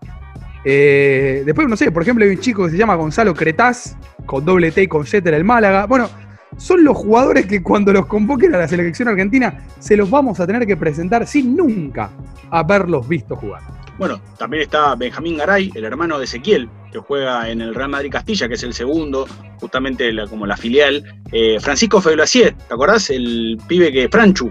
[0.63, 3.95] Eh, después, no sé, por ejemplo, hay un chico que se llama Gonzalo Cretaz,
[4.25, 5.85] con doble T y con Z el Málaga.
[5.85, 6.09] Bueno,
[6.57, 10.47] son los jugadores que cuando los convoquen a la selección argentina se los vamos a
[10.47, 12.09] tener que presentar sin nunca
[12.51, 13.61] haberlos visto jugar.
[13.99, 18.09] Bueno, también está Benjamín Garay, el hermano de Ezequiel, que juega en el Real Madrid
[18.11, 19.27] Castilla, que es el segundo,
[19.59, 21.03] justamente la- como la filial.
[21.33, 23.09] Eh, Francisco Feblacier, ¿te acordás?
[23.09, 24.47] El pibe que Franchu.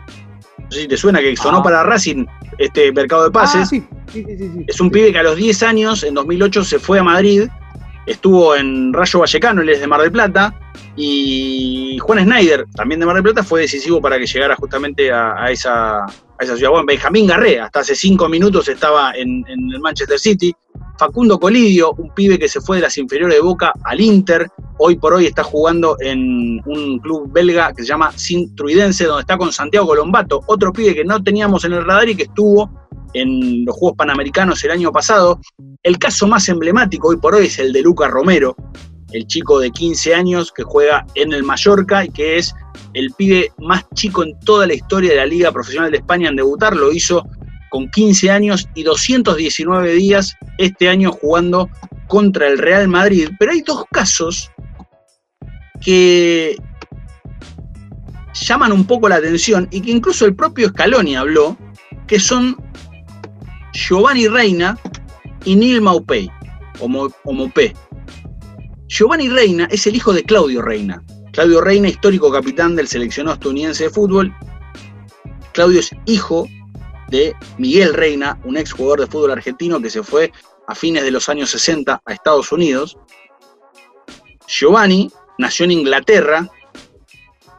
[0.58, 1.62] No sé si te suena, que sonó Ah.
[1.62, 2.26] para Racing
[2.58, 3.62] este mercado de pases.
[3.62, 3.82] Ah, sí,
[4.12, 4.64] sí, sí, sí, sí.
[4.68, 7.48] Es un pibe que a los 10 años, en 2008, se fue a Madrid,
[8.06, 10.52] estuvo en Rayo Vallecano, él es de Mar del Plata,
[10.94, 15.42] y Juan Snyder, también de Mar del Plata, fue decisivo para que llegara justamente a,
[15.42, 16.04] a esa,
[16.38, 16.70] a esa ciudad.
[16.70, 20.54] Bueno, Benjamín Garré, hasta hace 5 minutos estaba en, en el Manchester City.
[20.98, 24.48] Facundo Colidio, un pibe que se fue de las inferiores de Boca al Inter,
[24.78, 29.38] hoy por hoy está jugando en un club belga que se llama Sintruidense, donde está
[29.38, 32.68] con Santiago Colombato, otro pibe que no teníamos en el radar y que estuvo
[33.14, 35.40] en los Juegos Panamericanos el año pasado.
[35.82, 38.56] El caso más emblemático hoy por hoy es el de Lucas Romero,
[39.12, 42.54] el chico de 15 años que juega en el Mallorca y que es
[42.94, 46.36] el pibe más chico en toda la historia de la Liga Profesional de España en
[46.36, 46.76] debutar.
[46.76, 47.26] Lo hizo
[47.70, 51.68] con 15 años y 219 días este año jugando
[52.06, 53.30] contra el Real Madrid.
[53.38, 54.50] Pero hay dos casos
[55.80, 56.56] que
[58.34, 61.56] llaman un poco la atención y que incluso el propio Scaloni habló,
[62.06, 62.56] que son
[63.72, 64.78] Giovanni Reina
[65.44, 66.30] y Neil Maupay,
[66.80, 67.12] o, Mo-.
[68.88, 71.04] Giovanni Reina es el hijo de Claudio Reina.
[71.32, 74.34] Claudio Reina, histórico capitán del seleccionado estadounidense de fútbol.
[75.52, 76.48] Claudio es hijo
[77.10, 80.32] de Miguel Reina, un ex jugador de fútbol argentino que se fue
[80.66, 82.96] a fines de los años 60 a Estados Unidos.
[84.46, 86.48] Giovanni nació en Inglaterra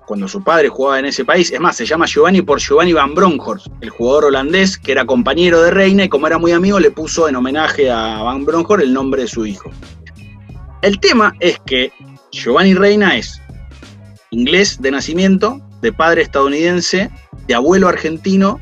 [0.08, 1.52] cuando su padre jugaba en ese país.
[1.52, 5.62] Es más, se llama Giovanni por Giovanni Van Bronckhorst, el jugador holandés que era compañero
[5.62, 8.94] de Reina y como era muy amigo le puso en homenaje a Van Bronckhorst el
[8.94, 9.70] nombre de su hijo.
[10.82, 11.92] El tema es que
[12.32, 13.42] Giovanni Reina es
[14.32, 17.10] inglés de nacimiento, de padre estadounidense,
[17.48, 18.60] de abuelo argentino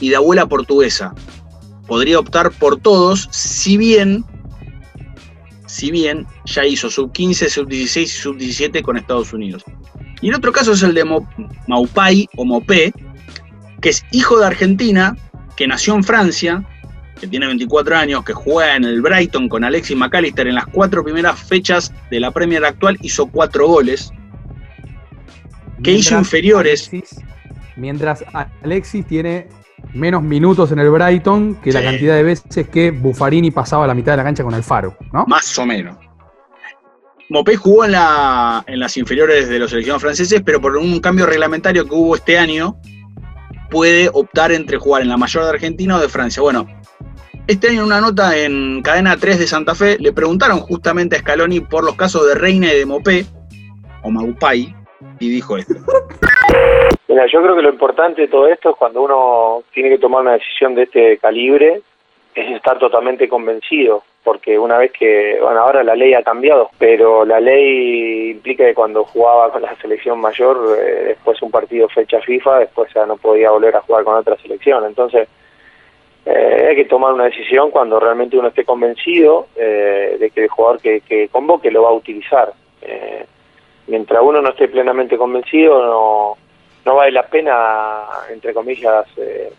[0.00, 1.14] y de abuela portuguesa.
[1.86, 4.24] Podría optar por todos, si bien,
[5.66, 9.64] si bien ya hizo sub 15, sub 16 y sub 17 con Estados Unidos.
[10.20, 11.04] Y el otro caso es el de
[11.66, 12.92] Maupay o Mopé,
[13.80, 15.16] que es hijo de Argentina,
[15.56, 16.64] que nació en Francia,
[17.18, 21.02] que tiene 24 años, que juega en el Brighton con Alexis McAllister en las cuatro
[21.04, 24.10] primeras fechas de la Premier actual, hizo cuatro goles.
[25.82, 26.92] Que hizo Mientras inferiores.
[26.92, 27.24] Alexis-
[27.76, 28.24] mientras
[28.62, 29.48] Alexis tiene
[29.94, 34.12] menos minutos en el Brighton que la cantidad de veces que Buffarini pasaba la mitad
[34.12, 35.24] de la cancha con Alfaro, ¿no?
[35.26, 35.96] Más o menos.
[37.30, 41.26] Mopé jugó en, la, en las inferiores de los seleccionados franceses, pero por un cambio
[41.26, 42.76] reglamentario que hubo este año,
[43.70, 46.42] puede optar entre jugar en la mayor de Argentina o de Francia.
[46.42, 46.66] Bueno,
[47.48, 51.20] este año en una nota en Cadena 3 de Santa Fe le preguntaron justamente a
[51.20, 53.24] Scaloni por los casos de Reina y de Mopé,
[54.02, 54.74] o Maupay,
[55.18, 55.74] y dijo esto.
[57.08, 60.20] Mira, yo creo que lo importante de todo esto es cuando uno tiene que tomar
[60.20, 61.80] una decisión de este calibre,
[62.34, 67.24] es estar totalmente convencido, porque una vez que, bueno, ahora la ley ha cambiado, pero
[67.24, 72.20] la ley implica que cuando jugaba con la selección mayor, eh, después un partido fecha
[72.20, 74.84] FIFA, después ya no podía volver a jugar con otra selección.
[74.84, 75.28] Entonces,
[76.30, 80.48] eh, hay que tomar una decisión cuando realmente uno esté convencido eh, de que el
[80.48, 82.52] jugador que, que convoque lo va a utilizar.
[82.82, 83.24] Eh,
[83.86, 86.36] mientras uno no esté plenamente convencido, no,
[86.84, 89.50] no vale la pena, entre comillas, eh,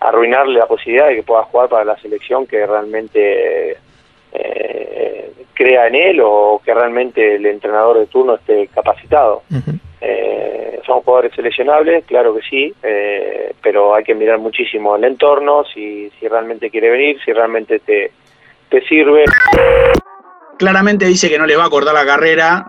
[0.00, 3.78] arruinarle la posibilidad de que pueda jugar para la selección que realmente
[4.32, 9.44] eh, crea en él o que realmente el entrenador de turno esté capacitado.
[10.04, 15.62] Eh, son jugadores seleccionables, claro que sí, eh, pero hay que mirar muchísimo el entorno,
[15.72, 18.10] si, si realmente quiere venir, si realmente te,
[18.68, 19.24] te sirve.
[20.58, 22.66] Claramente dice que no le va a cortar la carrera.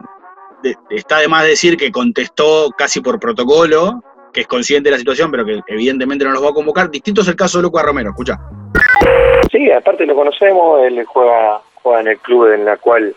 [0.62, 5.00] De- está de más decir que contestó casi por protocolo, que es consciente de la
[5.00, 6.92] situación, pero que evidentemente no los va a convocar.
[6.92, 8.38] Distinto es el caso de Lucas Romero, escucha.
[9.52, 13.16] Sí, aparte lo conocemos, él juega, juega en el club en la cual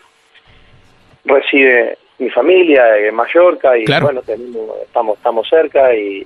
[1.25, 4.05] reside mi familia, en Mallorca, y Claro.
[4.05, 6.25] bueno, tenemos- estamos, estamos cerca y,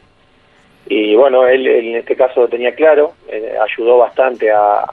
[0.87, 4.85] y bueno, él, él en este caso lo tenía claro, eh, ayudó bastante a,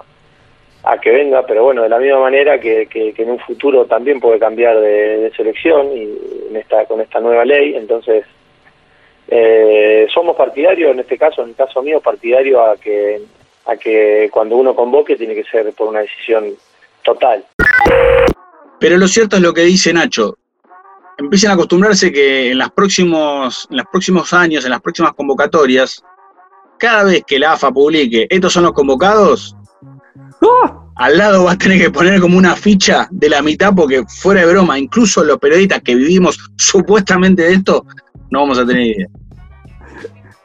[0.84, 3.86] a que venga, pero bueno, de la misma manera que, que- que en un futuro
[3.86, 6.02] también puede cambiar de, de selección y
[6.50, 8.24] en esta, con esta nueva ley, entonces
[9.28, 13.20] eh, somos partidarios, en este caso, en el caso mío, partidario a que,
[13.66, 16.54] a que cuando uno convoque tiene que ser por una decisión
[17.02, 17.44] total.
[18.80, 20.36] Pero lo cierto es lo que dice Nacho.
[21.18, 26.02] Empiecen a acostumbrarse que en, las próximos, en los próximos años, en las próximas convocatorias,
[26.78, 29.56] cada vez que la AFA publique estos son los convocados,
[30.98, 34.40] al lado va a tener que poner como una ficha de la mitad, porque fuera
[34.40, 37.86] de broma, incluso los periodistas que vivimos supuestamente de esto,
[38.30, 39.06] no vamos a tener idea.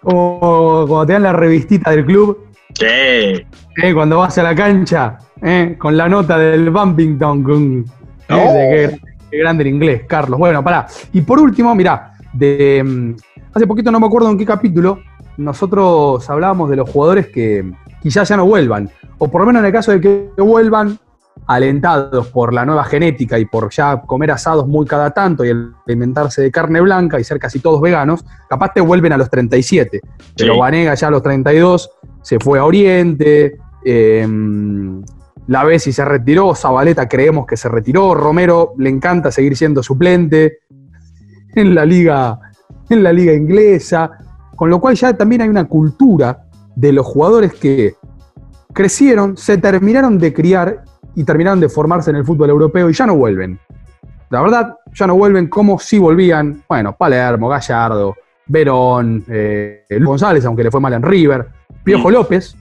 [0.04, 2.48] O cuando te dan la revistita del club.
[2.76, 2.86] Sí.
[2.86, 7.44] Eh, cuando vas a la cancha, eh, con la nota del Bumpington.
[7.44, 7.86] Con,
[8.30, 10.38] eh, de qué, qué grande el inglés, Carlos.
[10.38, 10.86] Bueno, pará.
[11.12, 13.16] Y por último, mirá, de, mm,
[13.54, 15.00] hace poquito no me acuerdo en qué capítulo,
[15.38, 17.66] nosotros hablábamos de los jugadores que
[18.02, 18.92] quizás ya no vuelvan.
[19.18, 21.00] O por lo menos en el caso de que vuelvan,
[21.48, 25.52] alentados por la nueva genética y por ya comer asados muy cada tanto y
[25.88, 30.00] alimentarse de carne blanca y ser casi todos veganos, capaz te vuelven a los 37.
[30.38, 30.60] Pero Sí.
[30.60, 31.90] Vanega ya a los 32
[32.22, 34.28] se fue a Oriente, eh,
[35.48, 40.60] la Bessi se retiró, Zabaleta creemos que se retiró, Romero le encanta seguir siendo suplente
[41.56, 42.40] en la liga,
[42.90, 44.12] en la liga inglesa,
[44.56, 46.46] con lo cual ya también hay una cultura
[46.76, 47.96] de los jugadores que
[48.74, 50.84] crecieron, se terminaron de criar
[51.16, 53.60] y terminaron de formarse en el fútbol europeo y ya no vuelven.
[54.30, 58.16] La verdad, ya no vuelven como si volvían, bueno, Palermo, Gallardo,
[58.48, 61.48] Verón, eh, Luis González, aunque le fue mal en River,
[61.84, 62.56] Piojo López,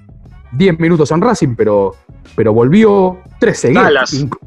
[0.52, 1.94] 10 minutos en Racing, pero,
[2.36, 4.14] pero volvió 13 Salas.
[4.14, 4.38] Inc-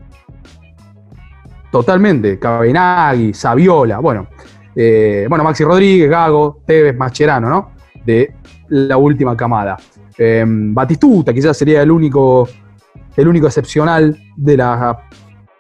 [1.72, 4.28] Totalmente, Cabenagui, Saviola, bueno,
[4.76, 7.72] eh, bueno, Maxi Rodríguez, Gago, Tevez, Mascherano, ¿no?
[8.06, 8.34] De
[8.70, 9.78] la última camada.
[10.18, 12.48] Eh, Batistuta quizás sería el único,
[13.18, 14.98] el único excepcional de la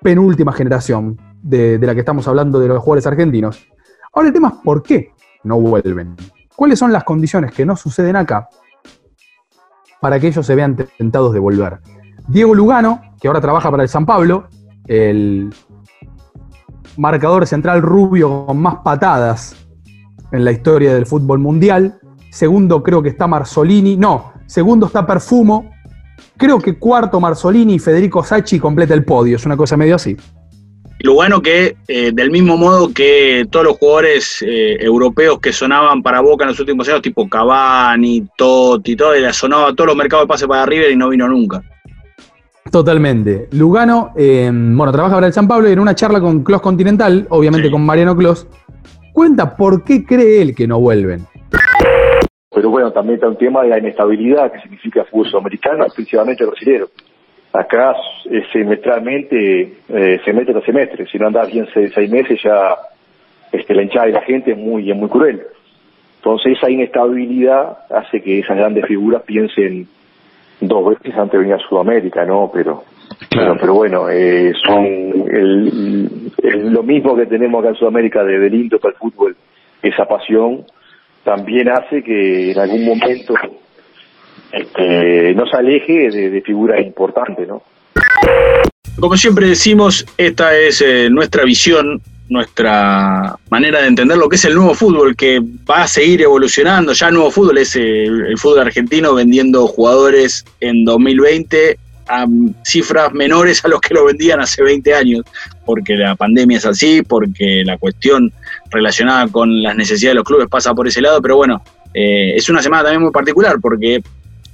[0.01, 3.67] penúltima generación de, de la que estamos hablando de los jugadores argentinos.
[4.13, 5.11] Ahora el tema es por qué
[5.43, 6.15] no vuelven.
[6.55, 8.47] ¿Cuáles son las condiciones que no suceden acá
[9.99, 11.79] para que ellos se vean tentados de volver?
[12.27, 14.47] Diego Lugano, que ahora trabaja para el San Pablo,
[14.87, 15.53] el
[16.97, 19.55] marcador central rubio con más patadas
[20.31, 21.99] en la historia del fútbol mundial.
[22.29, 23.95] Segundo creo que está Marzolini.
[23.95, 25.71] No, segundo está Perfumo.
[26.37, 29.37] Creo que cuarto Marzolini y Federico Sacchi completa el podio.
[29.37, 30.17] Es una cosa medio así.
[30.99, 36.21] Lugano que, eh, del mismo modo que todos los jugadores eh, europeos que sonaban para
[36.21, 40.27] Boca en los últimos años, tipo Cavani, Totti, todo, sonaba a todos los mercados de
[40.27, 41.61] pase para River y no vino nunca.
[42.71, 43.47] Totalmente.
[43.51, 47.27] Lugano, eh, bueno, trabaja para el San Pablo y en una charla con Clos Continental,
[47.29, 48.47] obviamente con Mariano Clos,
[49.13, 51.21] cuenta por qué cree él que no vuelven.
[52.53, 56.43] Pero bueno, también está un tema de la inestabilidad que significa el fútbol sudamericano, principalmente
[56.43, 56.85] el brasileño.
[57.53, 57.95] Acá
[58.29, 62.75] eh, semestralmente eh, semestre tras semestre, si no andas bien seis, seis meses ya
[63.51, 65.41] este, la hinchada de la gente es muy, es muy cruel.
[66.17, 69.87] Entonces esa inestabilidad hace que esas grandes figuras piensen
[70.61, 72.49] dos veces antes de venir a Sudamérica, ¿no?
[72.53, 72.83] Pero
[73.29, 78.39] pero, pero bueno, eh, son el, el- lo mismo que tenemos acá en Sudamérica de,
[78.39, 79.35] de lindo para el fútbol,
[79.81, 80.65] esa pasión
[81.23, 83.33] también hace que en algún momento
[84.51, 87.61] este, no se aleje de, de figuras importantes, ¿no?
[88.99, 91.99] Como siempre decimos, esta es eh, nuestra visión
[92.29, 96.93] nuestra manera de entender lo que es el nuevo fútbol, que va a seguir evolucionando.
[96.93, 101.77] Ya el nuevo fútbol es el, el fútbol argentino vendiendo jugadores en 2020
[102.07, 102.25] a
[102.63, 105.23] cifras menores a los que lo vendían hace 20 años,
[105.65, 108.31] porque la pandemia es así, porque la cuestión
[108.69, 112.49] relacionada con las necesidades de los clubes pasa por ese lado, pero bueno, eh, es
[112.49, 114.03] una semana también muy particular porque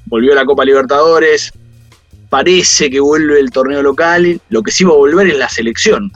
[0.06, 1.52] volvió la Copa Libertadores,
[2.30, 6.11] parece que vuelve el torneo local, lo que sí va a volver es la selección.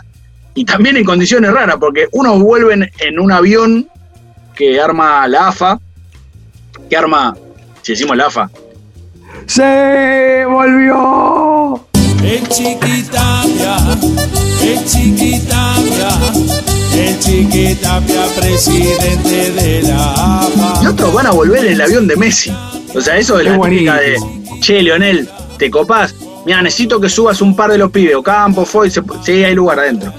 [0.56, 3.88] Y también en condiciones raras, porque unos vuelven en un avión
[4.56, 5.80] que arma la AFA,
[6.90, 7.36] que arma,
[7.82, 8.50] si decimos la AFA,
[9.48, 11.86] ¡Se volvió!
[12.24, 13.78] El chiquitapia,
[14.64, 16.10] el chiquitapia,
[16.96, 20.80] el chiquitapia, presidente de la AFA.
[20.84, 22.52] Y otros van a volver en el avión de Messi.
[22.96, 24.16] O sea, eso de la típica de,
[24.62, 25.30] che, Leonel,
[25.60, 26.16] ¿te copás?
[26.46, 29.80] Mira, necesito que subas un par de los pibes, Ocampo, Foy, se- sí, hay lugar
[29.80, 30.12] adentro.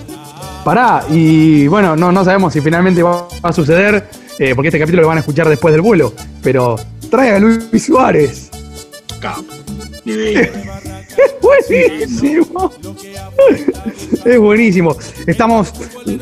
[0.66, 5.02] Pará, y bueno, no, no sabemos si finalmente va a suceder, eh, porque este capítulo
[5.02, 6.12] lo van a escuchar después del vuelo,
[6.42, 6.74] pero
[7.08, 8.50] trae a Luis Suárez.
[11.16, 12.72] Es buenísimo.
[14.24, 14.96] Es buenísimo.
[15.26, 15.72] Estamos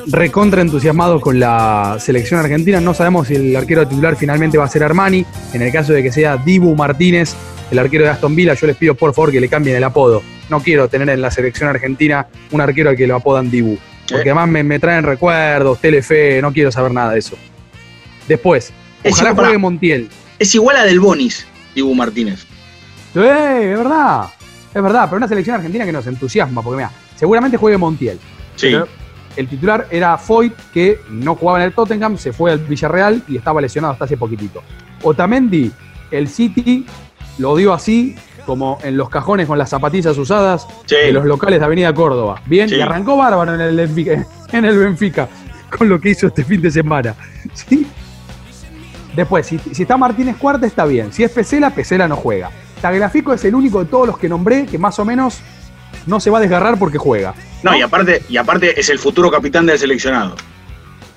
[0.09, 2.81] recontra entusiasmados con la selección argentina.
[2.81, 5.25] No sabemos si el arquero titular finalmente va a ser Armani.
[5.55, 7.35] En el caso de que sea Dibu Martínez,
[7.71, 10.23] el arquero de Aston Villa, yo les pido por favor que le cambien el apodo.
[10.51, 13.79] No quiero tener en la selección argentina un arquero al que lo apodan Dibu.
[14.09, 17.37] Porque además me, me traen recuerdos, Telefe, no quiero saber nada de eso.
[18.29, 18.73] Después,
[19.03, 20.09] Es ojalá igual- juegue Montiel.
[20.39, 22.41] Es igual a Del Bonis, Dibu Martínez.
[23.13, 24.27] Sí, es verdad.
[24.75, 28.19] Es verdad, pero una selección argentina que nos entusiasma, porque mira, seguramente juegue Montiel.
[28.57, 28.69] Sí.
[28.73, 28.89] Pero
[29.37, 33.37] el titular era Foyt, que no jugaba en el Tottenham, se fue al Villarreal y
[33.37, 34.63] estaba lesionado hasta hace poquitito.
[35.03, 35.71] Otamendi,
[36.11, 36.87] el City,
[37.39, 40.97] lo dio así, como en los cajones con las zapatillas usadas Sí.
[40.97, 42.41] de los locales de Avenida Córdoba.
[42.47, 42.77] Bien, Sí.
[42.77, 45.29] y arrancó bárbaro en el, Benfica, en el Benfica,
[45.77, 47.15] con lo que hizo este fin de semana.
[47.55, 47.87] ¿Sí?
[49.17, 51.13] Después, si, si está Martínez Cuarta, está bien.
[51.13, 52.51] Si es Pesela, Pesela no juega.
[52.81, 55.39] Tagliafico es el único de todos los que nombré que más o menos
[56.07, 57.33] no se va a desgarrar porque juega.
[57.63, 60.35] No, y aparte, y aparte es el futuro capitán del seleccionado.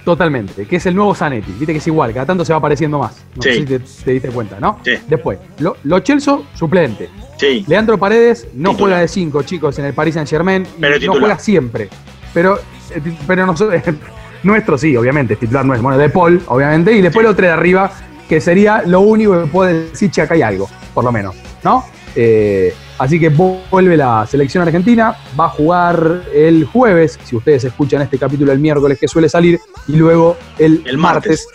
[0.08, 1.52] Totalmente, que es el nuevo Zanetti.
[1.52, 3.26] Viste que es igual, cada tanto se va apareciendo más.
[3.36, 3.50] No Sí.
[3.50, 4.80] sé si te, te diste cuenta, ¿no?
[4.86, 4.94] Sí.
[5.06, 7.10] Después, lo, lo Chelso, suplente.
[7.36, 7.66] Sí.
[7.68, 10.66] Leandro Paredes no juega de 5, chicos, en el Paris Saint Germain.
[10.80, 11.90] Pero no juega siempre.
[12.34, 12.58] Pero,
[12.96, 13.82] eh, pero nosotros,
[14.44, 15.84] nuestro sí, obviamente, es titular nuestro.
[15.84, 16.94] Bueno, de Paul, obviamente.
[16.94, 17.92] Y después el otro de arriba,
[18.30, 21.36] que sería lo único que puede decir, che, acá hay algo, por lo menos,
[21.66, 21.84] ¿no?
[22.19, 28.02] Eh, así que vuelve la selección argentina, va a jugar el jueves, si ustedes escuchan
[28.02, 31.48] este capítulo el miércoles que suele salir, y luego el, El martes.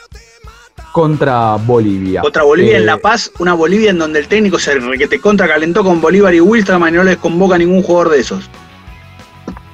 [0.93, 2.20] contra Bolivia.
[2.20, 5.48] Contra Bolivia Eh, en La Paz, una Bolivia en donde el técnico se requete contra
[5.48, 8.48] calentó con Bolívar y Wilstermann y no les convoca a ningún jugador de esos.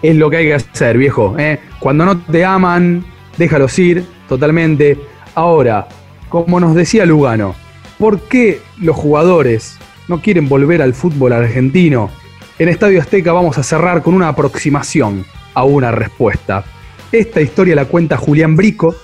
[0.00, 1.34] es lo que hay que hacer, viejo.
[1.38, 1.60] ¿eh?
[1.80, 3.04] Cuando no te aman,
[3.36, 4.96] déjalos ir totalmente.
[5.34, 5.86] Ahora,
[6.30, 7.54] como nos decía Lugano,
[7.98, 9.76] ¿por qué los jugadores
[10.08, 12.10] no quieren volver al fútbol argentino?
[12.58, 15.24] En Estadio Azteca vamos a cerrar con una aproximación
[15.54, 16.64] a una respuesta.
[17.12, 18.96] Esta historia la cuenta Julián Brico.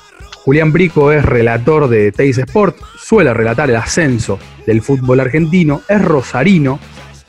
[0.45, 6.03] Julián Brico es relator de Teis Sport, suele relatar el ascenso del fútbol argentino, es
[6.03, 6.79] rosarino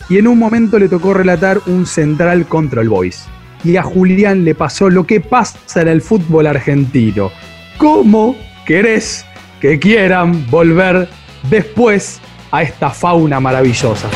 [0.10, 3.26] y en un momento le tocó relatar un central contra el Boys.
[3.64, 7.32] Y a Julián le pasó lo que pasa en el fútbol argentino.
[7.78, 8.36] ¿Cómo
[8.66, 9.26] querés
[9.60, 11.08] que quieran volver
[11.50, 12.22] después
[12.56, 14.08] a esta fauna maravillosa?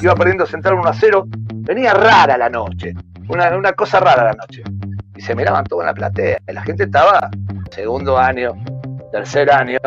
[0.00, 1.24] Iba perdiendo Central 1 a 0.
[1.54, 2.92] Venía rara la noche.
[3.28, 4.62] Una, una cosa rara la noche.
[5.16, 6.38] Y se miraban todo en la platea.
[6.46, 7.30] Y la gente estaba
[7.70, 8.52] segundo año,
[9.12, 9.78] tercer año.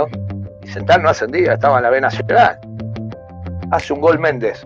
[0.63, 2.59] Y Central no ascendía, estaba en la B Nacional.
[3.71, 4.65] Hace un gol Méndez.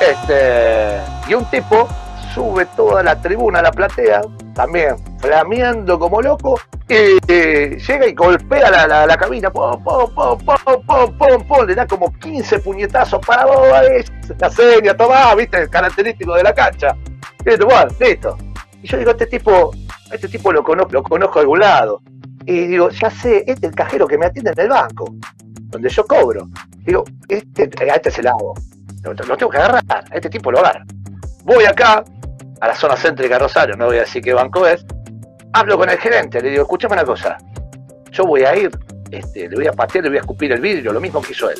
[0.00, 1.88] Este, y un tipo
[2.32, 4.20] sube toda la tribuna, la platea,
[4.56, 6.58] también flameando como loco,
[6.88, 11.46] y, eh, llega y golpea la, la, la cabina, pum, pum, pum, pum, pum, pum,
[11.46, 13.68] pum, le da como 15 puñetazos para vos,
[14.38, 16.96] la seña, tomá, viste, el característico de la cancha.
[17.44, 18.38] Listo, bueno, listo.
[18.82, 19.72] Y yo digo, este tipo,
[20.10, 22.00] este tipo lo conozco, lo conozco de algún lado.
[22.46, 25.14] Y digo, ya sé, este es el cajero que me atiende en el banco,
[25.68, 26.48] donde yo cobro.
[26.78, 28.54] Digo, este, a este se la hago.
[29.02, 30.84] Lo, lo tengo que agarrar, a este tipo lo agarro.
[31.44, 32.02] Voy acá,
[32.60, 34.84] a la zona céntrica de Rosario, no voy a decir qué banco es,
[35.52, 37.38] hablo con el gerente, le digo, escúchame una cosa,
[38.10, 38.70] yo voy a ir,
[39.10, 41.50] este, le voy a patear, le voy a escupir el vidrio, lo mismo que hizo
[41.50, 41.58] él.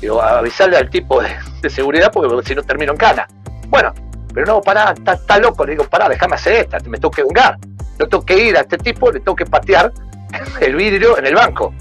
[0.00, 1.30] Digo, avisarle al tipo de,
[1.62, 3.26] de seguridad porque si no termino en cana.
[3.68, 3.92] Bueno,
[4.36, 7.56] pero no, pará, está, loco, le digo, pará, déjame hacer esta, me tengo que vengar.
[7.98, 9.90] No tengo que ir a este tipo, le tengo que patear
[10.60, 11.72] el vidrio en el banco.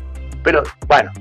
[0.41, 1.11] Pero, bueno,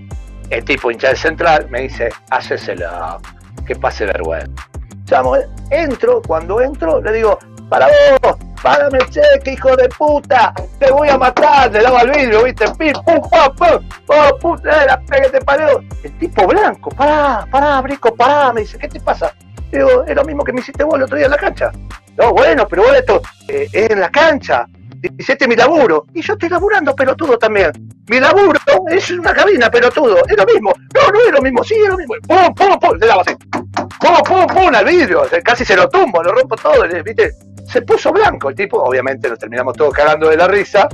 [0.50, 3.18] el tipo hincha del central me dice, hacésela,
[3.66, 4.70] que pase vergüenza.
[5.06, 5.36] Llamo,
[5.70, 7.86] entro, cuando entro, le digo, para
[8.22, 12.44] vos, págame el cheque, hijo de puta, te voy a matar, le daba al vidrio,
[12.44, 15.82] viste, pim, pum, pam, pum, oh, puta, la pega que te parió.
[16.02, 19.34] El tipo blanco, pará, pará, Brico, pará, me dice, ¿qué te pasa?
[19.70, 21.72] Digo, es lo mismo que me hiciste vos el otro día en la cancha.
[22.16, 24.66] No, bueno, pero vos esto eh, es en la cancha.
[25.12, 26.06] Dice, este es mi laburo.
[26.14, 27.70] Y yo estoy laburando pelotudo también.
[28.08, 28.58] Mi laburo
[28.90, 30.18] es una cabina pelotudo.
[30.26, 30.72] Es lo mismo.
[30.94, 31.64] No, no es lo mismo.
[31.64, 32.14] Sí, es lo mismo.
[32.26, 32.98] Pum, pum, pum.
[32.98, 33.34] Le daba así.
[33.34, 35.22] Pum, pum, pum al vidrio.
[35.42, 36.86] Casi se lo tumbo, lo rompo todo.
[37.04, 37.32] ¿Viste?
[37.66, 38.82] Se puso blanco el tipo.
[38.82, 40.88] Obviamente nos terminamos todos cagando de la risa.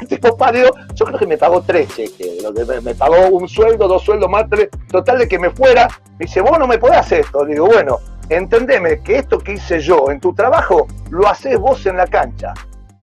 [0.00, 2.44] el tipo pálido, yo creo que me pagó tres cheques,
[2.82, 5.88] me pagó un sueldo, dos sueldos más, tres, total de que me fuera,
[6.18, 9.80] me dice, vos no me podés hacer esto, digo, bueno, entendeme que esto que hice
[9.80, 12.54] yo en tu trabajo, lo haces vos en la cancha,